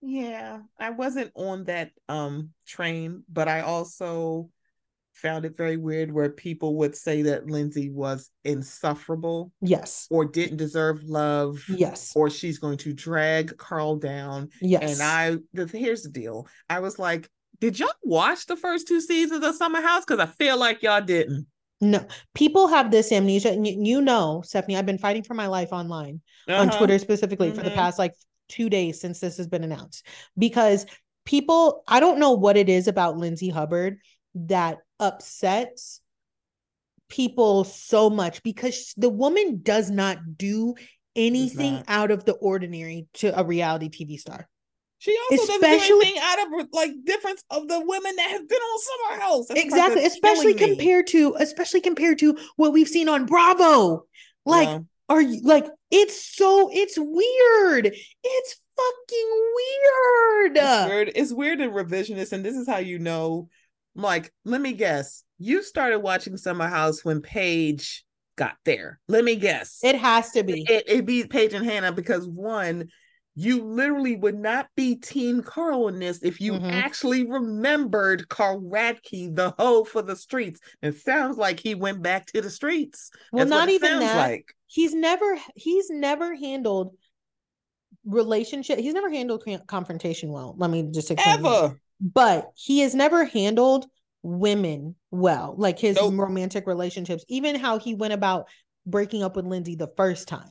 [0.00, 4.50] Yeah, I wasn't on that um train, but I also
[5.18, 9.52] found it very weird where people would say that Lindsay was insufferable.
[9.60, 10.06] Yes.
[10.10, 11.62] Or didn't deserve love.
[11.68, 12.12] Yes.
[12.14, 14.50] Or she's going to drag Carl down.
[14.60, 14.92] Yes.
[14.92, 16.46] And I the, here's the deal.
[16.70, 17.28] I was like,
[17.60, 20.04] did y'all watch the first two seasons of Summer House?
[20.06, 21.46] Because I feel like y'all didn't.
[21.80, 22.04] No,
[22.34, 23.52] people have this amnesia.
[23.52, 26.60] And you, know, Stephanie, I've been fighting for my life online uh-huh.
[26.60, 27.56] on Twitter specifically mm-hmm.
[27.56, 27.78] for the mm-hmm.
[27.78, 28.14] past like
[28.48, 30.06] two days since this has been announced
[30.36, 30.86] because
[31.24, 33.98] people, I don't know what it is about Lindsay Hubbard
[34.34, 36.00] that upsets
[37.08, 40.74] people so much because the woman does not do
[41.16, 44.48] anything out of the ordinary to a reality TV star.
[45.00, 48.48] She also especially, doesn't do anything out of like difference of the women that have
[48.48, 49.46] been on Summer House.
[49.48, 54.06] That's exactly, especially compared to especially compared to what we've seen on Bravo.
[54.44, 54.78] Like, yeah.
[55.08, 57.86] Are you like it's so it's weird.
[57.86, 60.56] It's fucking weird.
[60.56, 61.12] It's weird.
[61.14, 63.48] It's weird and revisionist, and this is how you know.
[63.94, 65.24] Like, let me guess.
[65.38, 68.04] You started watching Summer House when Paige
[68.36, 69.00] got there.
[69.08, 69.80] Let me guess.
[69.82, 70.64] It has to be.
[70.68, 72.88] It, it be Paige and Hannah because one,
[73.34, 76.66] you literally would not be Team Carl in this if you mm-hmm.
[76.66, 80.60] actually remembered Carl Radke, the hoe for the streets.
[80.82, 83.10] It sounds like he went back to the streets.
[83.32, 84.16] Well, That's not even that.
[84.16, 84.54] Like.
[84.68, 86.96] He's never he's never handled
[88.04, 88.78] relationship.
[88.78, 90.54] He's never handled confrontation well.
[90.56, 91.44] Let me just explain.
[91.44, 91.80] Ever.
[92.00, 93.86] But he has never handled
[94.22, 96.14] women well, like his nope.
[96.16, 97.24] romantic relationships.
[97.28, 98.46] Even how he went about
[98.86, 100.50] breaking up with Lindsay the first time.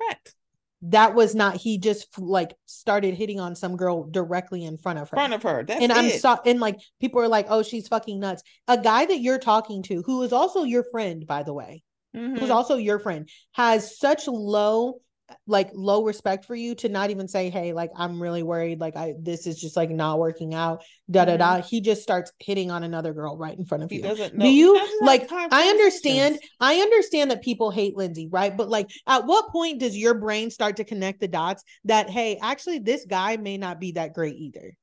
[0.00, 0.34] Correct
[0.82, 5.10] that was not he just like started hitting on some girl directly in front of
[5.10, 5.96] her front of her That's and it.
[5.96, 9.38] i'm so and like people are like oh she's fucking nuts a guy that you're
[9.38, 11.82] talking to who is also your friend by the way
[12.16, 12.36] mm-hmm.
[12.36, 15.00] who's also your friend has such low
[15.46, 18.96] like low respect for you to not even say hey like i'm really worried like
[18.96, 21.66] i this is just like not working out da da da mm-hmm.
[21.66, 24.44] he just starts hitting on another girl right in front of he you doesn't know.
[24.44, 29.26] do you like i understand i understand that people hate lindsay right but like at
[29.26, 33.36] what point does your brain start to connect the dots that hey actually this guy
[33.36, 34.76] may not be that great either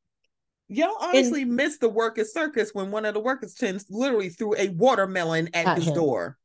[0.70, 4.54] Y'all honestly and, missed the Wirkus circus when one of the Wirkus tens literally threw
[4.58, 5.94] a watermelon at, at his him.
[5.94, 6.38] door.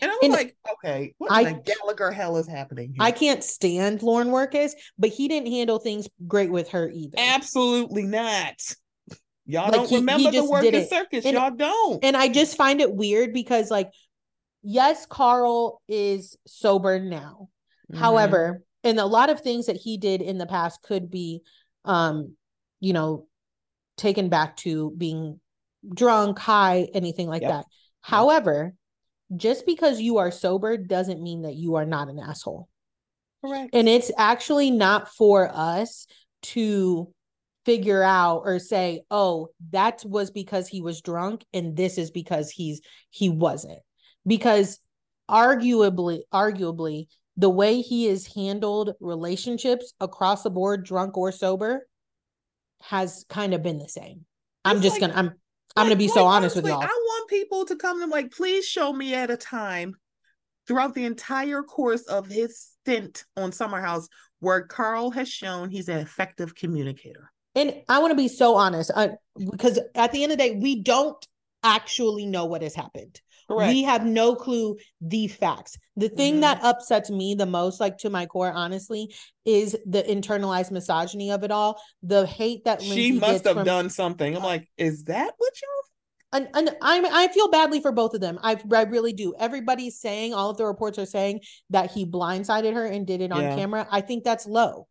[0.00, 2.90] And I was and like, okay, what I, the Gallagher hell is happening?
[2.90, 2.98] Here?
[3.00, 7.16] I can't stand Lauren Wirkus, but he didn't handle things great with her either.
[7.18, 8.54] Absolutely not.
[9.46, 11.24] Y'all like don't he, remember he the Wirkus circus.
[11.24, 12.04] And, Y'all don't.
[12.04, 13.90] And I just find it weird because, like,
[14.62, 17.48] yes, Carl is sober now.
[17.90, 18.00] Mm-hmm.
[18.00, 21.42] However, and a lot of things that he did in the past could be,
[21.84, 22.36] um,
[22.78, 23.26] you know,
[23.96, 25.40] taken back to being
[25.92, 27.50] drunk, high, anything like yep.
[27.50, 27.64] that.
[28.02, 28.74] However,
[29.36, 32.68] just because you are sober doesn't mean that you are not an asshole.
[33.44, 33.74] Correct.
[33.74, 36.06] And it's actually not for us
[36.42, 37.12] to
[37.64, 42.50] figure out or say, "Oh, that was because he was drunk and this is because
[42.50, 42.80] he's
[43.10, 43.80] he wasn't."
[44.26, 44.78] Because
[45.30, 51.86] arguably arguably the way he has handled relationships across the board drunk or sober
[52.82, 54.26] has kind of been the same.
[54.64, 55.32] I'm just like, gonna I'm
[55.76, 56.82] I'm gonna be like, so honest honestly, with y'all.
[56.82, 59.94] I want people to come and like, please show me at a time
[60.66, 64.08] throughout the entire course of his stint on Summer House
[64.40, 67.30] where Carl has shown he's an effective communicator.
[67.54, 69.08] And I want to be so honest, uh,
[69.50, 71.26] because at the end of the day, we don't
[71.62, 73.20] actually know what has happened.
[73.48, 73.72] Correct.
[73.72, 75.76] We have no clue the facts.
[75.96, 76.42] The thing mm-hmm.
[76.42, 79.12] that upsets me the most, like to my core, honestly,
[79.44, 81.82] is the internalized misogyny of it all.
[82.04, 84.36] The hate that Lindsay she must have from, done something.
[84.36, 85.82] I'm like, is that what you?
[86.32, 88.38] And, and I'm, I feel badly for both of them.
[88.40, 89.34] I I really do.
[89.36, 93.32] Everybody's saying, all of the reports are saying that he blindsided her and did it
[93.32, 93.56] on yeah.
[93.56, 93.88] camera.
[93.90, 94.86] I think that's low.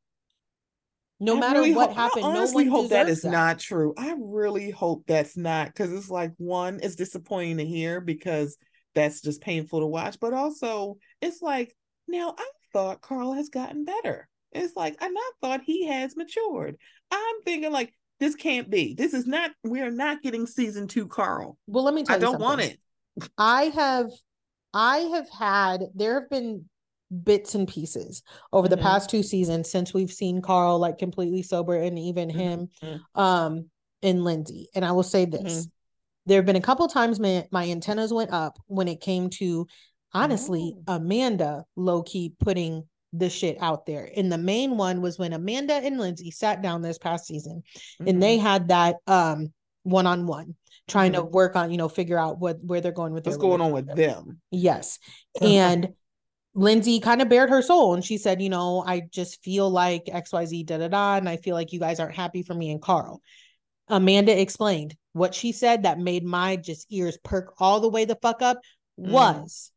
[1.20, 3.32] No I matter really what happened, I honestly no hope that is that.
[3.32, 3.94] not true.
[3.98, 8.58] I really hope that's not because it's like one, it's disappointing to hear because
[8.96, 11.76] that's just painful to watch, but also it's like
[12.08, 14.28] now I thought Carl has gotten better.
[14.52, 16.78] It's like I not thought he has matured.
[17.12, 18.94] I'm thinking like this can't be.
[18.94, 19.52] This is not.
[19.64, 21.58] We are not getting season two, Carl.
[21.68, 22.28] Well, let me tell I you.
[22.28, 22.80] I don't want it.
[23.38, 24.08] I have,
[24.74, 25.84] I have had.
[25.96, 26.66] There have been
[27.24, 28.24] bits and pieces
[28.54, 28.76] over mm-hmm.
[28.76, 32.40] the past two seasons since we've seen Carl like completely sober and even mm-hmm.
[32.40, 33.20] him mm-hmm.
[33.20, 33.70] um
[34.02, 34.70] and Lindsay.
[34.76, 35.42] And I will say this.
[35.42, 35.70] Mm-hmm.
[36.26, 39.68] There have been a couple times my, my antennas went up when it came to
[40.14, 40.96] honestly oh.
[40.96, 44.10] Amanda low key putting the shit out there.
[44.16, 47.64] And the main one was when Amanda and Lindsay sat down this past season
[48.06, 48.46] and they mm-hmm.
[48.46, 49.52] had that um
[49.84, 50.56] one on one
[50.88, 53.62] trying to work on, you know, figure out what where they're going with what's going
[53.62, 54.40] on with them.
[54.52, 55.00] Yes.
[55.42, 55.90] And
[56.56, 60.06] Lindsay kind of bared her soul and she said, you know, I just feel like
[60.06, 61.16] XYZ da da da.
[61.16, 63.22] And I feel like you guys aren't happy for me and Carl.
[63.88, 68.18] Amanda explained what she said that made my just ears perk all the way the
[68.22, 68.58] fuck up
[69.00, 69.10] mm.
[69.10, 69.72] was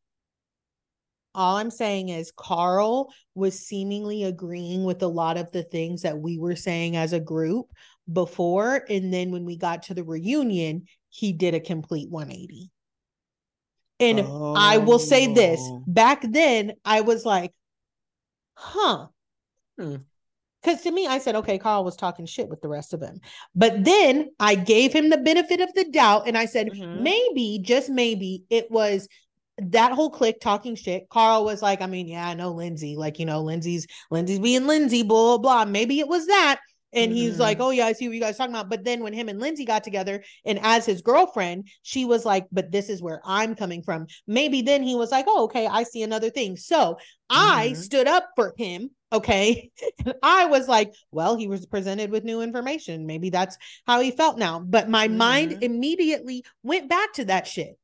[1.35, 6.19] all I'm saying is Carl was seemingly agreeing with a lot of the things that
[6.19, 7.67] we were saying as a group
[8.13, 8.85] before.
[8.89, 12.71] And then when we got to the reunion, he did a complete 180.
[14.03, 14.55] And oh.
[14.57, 15.85] I will say this oh.
[15.87, 17.53] back then, I was like,
[18.55, 19.07] huh.
[19.77, 19.97] Because
[20.65, 20.83] hmm.
[20.83, 23.21] to me, I said, okay, Carl was talking shit with the rest of them.
[23.55, 27.03] But then I gave him the benefit of the doubt and I said, mm-hmm.
[27.03, 29.09] maybe, just maybe, it was
[29.59, 31.09] that whole clique talking shit.
[31.09, 32.97] Carl was like, I mean, yeah, I know Lindsay.
[32.97, 35.71] Like, you know, Lindsay's Lindsay's being Lindsay, blah, blah, blah.
[35.71, 36.61] Maybe it was that.
[36.93, 37.17] And mm-hmm.
[37.17, 37.67] he's like, mm-hmm.
[37.67, 38.71] Oh, yeah, I see what you guys talking about.
[38.71, 42.47] But then when him and Lindsay got together and as his girlfriend, she was like,
[42.53, 44.07] But this is where I'm coming from.
[44.27, 46.57] Maybe then he was like, Oh, okay, I see another thing.
[46.57, 46.99] So
[47.31, 47.81] I mm-hmm.
[47.81, 48.91] stood up for him.
[49.13, 49.71] Okay.
[50.23, 53.07] I was like, Well, he was presented with new information.
[53.07, 53.57] Maybe that's
[53.87, 54.61] how he felt now.
[54.61, 55.17] But my mm-hmm.
[55.17, 57.79] mind immediately went back to that shit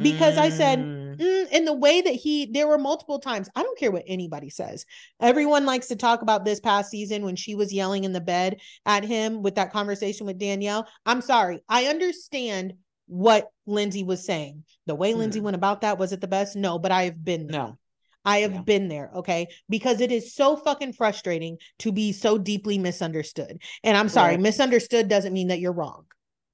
[0.00, 0.38] because mm.
[0.38, 1.16] I said, mm.
[1.18, 3.48] mm, in the way that he, there were multiple times.
[3.54, 4.86] I don't care what anybody says.
[5.20, 8.60] Everyone likes to talk about this past season when she was yelling in the bed
[8.86, 10.86] at him with that conversation with Danielle.
[11.04, 11.62] I'm sorry.
[11.68, 12.74] I understand
[13.06, 14.64] what Lindsay was saying.
[14.86, 15.16] The way mm.
[15.16, 16.56] Lindsay went about that was it the best?
[16.56, 17.60] No, but I have been there.
[17.60, 17.78] No.
[18.24, 18.60] I have yeah.
[18.60, 19.48] been there, okay?
[19.70, 23.62] Because it is so fucking frustrating to be so deeply misunderstood.
[23.82, 24.40] And I'm sorry, right.
[24.40, 26.04] misunderstood doesn't mean that you're wrong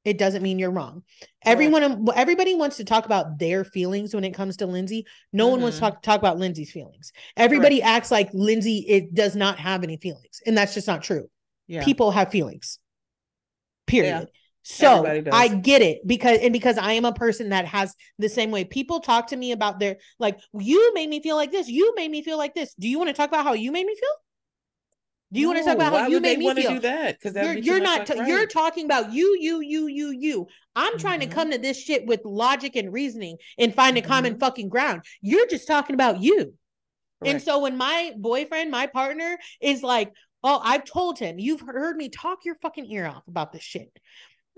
[0.06, 1.02] it doesn't mean you're wrong.
[1.44, 5.04] Everyone, everybody wants to talk about their feelings when it comes to Lindsay.
[5.32, 5.50] No mm-hmm.
[5.50, 5.94] one wants to mm-hmm.
[5.94, 7.12] talk, talk about Lindsay's feelings.
[7.36, 7.90] Everybody Correct.
[7.90, 11.28] acts like Lindsay it does not have any feelings, and that's just not true.
[11.66, 11.84] Yeah.
[11.84, 12.78] People have feelings.
[13.88, 14.20] Period.
[14.20, 14.24] Yeah.
[14.62, 18.52] So I get it because and because I am a person that has the same
[18.52, 18.64] way.
[18.64, 21.68] People talk to me about their like you made me feel like this.
[21.68, 22.74] You made me feel like this.
[22.74, 24.14] Do you want to talk about how you made me feel?
[25.36, 26.70] Do you no, want to talk about how you made me feel?
[26.70, 28.06] Do that because you're, you're not.
[28.06, 30.46] T- you're talking about you, you, you, you, you.
[30.74, 30.98] I'm mm-hmm.
[30.98, 31.34] trying to mm-hmm.
[31.34, 34.10] come to this shit with logic and reasoning and find a mm-hmm.
[34.10, 35.02] common fucking ground.
[35.20, 36.36] You're just talking about you.
[36.36, 36.54] Correct.
[37.34, 41.96] And so when my boyfriend, my partner, is like, "Oh, I've told him you've heard
[41.96, 43.92] me talk your fucking ear off about this shit."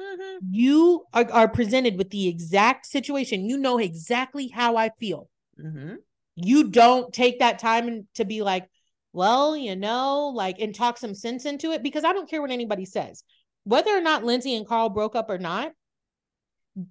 [0.00, 0.46] Mm-hmm.
[0.52, 3.48] You are, are, presented with the exact situation.
[3.48, 5.28] You know exactly how I feel.
[5.60, 5.96] Mm-hmm.
[6.36, 8.68] You don't take that time to be like,
[9.12, 12.50] well, you know, like, and talk some sense into it because I don't care what
[12.50, 13.24] anybody says.
[13.64, 15.72] Whether or not Lindsay and Carl broke up or not,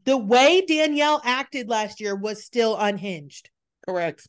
[0.05, 3.49] the way Danielle acted last year was still unhinged.
[3.87, 4.27] Correct.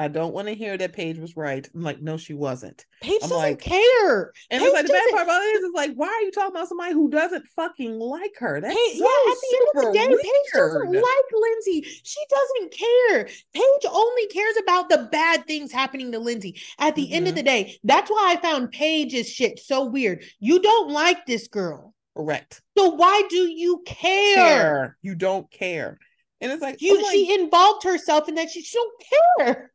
[0.00, 1.68] I don't want to hear that Paige was right.
[1.74, 2.86] I'm like, no, she wasn't.
[3.02, 4.32] Paige I'm doesn't like, care.
[4.50, 6.30] And Paige it's like the bad part about it is, is like, why are you
[6.30, 8.62] talking about somebody who doesn't fucking like her?
[8.62, 10.20] That's Paige, so yeah, at the end of the day, weird.
[10.22, 11.04] Paige doesn't like
[11.34, 11.82] Lindsay.
[12.02, 13.28] She doesn't care.
[13.52, 16.58] Paige only cares about the bad things happening to Lindsay.
[16.78, 17.14] At the mm-hmm.
[17.16, 17.36] end of mm-hmm.
[17.36, 20.24] the day, that's why I found Paige's shit so weird.
[20.38, 21.92] You don't like this girl.
[22.16, 22.62] Correct.
[22.78, 24.34] So why do you care?
[24.34, 24.96] care.
[25.02, 25.98] You don't care.
[26.40, 28.48] And it's like you, like, she involved herself in that.
[28.48, 29.70] She, she don't care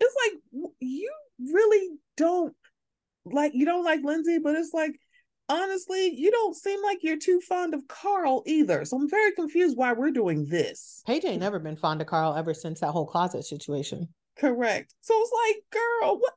[0.00, 2.54] it's like you really don't
[3.24, 4.98] like you don't like Lindsay, but it's like
[5.48, 8.84] honestly, you don't seem like you're too fond of Carl either.
[8.84, 11.02] So I'm very confused why we're doing this.
[11.06, 14.08] Paige ain't never been fond of Carl ever since that whole closet situation.
[14.38, 14.94] Correct.
[15.00, 16.32] So it's like, girl, what?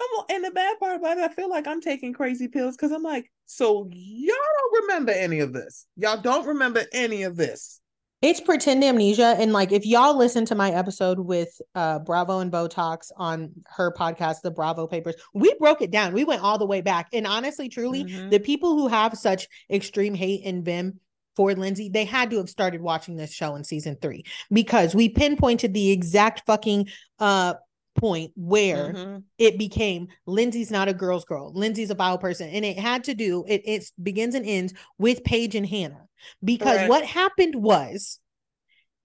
[0.00, 2.92] I'm, and the bad part about it, I feel like I'm taking crazy pills because
[2.92, 5.86] I'm like, so y'all don't remember any of this.
[5.96, 7.80] Y'all don't remember any of this.
[8.20, 9.36] It's pretend amnesia.
[9.38, 13.92] And like if y'all listen to my episode with uh Bravo and Botox on her
[13.92, 16.12] podcast, the Bravo Papers, we broke it down.
[16.12, 17.08] We went all the way back.
[17.12, 18.30] And honestly, truly, mm-hmm.
[18.30, 20.98] the people who have such extreme hate and vim
[21.36, 25.08] for Lindsay, they had to have started watching this show in season three because we
[25.08, 26.88] pinpointed the exact fucking
[27.20, 27.54] uh
[27.98, 29.18] point where mm-hmm.
[29.38, 31.52] it became Lindsay's not a girl's girl.
[31.54, 32.48] Lindsay's a vile person.
[32.50, 36.06] And it had to do, it, it begins and ends with Paige and Hannah.
[36.42, 36.88] Because right.
[36.88, 38.18] what happened was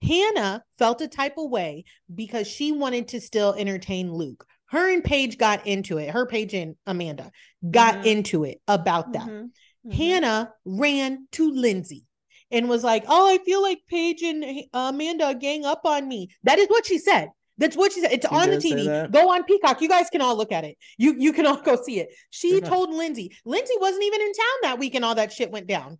[0.02, 1.84] Hannah felt a type of way
[2.14, 4.46] because she wanted to still entertain Luke.
[4.66, 6.10] Her and Paige got into it.
[6.10, 7.30] Her Paige and Amanda
[7.70, 8.06] got mm-hmm.
[8.06, 9.22] into it about that.
[9.22, 9.44] Mm-hmm.
[9.44, 9.90] mm-hmm.
[9.90, 12.04] Hannah ran to Lindsay
[12.50, 16.58] and was like, "Oh, I feel like Paige and Amanda gang up on me." That
[16.58, 17.28] is what she said.
[17.58, 18.12] That's what she said.
[18.12, 19.12] It's she on the TV.
[19.12, 19.80] Go on Peacock.
[19.80, 20.76] You guys can all look at it.
[20.98, 22.08] You you can all go see it.
[22.30, 23.36] She told Lindsay.
[23.44, 25.98] Lindsay wasn't even in town that week, and all that shit went down.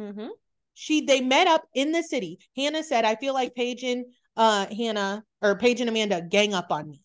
[0.00, 0.28] Mm-hmm.
[0.74, 2.38] She they met up in the city.
[2.56, 4.06] Hannah said, "I feel like Paige and
[4.36, 7.02] uh Hannah or Paige and Amanda gang up on me."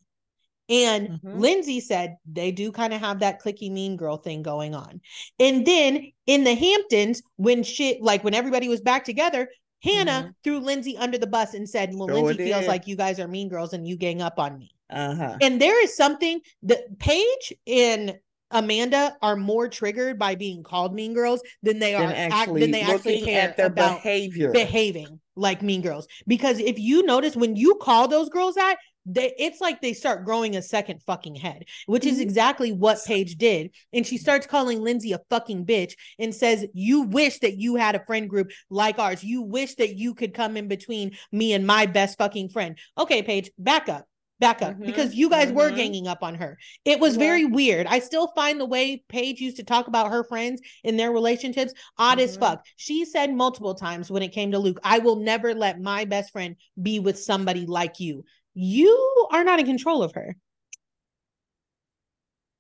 [0.70, 1.40] And mm-hmm.
[1.40, 5.02] Lindsay said they do kind of have that clicky mean girl thing going on.
[5.40, 9.50] And then in the Hamptons, when shit like when everybody was back together,
[9.82, 10.30] Hannah mm-hmm.
[10.44, 13.28] threw Lindsay under the bus and said, Well, sure Lindsay feels like you guys are
[13.28, 14.72] mean girls and you gang up on me.
[14.90, 15.38] Uh-huh.
[15.42, 18.18] And there is something that Paige and
[18.52, 22.72] Amanda are more triggered by being called mean girls than they are actually, act, than
[22.72, 26.08] they actually care about behavior behaving like mean girls.
[26.28, 28.78] Because if you notice when you call those girls that,
[29.10, 32.23] they it's like they start growing a second fucking head, which is mm-hmm.
[32.23, 33.72] exactly what Paige did.
[33.94, 37.95] And she starts calling Lindsay a fucking bitch and says, You wish that you had
[37.95, 39.23] a friend group like ours.
[39.23, 42.77] You wish that you could come in between me and my best fucking friend.
[42.98, 44.06] Okay, Paige, back up
[44.40, 45.57] back up mm-hmm, because you guys mm-hmm.
[45.57, 46.57] were ganging up on her.
[46.86, 47.19] It was yeah.
[47.19, 47.88] very weird.
[47.88, 51.73] I still find the way Paige used to talk about her friends in their relationships
[51.98, 52.26] odd mm-hmm.
[52.26, 52.65] as fuck.
[52.77, 56.31] She said multiple times when it came to Luke, I will never let my best
[56.31, 58.23] friend be with somebody like you
[58.61, 60.36] you are not in control of her.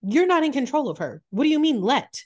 [0.01, 1.21] You're not in control of her.
[1.29, 2.23] What do you mean let?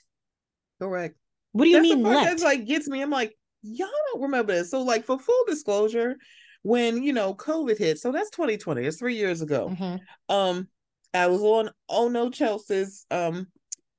[0.80, 1.16] Correct.
[1.50, 2.04] What do you that's mean?
[2.04, 3.02] Part like gets me.
[3.02, 4.70] I'm like, y'all don't remember this.
[4.70, 6.14] So, like, for full disclosure,
[6.62, 8.84] when you know COVID hit, so that's 2020.
[8.84, 9.70] It's three years ago.
[9.70, 10.34] Mm-hmm.
[10.34, 10.68] Um,
[11.12, 13.48] I was on Oh No Chelsea's um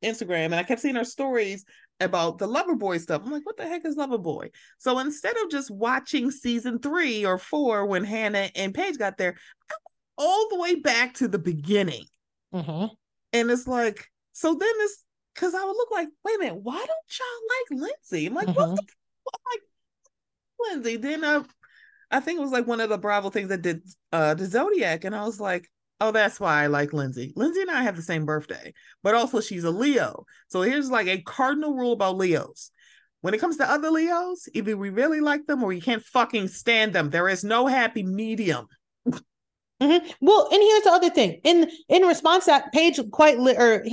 [0.02, 1.66] Instagram, and I kept seeing her stories
[2.00, 3.22] about the Loverboy stuff.
[3.24, 4.50] I'm like, what the heck is Loverboy?
[4.78, 9.36] So instead of just watching season three or four when Hannah and Paige got there,
[10.18, 12.06] all the way back to the beginning.
[12.54, 12.94] Mm-hmm.
[13.34, 15.04] And it's like, so then it's
[15.34, 18.28] because I would look like, wait a minute, why don't y'all like Lindsay?
[18.28, 18.58] I'm like, mm-hmm.
[18.58, 18.88] what's the
[19.34, 19.62] I'm like
[20.72, 20.98] Lindsay?
[20.98, 21.44] Then I,
[22.12, 23.82] I think it was like one of the Bravo things that did
[24.12, 25.70] uh the Zodiac, and I was like,
[26.02, 27.34] oh, that's why I like Lindsay.
[27.36, 28.74] Lindsay and I have the same birthday,
[29.04, 30.26] but also she's a Leo.
[30.48, 32.72] So here's like a cardinal rule about Leos.
[33.22, 36.48] When it comes to other Leos, either we really like them or we can't fucking
[36.50, 37.10] stand them.
[37.10, 38.68] There is no happy medium.
[39.82, 40.10] Mm-hmm.
[40.22, 41.42] Well, and here's the other thing.
[41.44, 43.86] In in response, that Paige quite li- or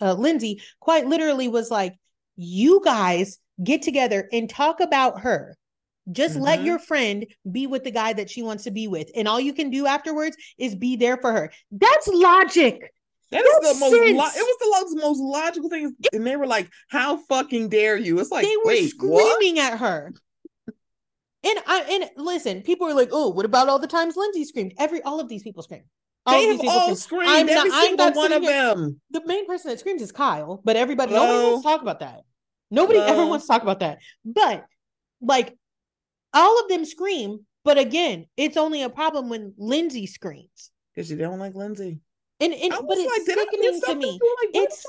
[0.00, 1.96] uh, Lindsay quite literally was like,
[2.36, 5.56] "You guys get together and talk about her.
[6.12, 6.44] Just mm-hmm.
[6.44, 9.40] let your friend be with the guy that she wants to be with, and all
[9.40, 11.50] you can do afterwards is be there for her.
[11.72, 12.92] That's logic.
[13.30, 13.92] That is the most.
[13.92, 18.20] Lo- it was the most logical thing, and they were like, "How fucking dare you?"
[18.20, 19.72] It's like they were wait, screaming what?
[19.72, 20.12] at her.
[20.66, 24.74] And I and listen, people are like, "Oh, what about all the times Lindsay screamed?"
[24.78, 25.82] Every all of these people scream.
[26.26, 27.28] All they have all screamed.
[27.28, 28.74] I'm every not, single one of here.
[28.74, 29.00] them.
[29.10, 31.26] The main person that screams is Kyle, but everybody Hello?
[31.26, 32.20] nobody wants to talk about that.
[32.70, 33.12] Nobody Hello?
[33.12, 33.98] ever wants to talk about that.
[34.24, 34.64] But
[35.20, 35.56] like
[36.34, 40.70] all of them scream, but again, it's only a problem when Lindsay screams.
[40.94, 41.98] Because you don't like Lindsay.
[42.40, 44.10] And, and but it's like, sickening to me.
[44.12, 44.84] Like, it's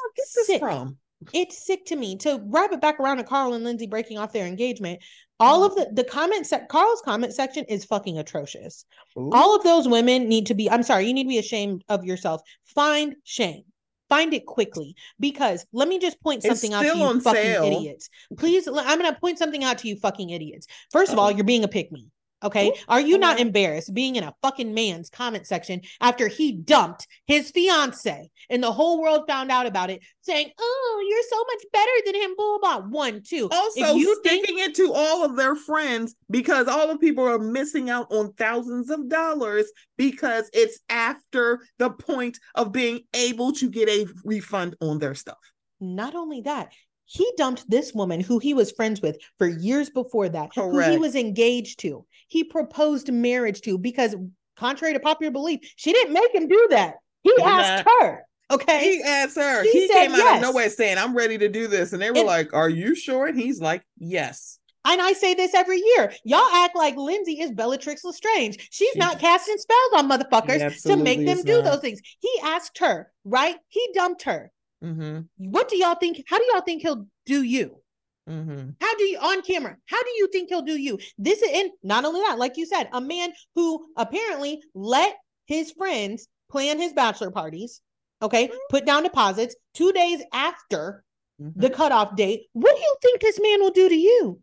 [0.46, 0.60] sick.
[0.60, 0.98] From?
[1.34, 4.34] It's sick to me to wrap it back around to Carl and Lindsay breaking off
[4.34, 5.00] their engagement.
[5.00, 5.48] Mm-hmm.
[5.48, 8.86] All of the the comment se- Carl's comment section is fucking atrocious.
[9.18, 9.32] Ooh.
[9.34, 10.70] All of those women need to be.
[10.70, 12.42] I'm sorry, you need to be ashamed of yourself.
[12.66, 13.64] Find shame.
[14.10, 17.64] Find it quickly because let me just point something out to you, fucking sale.
[17.66, 18.10] idiots.
[18.38, 20.68] Please, I'm gonna point something out to you, fucking idiots.
[20.94, 22.08] 1st of all, you're being a pick me.
[22.46, 22.72] Okay.
[22.88, 27.50] Are you not embarrassed being in a fucking man's comment section after he dumped his
[27.52, 31.92] fiance and the whole world found out about it, saying, Oh, you're so much better
[32.06, 33.50] than him, blah, blah, One, two.
[33.52, 37.40] Also, you sticking think- it to all of their friends because all the people are
[37.40, 39.66] missing out on thousands of dollars
[39.98, 45.38] because it's after the point of being able to get a refund on their stuff.
[45.82, 46.72] Not only that,
[47.06, 50.88] he dumped this woman who he was friends with for years before that, Correct.
[50.88, 52.06] who he was engaged to.
[52.28, 54.16] He proposed marriage to because,
[54.58, 56.96] contrary to popular belief, she didn't make him do that.
[57.24, 58.26] He asked her.
[58.52, 58.98] Okay.
[58.98, 59.64] He asked her.
[59.64, 60.22] She he came yes.
[60.22, 61.94] out of nowhere saying, I'm ready to do this.
[61.94, 63.28] And they were and, like, Are you sure?
[63.28, 64.60] And he's like, Yes.
[64.88, 66.14] And I say this every year.
[66.24, 68.70] Y'all act like Lindsay is Bellatrix Lestrange.
[68.72, 71.64] She's she, not casting spells on motherfuckers to make them do not.
[71.64, 72.02] those things.
[72.20, 73.56] He asked her, right?
[73.68, 74.52] He dumped her.
[74.84, 75.22] Mm-hmm.
[75.38, 76.24] What do y'all think?
[76.28, 77.82] How do y'all think he'll do you?
[78.30, 78.70] Mm-hmm.
[78.82, 79.78] How do you on camera?
[79.86, 80.98] How do you think he'll do you?
[81.18, 85.16] This is and not only that, like you said, a man who apparently let
[85.46, 87.82] his friends plan his bachelor parties.
[88.22, 88.58] Okay, mm-hmm.
[88.70, 91.04] put down deposits two days after
[91.42, 91.60] mm-hmm.
[91.60, 92.44] the cutoff date.
[92.54, 94.40] What do you think this man will do to you?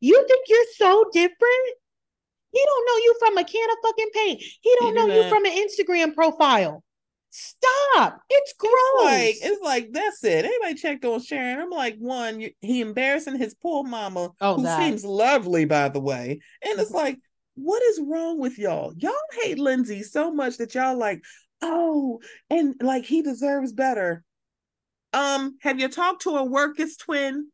[0.00, 1.76] You think you're so different?
[2.50, 4.42] He don't know you from a can of fucking paint.
[4.60, 6.82] He don't know you from an Instagram profile.
[7.34, 8.20] Stop.
[8.28, 8.72] It's gross.
[8.74, 10.44] It's like, it's like that's it.
[10.44, 11.60] Anybody checked on Sharon?
[11.60, 14.78] I'm like, one, you, he embarrassing his poor mama, oh, who that.
[14.78, 16.40] seems lovely, by the way.
[16.62, 17.18] And it's like,
[17.54, 18.92] what is wrong with y'all?
[18.98, 21.22] Y'all hate Lindsay so much that y'all like,
[21.62, 24.22] oh, and like he deserves better.
[25.14, 27.48] Um, have you talked to a Wirkus twin?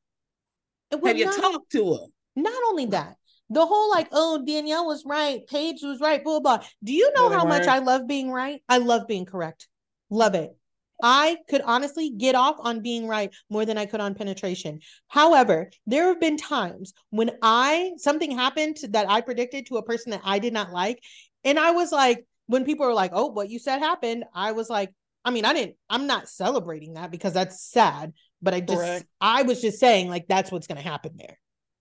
[0.90, 2.06] Well, have you not, talked to her?
[2.34, 3.14] Not only that,
[3.50, 6.60] the whole like, oh, Danielle was right, Paige was right, blah blah.
[6.82, 8.62] Do you know how much I love being right?
[8.68, 9.68] I love being correct.
[10.10, 10.54] Love it.
[11.02, 14.80] I could honestly get off on being right more than I could on penetration.
[15.06, 20.10] However, there have been times when I something happened that I predicted to a person
[20.10, 21.00] that I did not like,
[21.44, 24.68] and I was like, when people were like, "Oh, what you said happened," I was
[24.68, 24.92] like,
[25.24, 25.76] I mean, I didn't.
[25.88, 28.12] I'm not celebrating that because that's sad,
[28.42, 29.06] but I just, Correct.
[29.20, 31.38] I was just saying like that's what's going to happen there.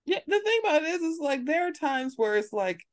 [0.07, 2.83] Yeah, the thing about it is, is like there are times where it's like,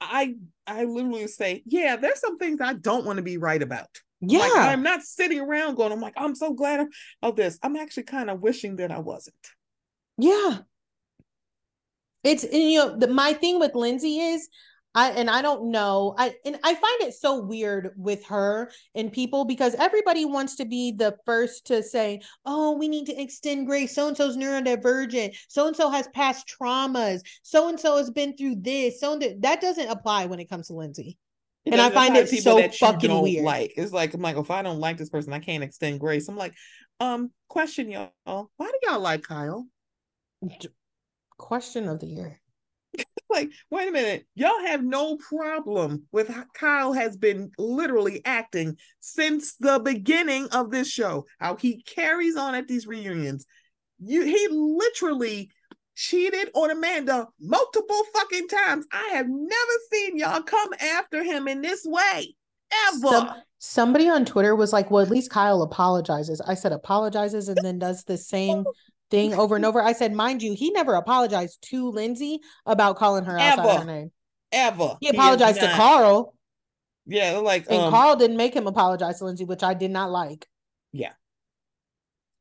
[0.00, 0.34] I
[0.66, 3.88] I literally say, yeah, there's some things I don't want to be right about.
[4.20, 6.88] Yeah, like, I'm not sitting around going, I'm like, I'm so glad
[7.22, 7.58] of this.
[7.62, 9.36] I'm actually kind of wishing that I wasn't.
[10.18, 10.58] Yeah,
[12.24, 14.48] it's you know the, my thing with Lindsay is
[14.94, 16.14] I and I don't know.
[16.18, 20.64] I and I find it so weird with her and people because everybody wants to
[20.64, 23.94] be the first to say, "Oh, we need to extend grace.
[23.94, 25.36] So and so's neurodivergent.
[25.48, 27.20] So and so has past traumas.
[27.42, 28.98] So and so has been through this.
[28.98, 31.18] So that that doesn't apply when it comes to Lindsay.
[31.66, 33.44] and I find it so fucking weird.
[33.44, 36.28] Like it's like I'm like, if I don't like this person, I can't extend grace.
[36.28, 36.54] I'm like,
[36.98, 39.66] um, question y'all, why do y'all like Kyle?
[41.36, 42.40] Question of the year.
[43.30, 48.76] like, wait a minute, y'all have no problem with how Kyle has been literally acting
[49.00, 51.26] since the beginning of this show.
[51.38, 53.46] How he carries on at these reunions.
[54.00, 55.50] You, he literally
[55.94, 58.86] cheated on Amanda multiple fucking times.
[58.92, 62.36] I have never seen y'all come after him in this way
[62.92, 63.08] ever.
[63.08, 67.58] Some, somebody on Twitter was like, "Well, at least Kyle apologizes." I said, "Apologizes and
[67.62, 68.64] then does the same
[69.10, 73.24] thing over and over." I said, "Mind you, he never apologized to Lindsay about calling
[73.24, 73.60] her ever.
[73.60, 74.12] outside her name.
[74.52, 74.96] Ever.
[75.00, 76.34] He apologized he to Carl.
[77.06, 80.10] Yeah, like and um, Carl didn't make him apologize to Lindsay, which I did not
[80.10, 80.46] like.
[80.92, 81.12] Yeah.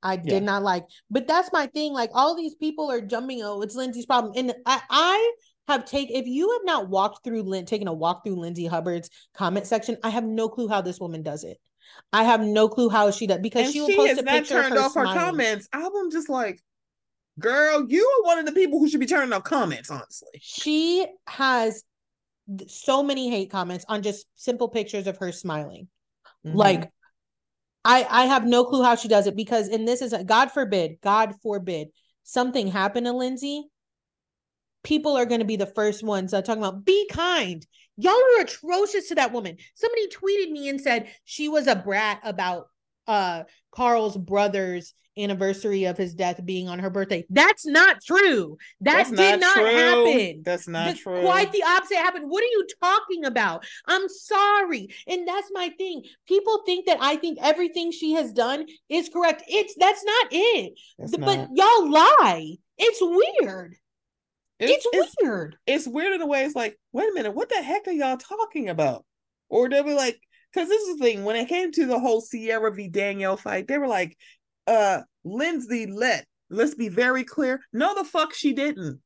[0.03, 0.39] I did yeah.
[0.39, 0.85] not like.
[1.09, 1.93] But that's my thing.
[1.93, 3.41] Like all these people are jumping.
[3.43, 4.33] Oh, it's Lindsay's problem.
[4.35, 5.33] And I, I
[5.67, 6.15] have taken.
[6.15, 9.97] If you have not walked through, Lin, taken a walk through Lindsay Hubbard's comment section,
[10.03, 11.57] I have no clue how this woman does it.
[12.13, 14.79] I have no clue how she does because and she, she has not turned her
[14.79, 15.13] off smiling.
[15.13, 15.67] her comments.
[15.73, 16.61] I'm just like,
[17.39, 19.89] girl, you are one of the people who should be turning off comments.
[19.91, 21.83] Honestly, she has
[22.67, 25.87] so many hate comments on just simple pictures of her smiling.
[26.45, 26.57] Mm-hmm.
[26.57, 26.91] Like
[27.83, 30.51] I I have no clue how she does it because and this is a, God
[30.51, 31.89] forbid, God forbid
[32.23, 33.65] something happened to Lindsay.
[34.83, 37.65] People are going to be the first ones uh, talking about be kind.
[37.97, 39.57] Y'all are atrocious to that woman.
[39.75, 42.67] Somebody tweeted me and said she was a brat about
[43.07, 47.25] uh Carl's brother's anniversary of his death being on her birthday.
[47.29, 48.57] That's not true.
[48.81, 50.43] That That's did not, not happen.
[50.45, 51.21] That's not the, true.
[51.21, 52.29] Quite the opposite happened.
[52.29, 53.65] What are you talking about?
[53.85, 54.89] I'm sorry.
[55.07, 56.03] And that's my thing.
[56.27, 59.43] People think that I think everything she has done is correct.
[59.47, 60.73] It's that's not it.
[60.99, 61.49] That's but not.
[61.53, 62.55] y'all lie.
[62.77, 63.75] It's weird.
[64.59, 65.55] It's, it's, weird.
[65.67, 66.43] It's weird in a way.
[66.43, 69.05] It's like, wait a minute, what the heck are y'all talking about?
[69.49, 70.19] Or they'll be like,
[70.51, 71.23] because this is the thing.
[71.23, 74.17] When it came to the whole Ciara v Danielle fight, they were like,
[74.65, 76.25] uh Lindsay let.
[76.49, 77.61] Let's be very clear.
[77.73, 79.01] No, the fuck she didn't.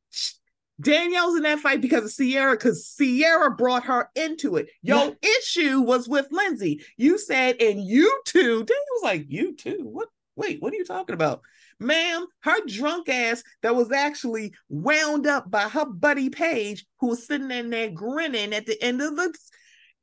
[0.80, 4.70] Danielle's in that fight because of Ciara, because Ciara brought her into it.
[4.82, 6.84] Your issue was with Lindsay.
[6.98, 8.64] You said, and you too.
[8.64, 9.82] Daniel was like, you too.
[9.84, 10.08] What?
[10.36, 11.42] Wait, what are you talking about?
[11.82, 17.26] Ma'am, her drunk ass that was actually wound up by her buddy Paige, who was
[17.26, 19.38] sitting in there grinning at the end of the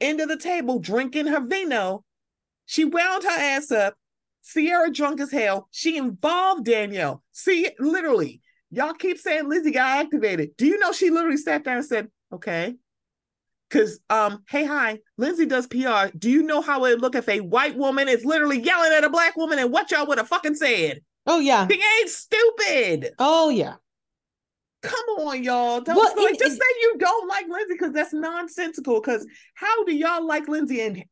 [0.01, 2.05] end of the table, drinking her vino.
[2.67, 3.95] She wound her ass up
[4.45, 5.69] Ciara drunk as hell.
[5.71, 7.23] She involved Danielle.
[7.33, 8.41] See, literally,
[8.71, 10.57] y'all keep saying Lizzie got activated.
[10.57, 12.75] Do you know she literally sat there and said, okay.
[13.71, 16.17] Cause um, hey hi, Lindsay does PR.
[16.17, 19.11] Do you know how it look if a white woman is literally yelling at a
[19.11, 21.03] black woman and what y'all would have fucking said?
[21.29, 21.69] Oh yeah.
[21.71, 23.13] She ain't stupid.
[23.19, 23.75] Oh yeah.
[24.83, 25.81] Come on, y'all.
[25.81, 29.01] Don't well, like, it, just it, say you don't like Lindsay because that's nonsensical.
[29.01, 31.05] Because how do y'all like Lindsay and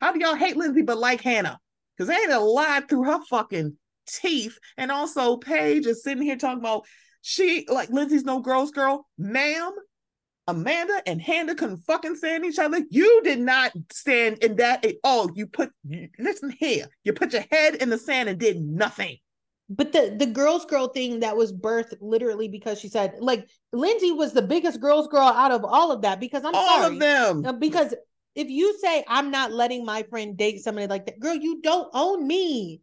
[0.00, 1.58] how do y'all hate Lindsay but like Hannah?
[2.00, 3.76] because they had to lie through her fucking
[4.06, 4.58] teeth.
[4.78, 6.86] And also, Paige is sitting here talking about
[7.20, 9.72] she like Lindsay's no girl's girl, ma'am.
[10.46, 12.80] Amanda and Hannah couldn't fucking stand each other.
[12.88, 14.82] You did not stand in that.
[14.86, 15.30] at all.
[15.34, 16.86] you put you, listen here.
[17.04, 19.18] You put your head in the sand and did nothing.
[19.70, 24.10] But the the girls girl thing that was birthed literally because she said like Lindsay
[24.10, 27.00] was the biggest girls girl out of all of that because I'm all sorry, of
[27.00, 27.94] them uh, because
[28.34, 31.88] if you say I'm not letting my friend date somebody like that, girl, you don't
[31.94, 32.80] own me.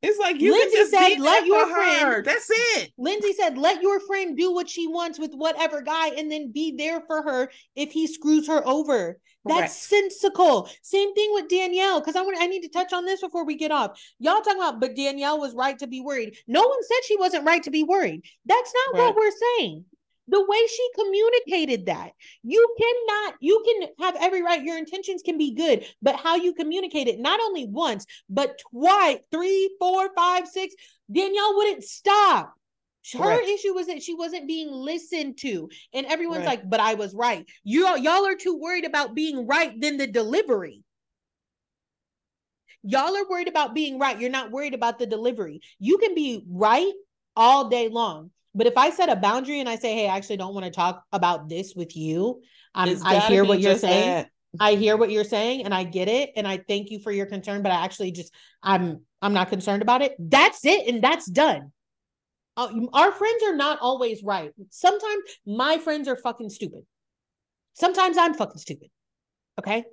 [0.00, 2.08] It's like you Lindsay said, let your friend.
[2.08, 2.22] Her.
[2.22, 2.92] That's it.
[2.96, 6.74] Lindsay said, let your friend do what she wants with whatever guy, and then be
[6.76, 9.18] there for her if he screws her over.
[9.44, 10.12] That's Correct.
[10.12, 10.68] sensical.
[10.82, 13.56] Same thing with Danielle, because I want I need to touch on this before we
[13.56, 14.00] get off.
[14.20, 16.36] Y'all talking about, but Danielle was right to be worried.
[16.46, 18.22] No one said she wasn't right to be worried.
[18.46, 19.06] That's not right.
[19.06, 19.84] what we're saying
[20.28, 22.12] the way she communicated that.
[22.42, 24.62] You cannot you can have every right.
[24.62, 29.18] Your intentions can be good but how you communicate it not only once but twice
[29.30, 30.74] three four five six
[31.10, 32.54] danielle wouldn't stop.
[33.14, 33.48] Her right.
[33.48, 35.70] issue was that she wasn't being listened to.
[35.94, 36.60] And everyone's right.
[36.60, 37.46] like but i was right.
[37.64, 40.82] You y'all are too worried about being right than the delivery.
[42.82, 44.20] Y'all are worried about being right.
[44.20, 45.60] You're not worried about the delivery.
[45.78, 46.92] You can be right
[47.34, 50.38] all day long but if I set a boundary and I say, "Hey, I actually
[50.38, 52.42] don't want to talk about this with you,"
[52.74, 54.10] I hear what you're saying.
[54.10, 54.30] That.
[54.58, 57.26] I hear what you're saying, and I get it, and I thank you for your
[57.26, 57.62] concern.
[57.62, 60.14] But I actually just I'm I'm not concerned about it.
[60.18, 61.72] That's it, and that's done.
[62.56, 64.52] Uh, our friends are not always right.
[64.70, 66.84] Sometimes my friends are fucking stupid.
[67.74, 68.88] Sometimes I'm fucking stupid.
[69.58, 69.84] Okay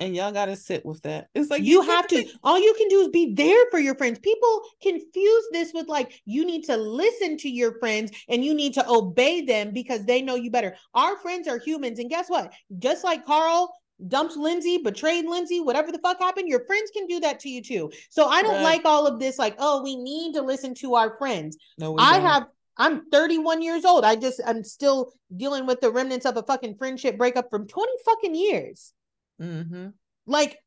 [0.00, 1.28] and y'all got to sit with that.
[1.34, 2.24] It's like you, you have to.
[2.42, 4.18] All you can do is be there for your friends.
[4.18, 8.74] People confuse this with like you need to listen to your friends and you need
[8.74, 10.74] to obey them because they know you better.
[10.94, 12.52] Our friends are humans, and guess what?
[12.78, 13.72] Just like Carl
[14.08, 17.62] dumped Lindsay, betrayed Lindsay, whatever the fuck happened, your friends can do that to you
[17.62, 17.90] too.
[18.08, 18.62] So I don't right.
[18.62, 21.58] like all of this, like, oh, we need to listen to our friends.
[21.78, 22.26] No, I don't.
[22.26, 22.46] have
[22.78, 24.04] I'm 31 years old.
[24.04, 27.92] I just I'm still dealing with the remnants of a fucking friendship breakup from 20
[28.06, 28.94] fucking years.
[29.40, 29.88] Mm-hmm.
[30.26, 30.58] Like,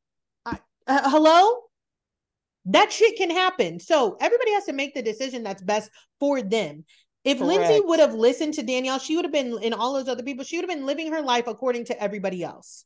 [0.46, 1.62] I, uh, hello,
[2.66, 3.80] that shit can happen.
[3.80, 5.90] So everybody has to make the decision that's best
[6.20, 6.86] for them.
[7.24, 7.60] If Correct.
[7.60, 10.44] Lindsay would have listened to Danielle, she would have been in all those other people.
[10.44, 12.86] She would have been living her life according to everybody else.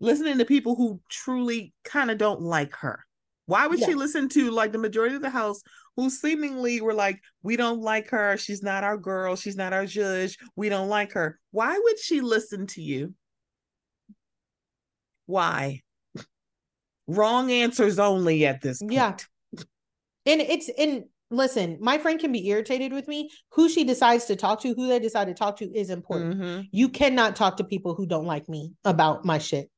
[0.00, 3.04] Listening to people who truly kind of don't like her.
[3.46, 5.62] Why would she listen to like the majority of the house
[5.96, 8.36] who seemingly were like, we don't like her.
[8.36, 9.36] She's not our girl.
[9.36, 10.36] She's not our judge.
[10.54, 11.40] We don't like her.
[11.50, 13.14] Why would she listen to you?
[15.28, 15.82] Why?
[17.06, 18.92] Wrong answers only at this point.
[18.92, 19.16] Yeah.
[20.26, 23.30] And it's in listen, my friend can be irritated with me.
[23.52, 26.40] Who she decides to talk to, who they decide to talk to is important.
[26.40, 26.60] Mm-hmm.
[26.72, 29.70] You cannot talk to people who don't like me about my shit.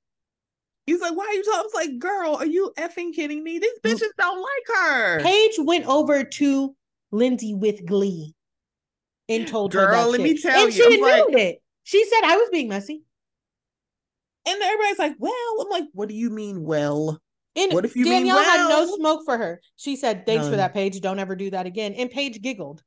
[0.87, 1.59] He's like, why are you talking?
[1.59, 3.59] I was like, girl, are you effing kidding me?
[3.59, 5.21] These bitches don't like her.
[5.21, 6.77] Paige went over to
[7.11, 8.35] Lindsay with glee
[9.29, 9.93] and told girl, her.
[9.93, 10.31] Girl, let shit.
[10.31, 10.85] me tell and you.
[10.85, 11.63] And she admitted like, it.
[11.83, 13.03] She said, I was being messy.
[14.47, 17.21] And everybody's like, well, I'm like, what do you mean, well?
[17.57, 18.59] And what if you Danielle mean, well?
[18.59, 19.61] had no smoke for her.
[19.77, 20.53] She said, thanks None.
[20.53, 21.01] for that, Paige.
[21.01, 21.95] Don't ever do that again.
[21.95, 22.83] And Paige giggled.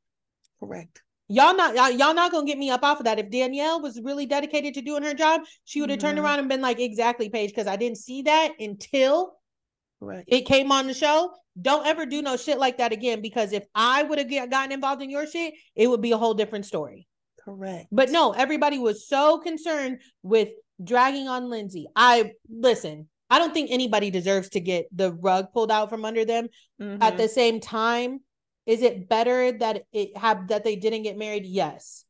[0.60, 1.02] Correct.
[1.30, 3.18] Y'all not y'all, y'all not gonna get me up off of that.
[3.18, 6.08] If Danielle was really dedicated to doing her job, she would have mm-hmm.
[6.08, 9.34] turned around and been like, exactly, Paige, because I didn't see that until
[10.00, 10.26] Correct.
[10.28, 11.32] it came on the show.
[11.62, 15.02] Don't ever do no shit like that again because if I would have gotten involved
[15.02, 17.08] in your shit, it would be a whole different story.
[17.44, 17.88] Correct.
[17.92, 20.50] But no, everybody was so concerned with
[20.84, 21.88] dragging on Lindsay.
[21.96, 26.26] I listen, I don't think anybody deserves to get the rug pulled out from under
[26.26, 26.50] them.
[26.82, 27.02] Mm-hmm.
[27.02, 28.20] At the same time,
[28.66, 31.46] is it better that it have that they didn't get married?
[31.46, 32.06] Yes.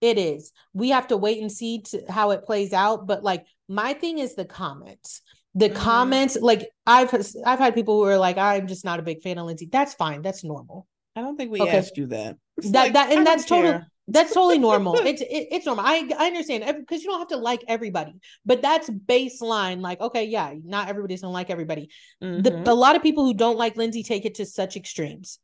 [0.00, 0.52] It is.
[0.72, 4.18] We have to wait and see to, how it plays out, but like my thing
[4.18, 5.22] is the comments.
[5.54, 5.76] The mm-hmm.
[5.76, 7.14] comments like I've
[7.46, 9.68] I've had people who are like I'm just not a big fan of Lindsay.
[9.70, 10.22] That's fine.
[10.22, 10.86] That's normal.
[11.14, 11.76] I don't think we okay.
[11.76, 12.36] asked you that.
[12.56, 14.94] It's that like, that and that's totally that's totally normal.
[15.04, 15.84] It's it, it's normal.
[15.86, 18.14] I I understand because you don't have to like everybody,
[18.44, 19.80] but that's baseline.
[19.80, 21.88] Like, okay, yeah, not everybody's gonna like everybody.
[22.22, 22.42] Mm-hmm.
[22.42, 25.38] The, a lot of people who don't like Lindsay take it to such extremes.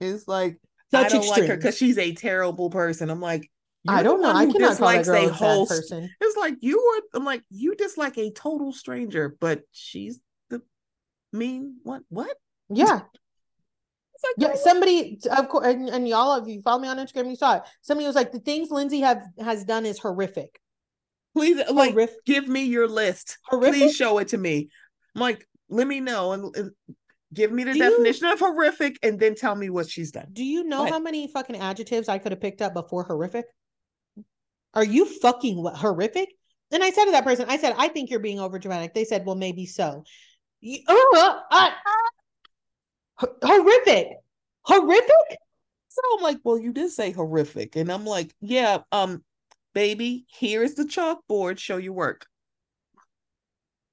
[0.00, 0.58] It's like
[0.90, 1.40] such I don't extremes.
[1.40, 3.10] like her because she's a terrible person.
[3.10, 3.50] I'm like,
[3.86, 4.30] I don't know.
[4.32, 5.70] I cannot call a a host.
[5.70, 6.10] person.
[6.20, 7.18] It's like you were.
[7.18, 10.20] I'm like you dislike a total stranger, but she's
[10.50, 10.62] the
[11.32, 12.02] mean what?
[12.08, 12.36] What?
[12.68, 13.00] Yeah.
[14.24, 17.36] Like, yeah, somebody of course, and, and, y'all, if you follow me on Instagram, you
[17.36, 17.62] saw it.
[17.80, 20.60] Somebody was like, "The things Lindsay have has done is horrific."
[21.34, 21.96] Please, like,
[22.26, 23.38] give me your list.
[23.46, 23.80] Horrific?
[23.80, 24.68] Please show it to me.
[25.14, 26.70] I'm like, let me know and, and
[27.32, 30.28] give me the do definition you, of horrific, and then tell me what she's done.
[30.32, 33.46] Do you know how many fucking adjectives I could have picked up before horrific?
[34.74, 36.28] Are you fucking what horrific?
[36.70, 38.94] And I said to that person, I said, I think you're being over dramatic.
[38.94, 40.04] They said, well, maybe so.
[40.60, 41.70] You, uh, uh,
[43.42, 44.08] horrific.
[44.62, 45.38] Horrific?
[45.88, 47.76] So i'm like well you did say horrific.
[47.76, 49.22] And i'm like yeah um
[49.74, 51.58] baby here is the chalkboard.
[51.58, 52.26] Show your work.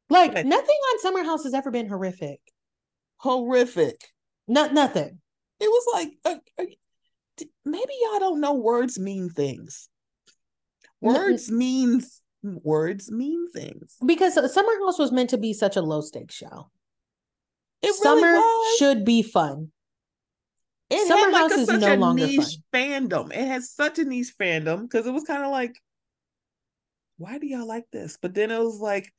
[0.09, 2.39] Like nothing on summer house has ever been horrific.
[3.17, 4.01] Horrific.
[4.47, 5.19] Not nothing.
[5.59, 9.89] It was like uh, uh, maybe y'all don't know words mean things.
[11.01, 13.95] Words no, means words mean things.
[14.05, 16.69] Because summer house was meant to be such a low stakes show
[17.81, 19.71] it Summer really should be fun.
[20.89, 22.81] It Summer had like House a, such no a niche fun.
[23.09, 23.31] fandom.
[23.31, 25.75] It has such a niche fandom because it was kind of like,
[27.17, 28.17] why do y'all like this?
[28.21, 29.13] But then it was like,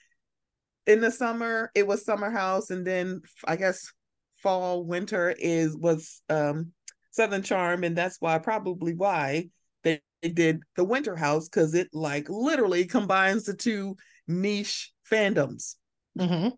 [0.87, 3.93] in the summer it was Summer House, and then I guess
[4.37, 6.73] fall winter is was um
[7.11, 9.51] Southern Charm, and that's why probably why
[9.85, 13.97] they, they did the Winter House because it like literally combines the two
[14.27, 15.77] niche fandoms.
[16.19, 16.49] Mm-hmm.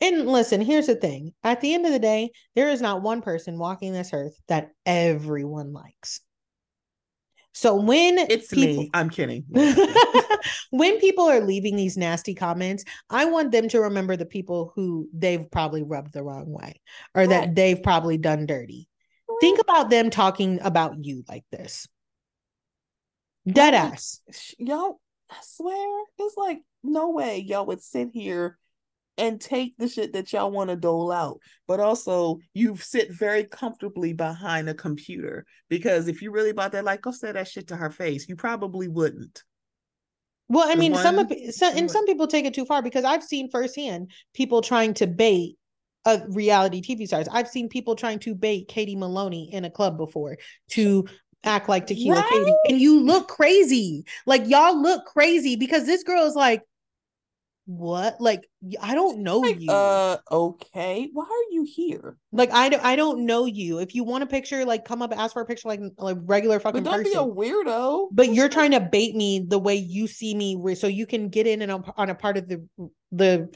[0.00, 1.32] And listen, here's the thing.
[1.42, 4.70] At the end of the day, there is not one person walking this earth that
[4.86, 6.20] everyone likes.
[7.58, 9.44] So when it's people, me, I'm kidding.
[10.70, 15.08] when people are leaving these nasty comments, I want them to remember the people who
[15.12, 16.80] they've probably rubbed the wrong way
[17.16, 17.30] or right.
[17.30, 18.88] that they've probably done dirty.
[19.28, 19.38] Right.
[19.40, 21.88] Think about them talking about you like this.
[23.44, 24.20] Dead ass.
[24.58, 28.56] Y'all, I swear, it's like no way y'all would sit here
[29.18, 31.40] and take the shit that y'all want to dole out.
[31.66, 36.84] But also, you sit very comfortably behind a computer because if you really about that,
[36.84, 39.42] like, go say that shit to her face, you probably wouldn't.
[40.48, 43.04] Well, I mean, one, some of some, and some people take it too far because
[43.04, 45.56] I've seen firsthand people trying to bait
[46.06, 47.28] a reality TV stars.
[47.30, 50.38] I've seen people trying to bait Katie Maloney in a club before
[50.70, 51.06] to
[51.44, 52.30] act like Tequila right?
[52.30, 54.04] Katie, and you look crazy.
[54.24, 56.62] Like y'all look crazy because this girl is like,
[57.68, 58.18] what?
[58.18, 58.48] Like,
[58.80, 59.70] I don't know like, you.
[59.70, 61.10] Uh, okay.
[61.12, 62.16] Why are you here?
[62.32, 63.78] Like, I don't, I don't know you.
[63.78, 66.60] If you want a picture, like, come up, ask for a picture, like, like regular
[66.60, 67.12] fucking but don't person.
[67.12, 68.08] be a weirdo.
[68.10, 71.46] But you're trying to bait me the way you see me, so you can get
[71.46, 72.66] in and on, on a part of the
[73.12, 73.54] the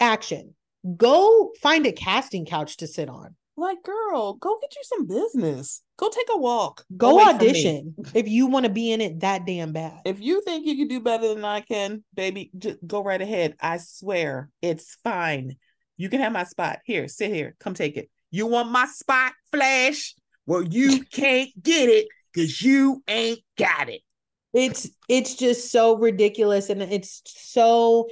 [0.00, 0.54] action.
[0.96, 3.36] Go find a casting couch to sit on.
[3.56, 5.82] Like, girl, go get you some business.
[5.98, 6.84] Go take a walk.
[6.96, 10.00] Go audition if you want to be in it that damn bad.
[10.04, 13.56] If you think you can do better than I can, baby, just go right ahead.
[13.60, 15.56] I swear it's fine.
[15.98, 16.78] You can have my spot.
[16.86, 17.54] Here, sit here.
[17.60, 18.10] Come take it.
[18.30, 20.14] You want my spot, Flash?
[20.46, 24.00] Well, you can't get it because you ain't got it.
[24.54, 28.08] It's it's just so ridiculous and it's so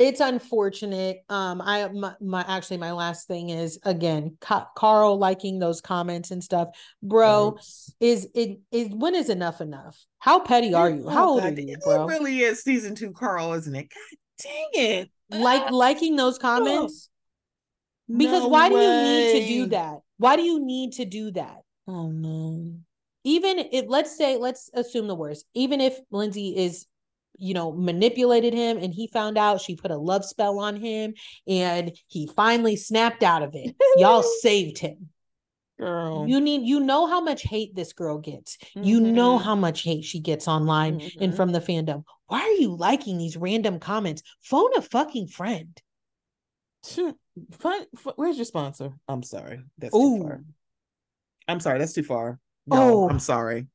[0.00, 1.18] it's unfortunate.
[1.28, 6.30] Um, I my, my, actually my last thing is again Ka- Carl liking those comments
[6.30, 6.68] and stuff,
[7.02, 7.58] bro.
[8.00, 10.02] Is it is when is enough enough?
[10.18, 11.08] How petty are you?
[11.08, 12.04] How old God, are you, bro?
[12.04, 13.90] It really is season two, Carl, isn't it?
[13.90, 15.10] God dang it!
[15.30, 17.08] Like liking those comments.
[18.10, 18.74] Oh, because no why way.
[18.74, 19.98] do you need to do that?
[20.16, 21.58] Why do you need to do that?
[21.86, 22.74] Oh no.
[23.24, 25.44] Even if let's say let's assume the worst.
[25.54, 26.86] Even if Lindsay is
[27.40, 31.14] you know, manipulated him and he found out she put a love spell on him
[31.48, 33.74] and he finally snapped out of it.
[33.96, 35.08] Y'all saved him.
[35.78, 36.26] Girl.
[36.28, 38.58] You need you know how much hate this girl gets.
[38.58, 38.82] Mm-hmm.
[38.82, 41.22] You know how much hate she gets online mm-hmm.
[41.22, 42.04] and from the fandom.
[42.26, 44.22] Why are you liking these random comments?
[44.42, 45.80] Phone a fucking friend.
[46.84, 47.86] Fun,
[48.16, 48.92] where's your sponsor?
[49.08, 49.62] I'm sorry.
[49.78, 50.18] That's Ooh.
[50.18, 50.44] too far.
[51.48, 52.38] I'm sorry, that's too far.
[52.66, 53.08] No, oh.
[53.08, 53.66] I'm sorry.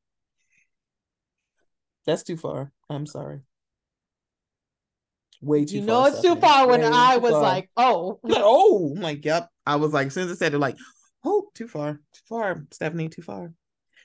[2.04, 2.70] That's too far.
[2.88, 3.40] I'm sorry
[5.40, 5.76] way too.
[5.76, 6.68] You know, it's too far.
[6.68, 7.42] When way I was far.
[7.42, 10.76] like, "Oh, oh," I'm like, "Yep." I was like, since I said it, like,
[11.24, 13.52] "Oh, too far, too far, Stephanie, too far."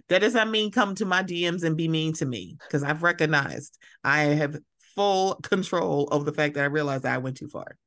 [0.10, 3.78] That doesn't mean come to my DMs and be mean to me because I've recognized
[4.04, 4.60] I have
[4.96, 7.78] full control of the fact that I realized that I went too far.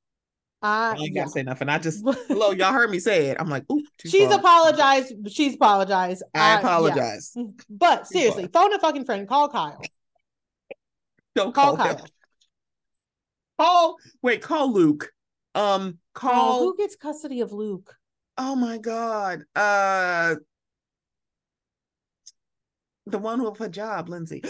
[0.62, 1.68] I, ain't gotta say nothing.
[1.68, 3.36] I just hello, y'all heard me say it.
[3.38, 4.38] I'm like, ooh, she's far.
[4.38, 5.12] apologized.
[5.30, 6.22] She's apologized.
[6.34, 7.32] I, I apologize.
[7.36, 7.44] Yeah.
[7.68, 9.28] But seriously, phone a fucking friend.
[9.28, 9.82] Call Kyle.
[11.34, 12.06] Don't call, call Kyle.
[13.58, 15.10] Call wait, call Luke.
[15.54, 17.94] Um, call oh, who gets custody of Luke?
[18.36, 19.44] Oh my god.
[19.54, 20.36] Uh
[23.06, 24.42] the one with a job, Lindsay.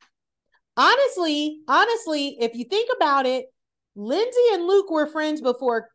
[0.76, 3.46] honestly, honestly, if you think about it,
[3.94, 5.88] Lindsay and Luke were friends before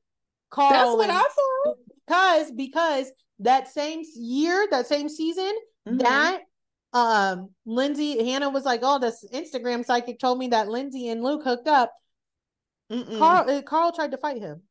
[0.49, 0.71] Carl.
[0.71, 1.77] That's what I thought.
[2.07, 5.51] Because because that same year, that same season,
[5.87, 5.97] mm-hmm.
[5.97, 6.41] that
[6.93, 11.43] um Lindsay Hannah was like, "Oh, this Instagram psychic told me that Lindsay and Luke
[11.43, 11.91] hooked up."
[12.91, 13.17] Mm-mm.
[13.17, 14.61] Carl uh, Carl tried to fight him.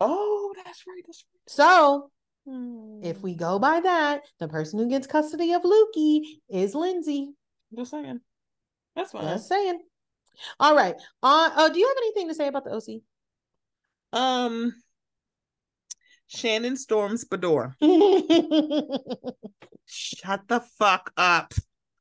[0.00, 1.02] Oh, that's right.
[1.06, 1.40] That's right.
[1.48, 2.10] So
[2.46, 3.00] hmm.
[3.02, 7.30] if we go by that, the person who gets custody of Lukey is Lindsay.
[7.76, 8.20] Just saying.
[8.94, 9.24] That's fine.
[9.24, 9.80] Just saying.
[10.60, 10.94] All right.
[11.22, 13.00] Uh, uh do you have anything to say about the OC?
[14.12, 14.74] Um
[16.28, 17.74] Shannon storms Beador.
[19.86, 21.52] Shut the fuck up.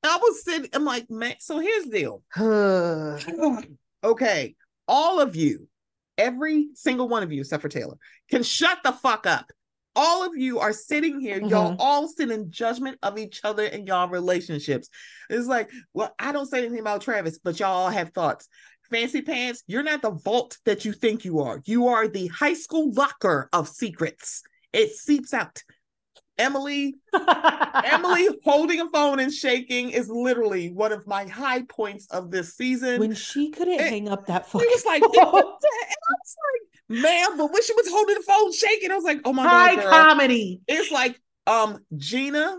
[0.06, 2.24] I was sitting, I'm like, man, so here's the deal.
[4.04, 4.56] okay
[4.88, 5.68] all of you,
[6.18, 7.98] every single one of you, except for Taylor,
[8.30, 9.52] can shut the fuck up.
[9.96, 11.50] All of you are sitting here, mm-hmm.
[11.50, 14.90] y'all all sit in judgment of each other and y'all relationships.
[15.30, 18.48] It's like, well, I don't say anything about Travis, but y'all all have thoughts.
[18.90, 21.62] Fancy pants, you're not the vault that you think you are.
[21.66, 24.44] You are the high school locker of secrets.
[24.72, 25.62] It seeps out.
[26.38, 26.96] Emily,
[27.84, 32.56] Emily holding a phone and shaking is literally one of my high points of this
[32.56, 33.00] season.
[33.00, 36.36] When she couldn't and hang up that phone, it was like, and I was
[36.90, 39.44] like, ma'am, but when she was holding the phone shaking, I was like, oh my
[39.44, 40.62] high god, high comedy.
[40.68, 42.58] It's like, um, Gina,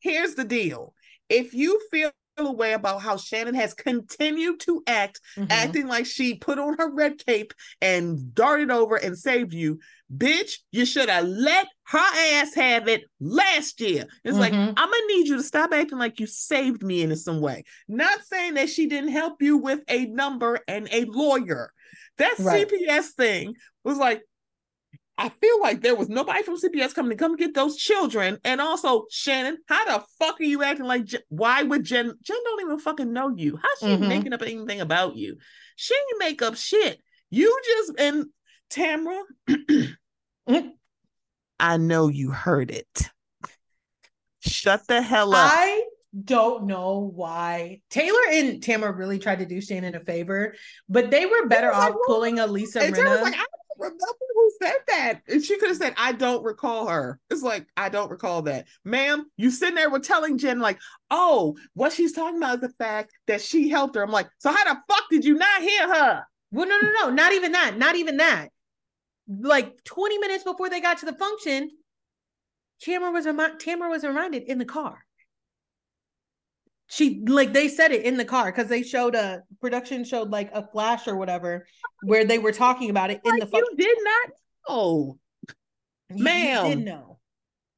[0.00, 0.94] here's the deal.
[1.28, 2.10] If you feel
[2.46, 5.50] a way about how Shannon has continued to act, mm-hmm.
[5.50, 9.80] acting like she put on her red cape and darted over and saved you,
[10.14, 14.06] bitch, you should have let her ass have it last year.
[14.24, 14.40] It's mm-hmm.
[14.40, 17.64] like, I'm gonna need you to stop acting like you saved me in some way.
[17.88, 21.72] Not saying that she didn't help you with a number and a lawyer.
[22.18, 22.68] That right.
[22.68, 23.54] CPS thing
[23.84, 24.22] was like,
[25.18, 28.38] I feel like there was nobody from CPS coming to come get those children.
[28.44, 31.04] And also, Shannon, how the fuck are you acting like?
[31.04, 31.22] Jen?
[31.28, 32.12] Why would Jen?
[32.22, 33.58] Jen don't even fucking know you.
[33.60, 34.08] How's she mm-hmm.
[34.08, 35.36] making up anything about you?
[35.74, 37.00] She ain't make up shit.
[37.30, 38.26] You just and
[38.70, 39.22] Tamra,
[41.58, 43.10] I know you heard it.
[44.38, 45.50] Shut the hell up.
[45.52, 45.82] I
[46.24, 50.54] don't know why Taylor and Tamra really tried to do Shannon a favor,
[50.88, 53.22] but they were better off like, pulling a Lisa Rinna.
[53.22, 53.44] Like, I
[53.78, 55.20] remember who said that.
[55.28, 57.18] And she could have said, I don't recall her.
[57.30, 58.66] It's like, I don't recall that.
[58.84, 60.78] Ma'am, you sitting there with telling Jen, like,
[61.10, 64.02] oh, what she's talking about is the fact that she helped her.
[64.02, 66.24] I'm like, so how the fuck did you not hear her?
[66.50, 67.78] Well, no, no, no, not even that.
[67.78, 68.48] Not even that.
[69.28, 71.70] Like 20 minutes before they got to the function,
[72.80, 75.04] Tamara was remi- Tamara was reminded in the car.
[76.88, 80.50] She like they said it in the car because they showed a production showed like
[80.54, 81.66] a flash or whatever
[82.02, 83.46] where they were talking about it in like the.
[83.46, 84.30] Fu- you did not
[84.68, 85.18] know,
[86.10, 86.66] ma'am.
[86.66, 87.17] You did know.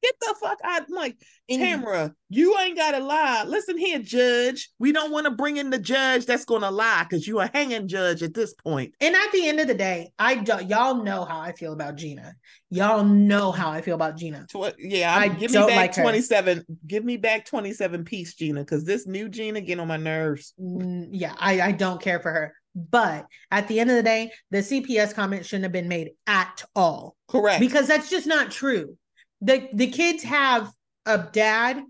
[0.01, 0.83] Get the fuck out.
[0.87, 1.17] I'm like,
[1.49, 3.43] Tamara, you ain't gotta lie.
[3.45, 4.69] Listen here, judge.
[4.79, 7.87] We don't want to bring in the judge that's gonna lie because you a hanging
[7.87, 8.95] judge at this point.
[8.99, 11.97] And at the end of the day, I don't, y'all know how I feel about
[11.97, 12.33] Gina.
[12.69, 14.45] Y'all know how I feel about Gina.
[14.47, 16.57] Tw- yeah, I'm, I give me back like 27.
[16.57, 16.63] Her.
[16.87, 20.53] Give me back 27 piece, Gina, because this new Gina get on my nerves.
[20.59, 22.55] Mm, yeah, I, I don't care for her.
[22.73, 26.63] But at the end of the day, the CPS comment shouldn't have been made at
[26.75, 27.17] all.
[27.27, 27.59] Correct.
[27.59, 28.97] Because that's just not true
[29.41, 30.71] the the kids have
[31.05, 31.83] a dad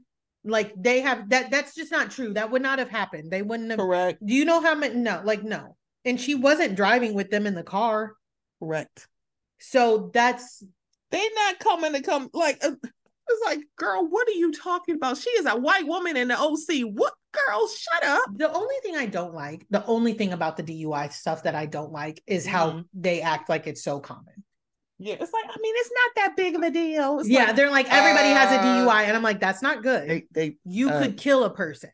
[0.43, 2.33] like they have that that's just not true.
[2.33, 3.31] That would not have happened.
[3.31, 4.25] They wouldn't have correct.
[4.25, 5.75] do you know how many no like no.
[6.03, 8.13] And she wasn't driving with them in the car.
[8.59, 9.07] Correct.
[9.59, 10.63] So that's
[11.11, 15.17] they not coming to come like uh, it's like girl what are you talking about?
[15.17, 16.57] She is a white woman in the oc
[16.93, 17.67] what girl?
[17.67, 18.23] Shut up.
[18.35, 21.65] The only thing i don't like the only thing about the dui stuff that i
[21.65, 22.81] don't like is how mm-hmm.
[22.93, 24.43] they act like it's so common
[25.01, 27.19] yeah, it's like I mean, it's not that big of a deal.
[27.19, 29.63] It's yeah, like, they're like everybody uh, has a uh, DUI, and I'm like, that's
[29.63, 30.07] not good.
[30.07, 31.89] They, they you uh, could kill a person.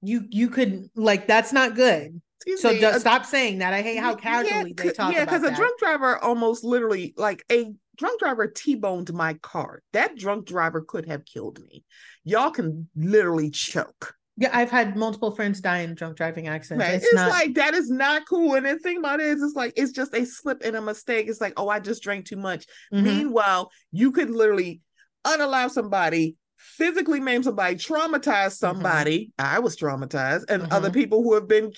[0.00, 2.22] You you could like that's not good.
[2.58, 3.74] So me, just stop saying that.
[3.74, 5.12] I hate how casually yeah, they talk.
[5.12, 9.82] Yeah, because a drunk driver almost literally like a drunk driver t-boned my car.
[9.92, 11.84] That drunk driver could have killed me.
[12.22, 14.14] Y'all can literally choke.
[14.40, 16.84] Yeah, I've had multiple friends die in drunk driving accidents.
[16.86, 16.94] Right.
[16.94, 17.30] It's, it's not...
[17.30, 18.54] like that is not cool.
[18.54, 21.26] And the thing about it is, it's like it's just a slip and a mistake.
[21.28, 22.66] It's like, oh, I just drank too much.
[22.92, 23.04] Mm-hmm.
[23.04, 24.80] Meanwhile, you could literally
[25.26, 28.50] unalive somebody, physically maim somebody, traumatize mm-hmm.
[28.50, 29.32] somebody.
[29.40, 29.56] Mm-hmm.
[29.56, 30.72] I was traumatized, and mm-hmm.
[30.72, 31.72] other people who have been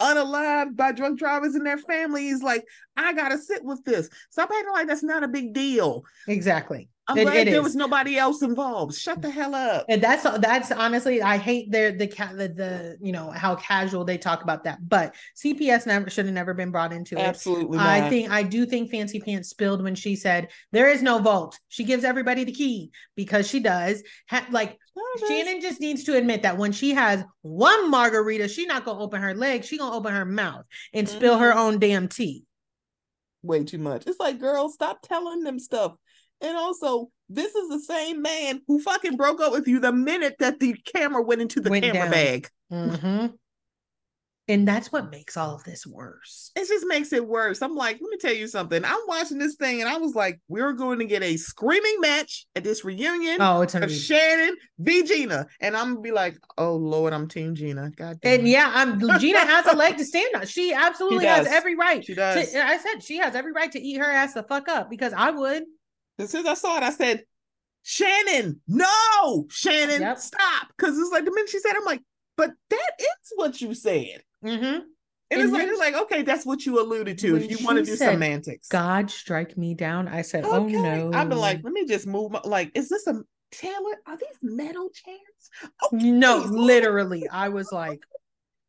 [0.00, 2.42] unalived by drunk drivers and their families.
[2.42, 2.64] Like,
[2.96, 4.08] I gotta sit with this.
[4.30, 6.02] Stop acting like that's not a big deal.
[6.26, 6.88] Exactly.
[7.10, 7.64] I'm it, glad it there is.
[7.64, 8.94] was nobody else involved.
[8.94, 9.86] Shut the hell up.
[9.88, 14.04] And that's that's honestly, I hate their the cat the, the you know how casual
[14.04, 14.78] they talk about that.
[14.88, 17.22] But CPS never should have never been brought into it.
[17.22, 17.78] Absolutely.
[17.78, 21.58] I think I do think Fancy Pants spilled when she said there is no vault.
[21.68, 24.02] She gives everybody the key because she does.
[24.28, 24.78] Ha- like
[25.26, 29.20] Shannon just needs to admit that when she has one margarita, she not gonna open
[29.20, 29.64] her leg.
[29.64, 31.16] She gonna open her mouth and mm-hmm.
[31.16, 32.44] spill her own damn tea.
[33.42, 34.06] Way too much.
[34.06, 35.94] It's like, girl, stop telling them stuff.
[36.40, 40.36] And also, this is the same man who fucking broke up with you the minute
[40.40, 42.10] that the camera went into the went camera down.
[42.10, 42.48] bag.
[42.72, 43.26] Mm-hmm.
[44.50, 46.50] And that's what makes all of this worse.
[46.56, 47.62] It just makes it worse.
[47.62, 48.84] I'm like, let me tell you something.
[48.84, 52.46] I'm watching this thing and I was like, we're going to get a screaming match
[52.56, 53.36] at this reunion.
[53.40, 55.46] Oh, it's of Shannon v Gina.
[55.60, 57.92] And I'm gonna be like, oh Lord, I'm team Gina.
[57.94, 58.40] God damn.
[58.40, 60.46] And yeah, I'm Gina has a leg to stand on.
[60.46, 62.04] She absolutely she has every right.
[62.04, 62.50] She does.
[62.50, 65.12] To, I said she has every right to eat her ass the fuck up because
[65.12, 65.62] I would.
[66.20, 67.24] As soon as I saw it, I said,
[67.82, 70.18] Shannon, no, Shannon, yep.
[70.18, 70.68] stop.
[70.76, 72.02] Because it's like the minute she said, I'm like,
[72.36, 74.22] but that is what you said.
[74.44, 74.64] Mm-hmm.
[75.32, 77.36] And, and it's like, it's like, okay, that's what you alluded to.
[77.36, 80.08] If you want to do said, semantics, God strike me down.
[80.08, 80.76] I said, oh, okay.
[80.76, 81.10] oh no.
[81.16, 82.32] I've been like, let me just move.
[82.32, 83.22] My, like, is this a
[83.52, 83.96] Taylor?
[84.06, 85.72] Are these metal chairs?
[85.82, 87.28] Oh, no, literally.
[87.28, 88.02] I was like,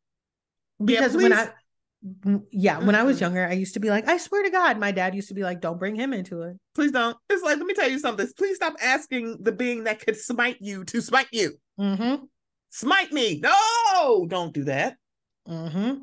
[0.84, 1.50] because yeah, when I
[2.50, 3.24] yeah when i was mm-hmm.
[3.26, 5.42] younger i used to be like i swear to god my dad used to be
[5.42, 6.56] like don't bring him into it.
[6.74, 7.16] Please don't.
[7.30, 8.26] It's like let me tell you something.
[8.36, 11.56] Please stop asking the being that could smite you to smite you.
[11.78, 12.24] Mm-hmm.
[12.68, 13.40] smite me.
[13.40, 14.96] No don't do that.
[15.48, 16.02] Mm-hmm.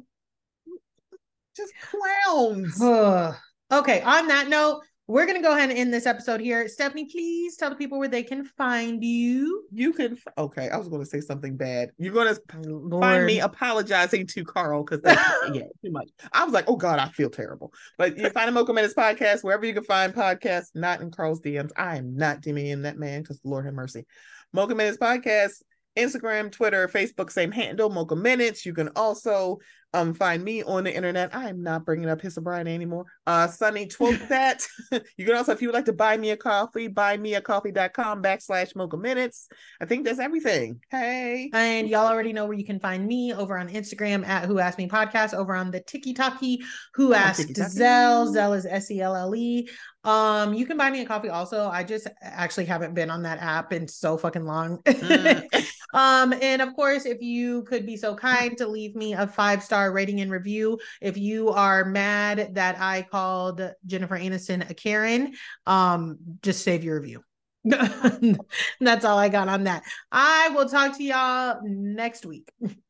[1.55, 2.81] just clowns.
[3.71, 6.67] Okay on that note we're going to go ahead and end this episode here.
[6.67, 9.65] Stephanie, please tell the people where they can find you.
[9.71, 11.89] You can, okay, I was going to say something bad.
[11.97, 15.19] You're going to find me apologizing to Carl because that's
[15.53, 16.09] yeah, too much.
[16.31, 17.73] I was like, oh God, I feel terrible.
[17.97, 21.41] But you find a Mocha Minutes podcast wherever you can find podcasts, not in Carl's
[21.41, 21.71] DMs.
[21.75, 24.05] I am not DMing that man because the Lord have mercy.
[24.53, 25.63] Mocha Minutes podcast
[25.97, 28.65] Instagram, Twitter, Facebook, same handle, Mocha Minutes.
[28.65, 29.59] You can also
[29.93, 31.35] um find me on the internet.
[31.35, 33.05] I'm not bringing up his sobriety anymore.
[33.25, 34.65] Uh, Sunny Twoke that.
[35.17, 38.97] you can also, if you would like to buy me a coffee, buymeacoffee.com backslash Mocha
[38.97, 39.47] Minutes.
[39.81, 40.79] I think that's everything.
[40.89, 41.49] Hey.
[41.53, 44.77] And y'all already know where you can find me over on Instagram at Who Asked
[44.77, 46.61] Me Podcast, over on the Tiki Taki
[46.93, 48.31] Who oh, Asked Selle.
[48.31, 49.67] Selle is S E L L E.
[50.03, 51.67] Um, you can buy me a coffee also.
[51.67, 54.77] I just actually haven't been on that app in so fucking long.
[54.83, 55.71] Mm.
[55.93, 59.63] um, and of course, if you could be so kind to leave me a five
[59.63, 60.79] star rating and review.
[61.01, 65.33] If you are mad that I called Jennifer Aniston a Karen,
[65.65, 67.23] um, just save your review.
[68.79, 69.83] That's all I got on that.
[70.11, 72.49] I will talk to y'all next week.